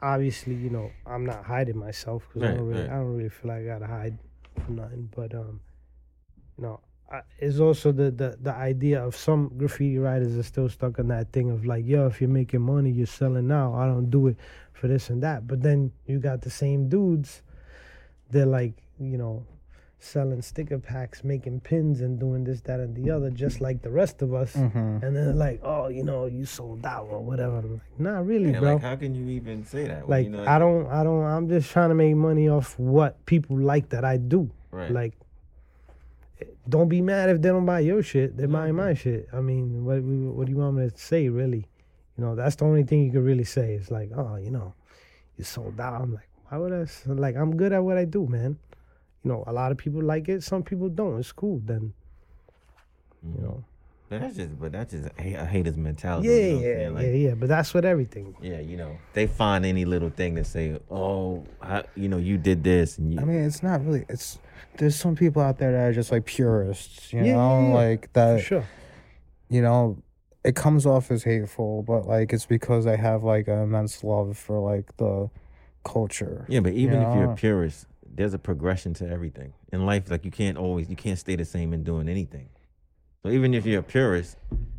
obviously, 0.00 0.54
you 0.54 0.70
know, 0.70 0.90
I'm 1.06 1.24
not 1.24 1.44
hiding 1.44 1.78
myself 1.78 2.24
because 2.28 2.42
I 2.42 2.46
Right, 2.50 2.56
don't 2.58 2.66
really, 2.66 2.80
right. 2.82 2.90
I 2.90 2.94
don't 2.96 3.16
really 3.16 3.28
feel 3.30 3.48
like 3.50 3.62
I 3.62 3.64
gotta 3.66 3.86
hide 3.86 4.18
from 4.64 4.76
nothing. 4.76 5.10
But 5.14 5.34
um, 5.34 5.60
you 6.58 6.64
know, 6.64 6.80
I, 7.10 7.22
it's 7.38 7.58
also 7.58 7.90
the, 7.92 8.10
the 8.10 8.36
the 8.40 8.54
idea 8.54 9.04
of 9.04 9.16
some 9.16 9.50
graffiti 9.56 9.98
writers 9.98 10.36
are 10.38 10.42
still 10.44 10.68
stuck 10.68 10.98
on 10.98 11.08
that 11.08 11.32
thing 11.32 11.50
of 11.50 11.66
like, 11.66 11.84
yo, 11.86 12.06
if 12.06 12.20
you're 12.20 12.30
making 12.30 12.60
money, 12.62 12.90
you're 12.90 13.06
selling 13.06 13.48
now. 13.48 13.74
I 13.74 13.86
don't 13.86 14.10
do 14.10 14.28
it 14.28 14.36
for 14.72 14.86
this 14.88 15.10
and 15.10 15.22
that. 15.22 15.46
But 15.46 15.62
then 15.62 15.92
you 16.06 16.18
got 16.20 16.42
the 16.42 16.50
same 16.50 16.88
dudes. 16.88 17.42
They're 18.30 18.46
like, 18.46 18.74
you 19.00 19.18
know, 19.18 19.44
selling 19.98 20.40
sticker 20.40 20.78
packs, 20.78 21.24
making 21.24 21.60
pins, 21.60 22.00
and 22.00 22.18
doing 22.18 22.44
this, 22.44 22.60
that, 22.62 22.78
and 22.80 22.94
the 22.94 23.10
other, 23.10 23.28
just 23.30 23.60
like 23.60 23.82
the 23.82 23.90
rest 23.90 24.22
of 24.22 24.32
us. 24.32 24.54
Mhm. 24.54 25.02
And 25.02 25.16
then 25.16 25.36
like, 25.36 25.60
oh, 25.64 25.88
you 25.88 26.04
know, 26.04 26.26
you 26.26 26.44
sold 26.46 26.86
out 26.86 27.08
or 27.10 27.20
whatever. 27.22 27.58
I'm 27.58 27.72
like, 27.72 27.98
nah, 28.00 28.20
really, 28.20 28.52
Yeah, 28.52 28.60
bro. 28.60 28.72
like, 28.74 28.82
how 28.82 28.96
can 28.96 29.14
you 29.14 29.28
even 29.30 29.64
say 29.64 29.86
that? 29.88 30.08
Like, 30.08 30.24
you 30.26 30.30
know, 30.30 30.44
I 30.46 30.58
don't, 30.58 30.86
I 30.86 31.02
don't, 31.02 31.24
I'm 31.24 31.48
just 31.48 31.70
trying 31.70 31.88
to 31.90 31.94
make 31.96 32.14
money 32.16 32.48
off 32.48 32.78
what 32.78 33.26
people 33.26 33.58
like 33.58 33.88
that 33.90 34.04
I 34.04 34.16
do. 34.16 34.48
Right. 34.70 34.90
Like, 34.92 35.14
don't 36.68 36.88
be 36.88 37.00
mad 37.00 37.30
if 37.30 37.40
they 37.42 37.48
don't 37.48 37.66
buy 37.66 37.80
your 37.80 38.02
shit. 38.02 38.36
They're 38.36 38.48
buying 38.48 38.78
Okay. 38.78 38.88
my 38.88 38.94
shit. 38.94 39.28
I 39.32 39.40
mean, 39.40 39.84
what, 39.84 40.00
what 40.02 40.46
do 40.46 40.52
you 40.52 40.58
want 40.58 40.76
me 40.76 40.88
to 40.88 40.96
say, 40.96 41.28
really? 41.28 41.66
You 42.16 42.24
know, 42.24 42.34
that's 42.34 42.56
the 42.56 42.64
only 42.64 42.82
thing 42.84 43.04
you 43.04 43.10
can 43.12 43.24
really 43.24 43.44
say. 43.44 43.74
It's 43.74 43.90
like, 43.90 44.10
oh, 44.16 44.36
you 44.36 44.50
know, 44.50 44.74
you 45.36 45.44
sold 45.44 45.80
out. 45.80 46.00
I'm 46.02 46.14
like, 46.14 46.28
why 46.48 46.58
would 46.58 46.72
I? 46.72 46.82
s- 46.82 47.04
Like, 47.06 47.36
I'm 47.36 47.56
good 47.56 47.72
at 47.72 47.82
what 47.82 47.96
I 47.96 48.04
do, 48.04 48.26
man. 48.26 48.58
You 49.24 49.30
know, 49.32 49.44
a 49.46 49.52
lot 49.52 49.72
of 49.72 49.78
people 49.78 50.02
like 50.02 50.28
it. 50.28 50.42
Some 50.42 50.62
people 50.62 50.88
don't. 50.88 51.18
It's 51.18 51.32
cool. 51.32 51.60
Then, 51.64 51.92
you 53.22 53.30
Mhm. 53.34 53.42
know. 53.42 53.64
But 54.08 54.22
that's 54.22 54.36
just, 54.36 54.58
but 54.60 54.72
that's 54.72 54.90
just 54.92 55.06
a, 55.06 55.22
ha- 55.22 55.42
a 55.42 55.46
hater's 55.46 55.76
mentality. 55.76 56.26
Yeah, 56.28 56.34
you 56.34 56.54
know 56.54 56.60
yeah. 56.60 56.88
Like, 56.88 57.06
yeah, 57.06 57.12
yeah. 57.12 57.34
But 57.34 57.48
that's 57.48 57.72
what 57.72 57.84
everything. 57.84 58.34
Yeah, 58.42 58.58
you 58.58 58.76
know, 58.76 58.98
they 59.12 59.28
find 59.28 59.64
any 59.64 59.84
little 59.84 60.10
thing 60.10 60.34
to 60.34 60.42
say, 60.42 60.80
oh, 60.90 61.44
how, 61.62 61.84
you 61.94 62.08
know, 62.08 62.16
you 62.16 62.36
did 62.36 62.64
this, 62.64 62.98
and 62.98 63.14
you, 63.14 63.20
I 63.20 63.24
mean, 63.24 63.36
it's 63.44 63.62
not 63.62 63.84
really. 63.86 64.04
It's 64.08 64.40
there's 64.78 64.96
some 64.96 65.16
people 65.16 65.42
out 65.42 65.58
there 65.58 65.72
that 65.72 65.80
are 65.88 65.92
just 65.92 66.10
like 66.12 66.24
purists, 66.24 67.12
you 67.12 67.24
Yeah, 67.24 67.34
know, 67.34 67.60
yeah, 67.60 67.68
yeah. 67.68 67.74
like 67.74 68.02
For 68.08 68.12
that. 68.14 68.40
sure. 68.42 68.64
You 69.48 69.62
know, 69.62 70.02
it 70.44 70.54
comes 70.56 70.86
off 70.86 71.10
as 71.10 71.22
hateful, 71.24 71.82
but 71.82 72.06
like 72.06 72.32
it's 72.32 72.46
because 72.46 72.86
I 72.86 72.96
have 72.96 73.22
like 73.24 73.48
an 73.48 73.58
immense 73.60 74.02
love 74.04 74.38
for 74.38 74.58
like 74.60 74.96
the 74.96 75.28
culture. 75.84 76.44
yeah, 76.48 76.60
but 76.60 76.72
even 76.74 77.02
if 77.02 77.14
you're 77.14 77.32
a 77.32 77.34
purist, 77.34 77.86
there's 78.12 78.34
a 78.34 78.38
progression 78.38 78.92
to 78.94 79.08
everything 79.08 79.52
in 79.72 79.86
life. 79.86 80.10
Like 80.10 80.24
you 80.24 80.30
can't 80.30 80.56
always, 80.58 80.88
you 80.90 80.96
can't 80.96 81.18
stay 81.18 81.36
the 81.36 81.44
same 81.44 81.72
in 81.72 81.84
doing 81.84 82.08
anything. 82.08 82.48
So 83.22 83.30
even 83.30 83.54
if 83.54 83.66
you're 83.66 83.80
a 83.80 83.82
purist, 83.84 84.36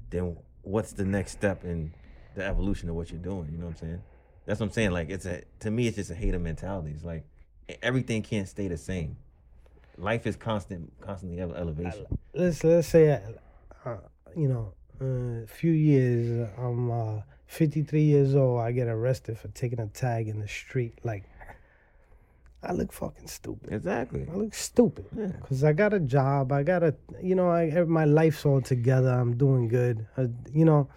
then 0.09 0.35
what's 0.63 0.93
the 0.93 1.05
next 1.05 1.31
step 1.33 1.63
in 1.63 1.93
the 2.35 2.43
evolution 2.45 2.89
of 2.89 2.95
what 2.95 3.09
you're 3.11 3.19
doing? 3.21 3.49
You 3.51 3.57
know 3.57 3.65
what 3.65 3.71
I'm 3.81 3.87
saying? 3.87 4.01
That's 4.45 4.59
what 4.59 4.67
I'm 4.67 4.71
saying. 4.71 4.91
Like 4.91 5.09
it's 5.09 5.25
a, 5.25 5.43
to 5.59 5.71
me, 5.71 5.87
it's 5.87 5.97
just 5.97 6.11
a 6.11 6.15
hater 6.15 6.39
mentality. 6.39 6.91
It's 6.91 7.03
like 7.03 7.23
everything 7.81 8.21
can't 8.23 8.47
stay 8.47 8.67
the 8.67 8.77
same. 8.77 9.15
Life 9.97 10.25
is 10.27 10.35
constant, 10.35 10.91
constantly 11.01 11.39
ele- 11.39 11.53
elevation. 11.55 12.05
Let's 12.33 12.63
let's 12.63 12.87
say, 12.87 13.11
uh, 13.11 13.89
uh, 13.89 13.97
you 14.35 14.47
know, 14.47 14.73
a 14.99 15.47
few 15.47 15.71
years. 15.71 16.47
uh, 16.57 16.61
I'm 16.61 16.89
uh, 16.91 17.21
53 17.47 18.01
years 18.01 18.35
old. 18.35 18.61
I 18.61 18.71
get 18.71 18.87
arrested 18.87 19.37
for 19.37 19.49
taking 19.49 19.79
a 19.79 19.87
tag 19.87 20.27
in 20.27 20.39
the 20.39 20.47
street. 20.47 20.97
Like, 21.03 21.23
I 22.63 22.73
look 22.73 22.93
fucking 22.93 23.27
stupid. 23.27 23.73
Exactly. 23.73 24.27
I 24.31 24.35
look 24.35 24.53
stupid 24.53 25.05
Yeah. 25.17 25.27
because 25.41 25.63
I 25.63 25.73
got 25.73 25.93
a 25.93 25.99
job. 25.99 26.51
I 26.51 26.61
got 26.63 26.83
a, 26.83 26.95
you 27.21 27.33
know, 27.35 27.49
I 27.49 27.69
have 27.71 27.87
my 27.87 28.05
life's 28.05 28.45
all 28.45 28.61
together. 28.61 29.09
I'm 29.09 29.35
doing 29.35 29.67
good. 29.67 30.05
Uh, 30.15 30.27
you 30.53 30.63
know, 30.65 30.87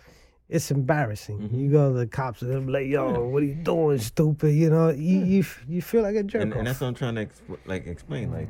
it's 0.49 0.71
embarrassing. 0.71 1.39
Mhm. 1.41 1.59
You 1.59 1.71
go 1.71 1.91
to 1.93 1.99
the 1.99 2.07
cops 2.07 2.43
and 2.43 2.51
they're 2.53 2.61
like, 2.61 2.87
"Yo, 2.87 3.25
what 3.29 3.43
are 3.43 3.47
you 3.47 3.55
doing, 3.55 3.99
stupid?" 3.99 4.53
You 4.55 4.69
know, 4.69 4.91
you 4.91 5.19
you, 5.25 5.45
you 5.67 5.81
feel 5.83 6.03
like 6.03 6.17
a 6.17 6.23
jerk. 6.23 6.43
and, 6.43 6.53
and 6.53 6.67
that's 6.67 6.81
what 6.83 6.89
I'm 6.89 6.95
trying 6.95 7.15
to 7.15 7.25
expl- 7.27 7.59
like 7.67 7.87
explain. 7.87 8.31
Like, 8.31 8.49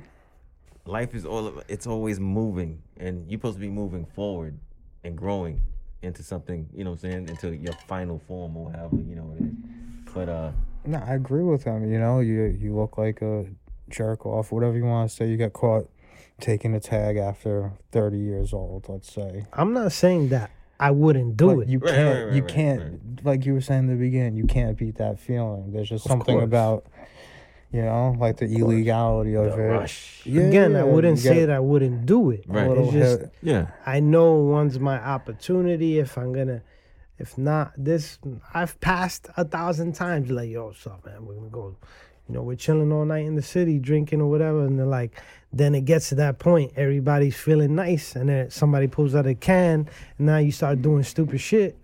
life 0.86 1.14
is 1.14 1.24
all 1.24 1.46
of, 1.46 1.62
it's 1.68 1.86
always 1.86 2.20
moving, 2.20 2.82
and 2.96 3.28
you're 3.30 3.38
supposed 3.38 3.56
to 3.56 3.60
be 3.60 3.68
moving 3.70 4.04
forward 4.04 4.58
and 5.02 5.16
growing 5.16 5.60
into 6.02 6.22
something. 6.22 6.68
You 6.74 6.84
know 6.84 6.90
what 6.90 7.04
I'm 7.04 7.10
saying? 7.10 7.28
Into 7.28 7.54
your 7.56 7.72
final 7.88 8.18
form 8.26 8.56
or 8.56 8.70
however 8.72 8.96
you 8.96 9.16
know 9.16 9.22
what 9.24 9.38
it 9.40 9.44
is. 9.44 9.54
But 10.14 10.28
uh, 10.28 10.52
No, 10.86 10.98
I 10.98 11.14
agree 11.14 11.42
with 11.42 11.64
him. 11.64 11.90
You 11.90 11.98
know, 11.98 12.20
you 12.20 12.42
you 12.44 12.74
look 12.74 12.98
like 12.98 13.22
a 13.22 13.46
jerk 13.90 14.26
off, 14.26 14.52
whatever 14.52 14.76
you 14.76 14.84
want 14.84 15.10
to 15.10 15.16
say. 15.16 15.26
You 15.28 15.36
got 15.36 15.52
caught 15.52 15.88
taking 16.40 16.74
a 16.74 16.80
tag 16.80 17.16
after 17.16 17.72
30 17.92 18.18
years 18.18 18.52
old, 18.52 18.86
let's 18.88 19.12
say. 19.12 19.46
I'm 19.52 19.72
not 19.72 19.92
saying 19.92 20.30
that 20.30 20.50
I 20.80 20.90
wouldn't 20.90 21.36
do 21.36 21.46
But 21.46 21.58
it. 21.60 21.68
You 21.68 21.78
Right, 21.78 21.90
can't. 21.94 22.14
right, 22.18 22.24
right, 22.24 22.34
you 22.34 22.42
right, 22.42 22.50
can't. 22.50 23.24
Like 23.24 23.46
you 23.46 23.54
were 23.54 23.60
saying 23.60 23.84
in 23.84 23.86
the 23.86 23.94
beginning, 23.96 24.36
you 24.36 24.44
can't 24.46 24.76
beat 24.76 24.96
that 24.96 25.18
feeling. 25.20 25.72
There's 25.72 25.88
just 25.88 26.04
Of 26.06 26.10
something 26.10 26.34
course. 26.34 26.44
about, 26.44 26.86
you 27.74 27.82
know, 27.82 28.14
like 28.20 28.36
the 28.36 28.46
illegality 28.46 29.34
of 29.34 29.46
the 29.56 29.60
it. 29.60 29.66
rush. 29.66 30.22
Yeah, 30.24 30.42
Again, 30.42 30.76
I 30.76 30.84
wouldn't 30.84 31.18
you 31.18 31.22
get 31.24 31.28
say 31.28 31.44
that 31.46 31.56
I 31.56 31.58
wouldn't 31.58 32.06
do 32.06 32.30
it. 32.30 32.44
Right. 32.46 32.70
It's 32.70 32.92
just 32.92 33.20
hit. 33.22 33.34
Yeah. 33.42 33.66
I 33.84 33.98
know 33.98 34.34
one's 34.34 34.78
my 34.78 34.96
opportunity. 34.96 35.98
If 35.98 36.16
I'm 36.16 36.32
gonna, 36.32 36.62
if 37.18 37.36
not 37.36 37.72
this, 37.76 38.20
I've 38.54 38.80
passed 38.80 39.26
a 39.36 39.44
thousand 39.44 39.94
times. 39.94 40.30
Like, 40.30 40.50
yo, 40.50 40.66
what's 40.66 40.86
up, 40.86 41.04
man? 41.04 41.26
We're 41.26 41.34
gonna 41.34 41.48
go. 41.48 41.76
You 42.28 42.36
know, 42.36 42.42
we're 42.42 42.54
chilling 42.56 42.92
all 42.92 43.04
night 43.04 43.26
in 43.26 43.34
the 43.34 43.42
city, 43.42 43.80
drinking 43.80 44.20
or 44.20 44.30
whatever, 44.30 44.64
and 44.64 44.78
they're 44.78 44.86
like, 44.86 45.20
then 45.52 45.74
it 45.74 45.84
gets 45.84 46.10
to 46.10 46.14
that 46.14 46.38
point. 46.38 46.72
Everybody's 46.76 47.36
feeling 47.36 47.74
nice, 47.74 48.14
and 48.14 48.28
then 48.28 48.50
somebody 48.50 48.86
pulls 48.86 49.16
out 49.16 49.26
a 49.26 49.34
can, 49.34 49.88
and 50.18 50.26
now 50.26 50.38
you 50.38 50.52
start 50.52 50.80
doing 50.80 51.02
stupid 51.02 51.40
shit. 51.40 51.76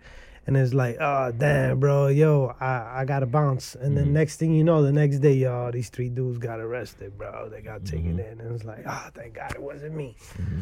And 0.46 0.56
it's 0.56 0.74
like, 0.74 0.96
oh 1.00 1.32
damn, 1.36 1.78
bro, 1.78 2.08
yo, 2.08 2.54
I, 2.60 3.00
I 3.00 3.04
gotta 3.04 3.26
bounce. 3.26 3.74
And 3.74 3.96
then 3.96 4.06
mm-hmm. 4.06 4.14
next 4.14 4.36
thing 4.36 4.54
you 4.54 4.64
know, 4.64 4.82
the 4.82 4.92
next 4.92 5.18
day, 5.18 5.34
yo, 5.34 5.70
these 5.70 5.90
three 5.90 6.08
dudes 6.08 6.38
got 6.38 6.60
arrested, 6.60 7.16
bro. 7.16 7.48
They 7.48 7.60
got 7.60 7.82
mm-hmm. 7.82 7.96
taken 7.96 8.18
in, 8.18 8.40
and 8.40 8.54
it's 8.54 8.64
like, 8.64 8.84
oh, 8.86 9.08
thank 9.14 9.34
God 9.34 9.52
it 9.54 9.62
wasn't 9.62 9.94
me. 9.94 10.16
Mm-hmm. 10.38 10.60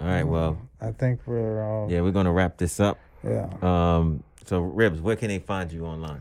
All 0.00 0.08
right. 0.08 0.24
Well, 0.24 0.58
I 0.80 0.92
think 0.92 1.20
we're. 1.26 1.84
Uh, 1.84 1.88
yeah, 1.88 2.00
we're 2.00 2.12
gonna 2.12 2.32
wrap 2.32 2.56
this 2.56 2.80
up. 2.80 2.98
yeah. 3.22 3.48
Um. 3.62 4.22
So, 4.44 4.60
Ribs, 4.60 5.00
where 5.00 5.16
can 5.16 5.28
they 5.28 5.38
find 5.38 5.70
you 5.70 5.86
online? 5.86 6.20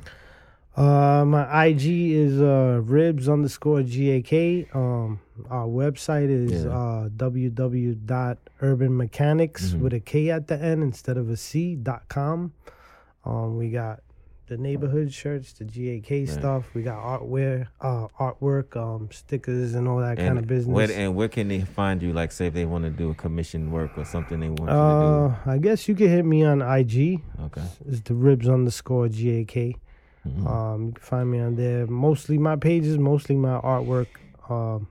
Uh, 0.76 1.26
my 1.26 1.66
IG 1.66 1.86
is 2.14 2.40
uh 2.42 2.80
ribs 2.84 3.28
underscore 3.28 3.82
gak. 3.84 4.74
Um, 4.74 5.20
our 5.50 5.68
website 5.68 6.30
is 6.30 6.64
Yeah. 6.64 6.70
uh 6.72 7.10
www.urbanmechanics 7.10 9.76
Mhm. 9.76 9.80
with 9.80 9.94
a 9.94 10.00
K 10.00 10.30
at 10.32 10.48
the 10.48 10.58
end 10.62 10.82
instead 10.84 11.18
of 11.18 11.30
a 11.30 11.36
C 11.36 11.76
dot 11.76 12.08
com. 12.08 12.54
Um, 13.26 13.58
we 13.58 13.70
got 13.70 14.00
the 14.48 14.56
neighborhood 14.58 15.12
shirts, 15.14 15.54
the 15.54 15.64
GAK 15.66 16.26
stuff. 16.28 16.74
We 16.74 16.82
got 16.84 17.02
artware, 17.02 17.68
uh, 17.80 18.08
artwork, 18.20 18.76
um, 18.76 19.08
stickers, 19.12 19.76
and 19.76 19.88
all 19.88 20.00
that 20.00 20.18
kind 20.18 20.38
of 20.38 20.46
business. 20.48 20.76
Where, 20.76 20.92
and 20.92 21.16
where 21.16 21.30
can 21.30 21.48
they 21.48 21.62
find 21.62 22.02
you? 22.02 22.12
Like, 22.12 22.34
say 22.34 22.48
if 22.48 22.54
they 22.54 22.66
want 22.66 22.84
to 22.84 22.90
do 22.90 23.12
a 23.12 23.14
commission 23.14 23.72
work 23.72 23.98
or 23.98 24.04
something 24.04 24.42
they 24.42 24.50
want 24.50 24.70
uh, 24.70 25.30
to 25.30 25.40
do. 25.46 25.52
I 25.52 25.58
guess 25.58 25.88
you 25.88 25.96
can 25.96 26.10
hit 26.10 26.26
me 26.26 26.44
on 26.44 26.62
IG. 26.62 27.22
Okay. 27.46 27.62
It's 27.88 28.02
the 28.02 28.14
ribs 28.14 28.50
underscore 28.50 29.08
gak. 29.08 29.78
Mhm. 30.28 30.46
Um, 30.48 30.86
you 30.88 30.92
can 30.94 31.02
find 31.04 31.32
me 31.32 31.40
on 31.40 31.56
there. 31.56 31.88
Mostly 31.88 32.38
my 32.38 32.56
pages, 32.56 32.98
mostly 32.98 33.36
my 33.36 33.60
artwork 33.62 34.08
um, 34.50 34.88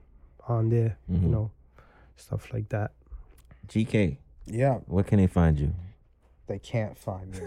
on 0.49 0.69
there. 0.71 0.97
You 1.09 1.19
Mhm. 1.19 1.31
know, 1.31 1.51
stuff 2.17 2.53
like 2.53 2.69
that. 2.71 2.93
GK, 3.69 4.19
Yeah. 4.47 4.79
where 4.87 5.05
can 5.05 5.19
they 5.19 5.27
find 5.29 5.59
you? 5.59 5.73
They 6.49 6.59
can't 6.59 6.99
find 6.99 7.31
me. 7.31 7.39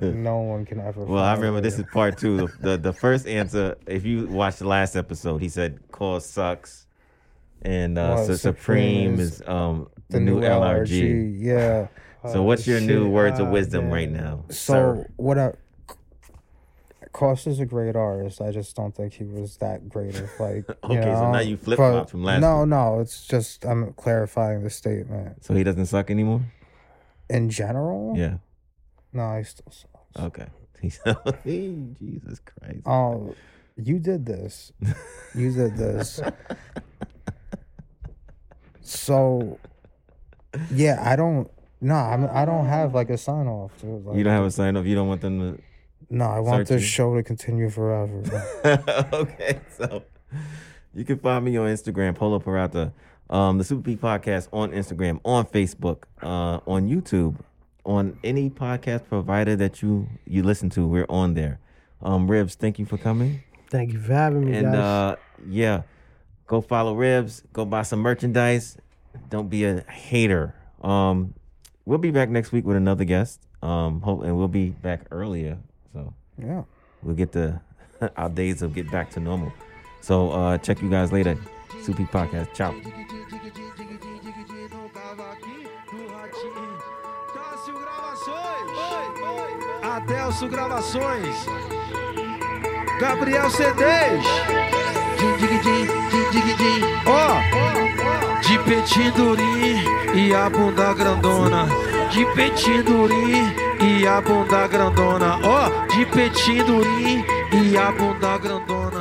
no 0.12 0.38
one 0.38 0.64
can 0.64 0.80
ever. 0.80 1.04
Well, 1.04 1.22
I 1.22 1.34
remember 1.34 1.58
me. 1.58 1.60
this 1.62 1.78
is 1.78 1.84
part 1.92 2.18
two. 2.18 2.36
The, 2.38 2.52
the 2.60 2.76
the 2.78 2.92
first 2.92 3.28
answer, 3.28 3.76
if 3.86 4.04
you 4.04 4.26
watched 4.26 4.58
the 4.58 4.66
last 4.66 4.96
episode, 4.96 5.38
he 5.40 5.48
said 5.48 5.78
KAWS 5.92 6.26
sucks, 6.26 6.86
and 7.62 7.96
uh, 7.96 8.14
Well, 8.16 8.26
so 8.26 8.34
Supreme 8.34 9.16
Supreme 9.16 9.20
is 9.20 9.40
is 9.40 9.48
um 9.48 9.86
the, 10.10 10.18
new, 10.18 10.40
LRG. 10.40 11.36
Yeah. 11.38 11.86
So 12.32 12.42
what's 12.42 12.66
your 12.66 12.80
new 12.80 13.04
shit. 13.04 13.12
words 13.12 13.38
of 13.38 13.46
Ah, 13.48 13.50
wisdom 13.52 13.84
damn. 13.84 13.92
right 13.92 14.10
now? 14.10 14.44
So 14.48 14.54
sir? 14.74 15.06
what 15.16 15.38
I 15.38 15.52
Cross 17.12 17.46
is 17.46 17.60
a 17.60 17.66
great 17.66 17.94
artist. 17.94 18.40
I 18.40 18.50
just 18.52 18.74
don't 18.74 18.94
think 18.96 19.12
he 19.12 19.24
was 19.24 19.58
that 19.58 19.88
great 19.88 20.18
of 20.18 20.30
like. 20.40 20.64
you 20.68 20.98
Okay, 20.98 21.14
so 21.14 21.30
now 21.30 21.40
you 21.40 21.56
flip-flopped 21.58 22.10
from 22.10 22.24
last 22.24 22.40
No, 22.40 22.60
week. 22.60 22.68
no, 22.70 23.00
it's 23.00 23.26
just 23.26 23.64
I'm 23.66 23.92
clarifying 23.94 24.62
the 24.62 24.70
statement. 24.70 25.44
So 25.44 25.54
he 25.54 25.62
doesn't 25.62 25.86
suck 25.86 26.10
anymore? 26.10 26.40
In 27.28 27.50
general, 27.50 28.14
Yeah. 28.16 28.36
no, 29.12 29.36
he 29.36 29.44
still 29.44 29.70
sucks. 29.70 30.18
Okay. 30.18 30.46
Jesus 31.44 32.40
Christ. 32.40 32.80
Oh, 32.86 33.34
you 33.76 33.98
did 33.98 34.24
this. 34.26 34.72
You 35.34 35.52
did 35.52 35.76
this. 35.76 36.20
so, 38.80 39.58
yeah, 40.72 41.02
I 41.04 41.16
don't. 41.16 41.50
No, 41.80 41.94
I'm, 41.94 42.28
I 42.32 42.44
don't 42.44 42.66
have 42.66 42.94
like 42.94 43.10
a 43.10 43.18
sign 43.18 43.46
off. 43.46 43.72
Like, 43.82 44.16
you 44.16 44.24
don't 44.24 44.32
have 44.32 44.44
a 44.44 44.50
sign 44.50 44.76
off. 44.76 44.86
You 44.86 44.94
don't 44.94 45.08
want 45.08 45.20
them 45.20 45.60
No, 46.12 46.26
I 46.26 46.40
want 46.40 46.68
this 46.68 46.82
show 46.82 47.14
to 47.16 47.22
continue 47.22 47.70
forever. 47.70 48.22
okay, 49.12 49.60
so 49.78 50.02
you 50.94 51.04
can 51.04 51.18
find 51.18 51.44
me 51.44 51.56
on 51.56 51.68
Instagram, 51.68 52.14
Polo 52.14 52.38
Parata, 52.38 52.92
um, 53.30 53.56
the 53.58 53.64
Super 53.64 53.82
P 53.82 53.96
Podcast 53.96 54.48
on 54.52 54.72
Instagram, 54.72 55.20
on 55.24 55.46
Facebook, 55.46 56.02
uh, 56.22 56.60
on 56.66 56.88
YouTube, 56.88 57.36
on 57.84 58.18
any 58.22 58.50
podcast 58.50 59.08
provider 59.08 59.56
that 59.56 59.80
you 59.82 60.06
you 60.26 60.42
listen 60.42 60.68
to. 60.70 60.86
We're 60.86 61.06
on 61.08 61.34
there. 61.34 61.58
Um, 62.02 62.30
Ribs, 62.30 62.56
thank 62.56 62.78
you 62.78 62.84
for 62.84 62.98
coming. 62.98 63.42
Thank 63.70 63.92
you 63.94 64.00
for 64.00 64.12
having 64.12 64.44
me, 64.44 64.56
And 64.58 64.66
guys. 64.72 64.74
uh, 64.76 65.16
yeah, 65.48 65.82
go 66.46 66.60
follow 66.60 66.94
Ribs. 66.94 67.42
Go 67.54 67.64
buy 67.64 67.82
some 67.82 68.00
merchandise. 68.00 68.76
Don't 69.30 69.48
be 69.48 69.64
a 69.64 69.80
hater. 69.90 70.54
Um, 70.82 71.32
we'll 71.86 71.98
be 71.98 72.10
back 72.10 72.28
next 72.28 72.52
week 72.52 72.66
with 72.66 72.76
another 72.76 73.04
guest. 73.04 73.40
Um, 73.62 74.00
hope 74.02 74.24
and 74.24 74.36
we'll 74.36 74.48
be 74.48 74.70
back 74.70 75.06
earlier. 75.10 75.58
Yeah. 76.38 76.62
we'll 77.02 77.14
get 77.14 77.32
the 77.32 77.60
our 78.16 78.28
days 78.28 78.62
will 78.62 78.68
get 78.70 78.90
back 78.90 79.10
to 79.10 79.20
normal. 79.20 79.52
So 80.00 80.30
uh, 80.30 80.58
check 80.58 80.82
you 80.82 80.90
guys 80.90 81.12
later. 81.12 81.36
Supi 81.82 82.08
Podcast. 82.08 82.52
Ciao. 82.54 82.74
Adelso 89.82 90.48
Gravações. 90.48 91.36
Gabriel 92.98 93.50
CDs. 93.50 94.24
Din, 95.18 95.36
dig, 95.38 95.62
din, 95.62 95.86
din, 96.10 96.30
dig, 96.30 96.56
din. 96.56 96.84
Ó, 97.06 98.40
de 98.40 98.58
peitinho 98.58 99.12
durinho 99.12 100.14
e 100.14 100.34
a 100.34 100.48
bunda 100.48 100.92
grandona. 100.94 101.66
De 102.10 102.24
peitinho 102.34 102.82
durinho 102.82 103.61
e 103.82 104.06
a 104.06 104.20
bunda 104.20 104.66
grandona. 104.68 105.38
Ó, 105.42 105.68
de 105.88 106.06
peitinho 106.06 106.64
durinho 106.64 107.24
e 107.52 107.76
a 107.76 107.90
bunda 107.92 108.38
grandona. 108.38 108.91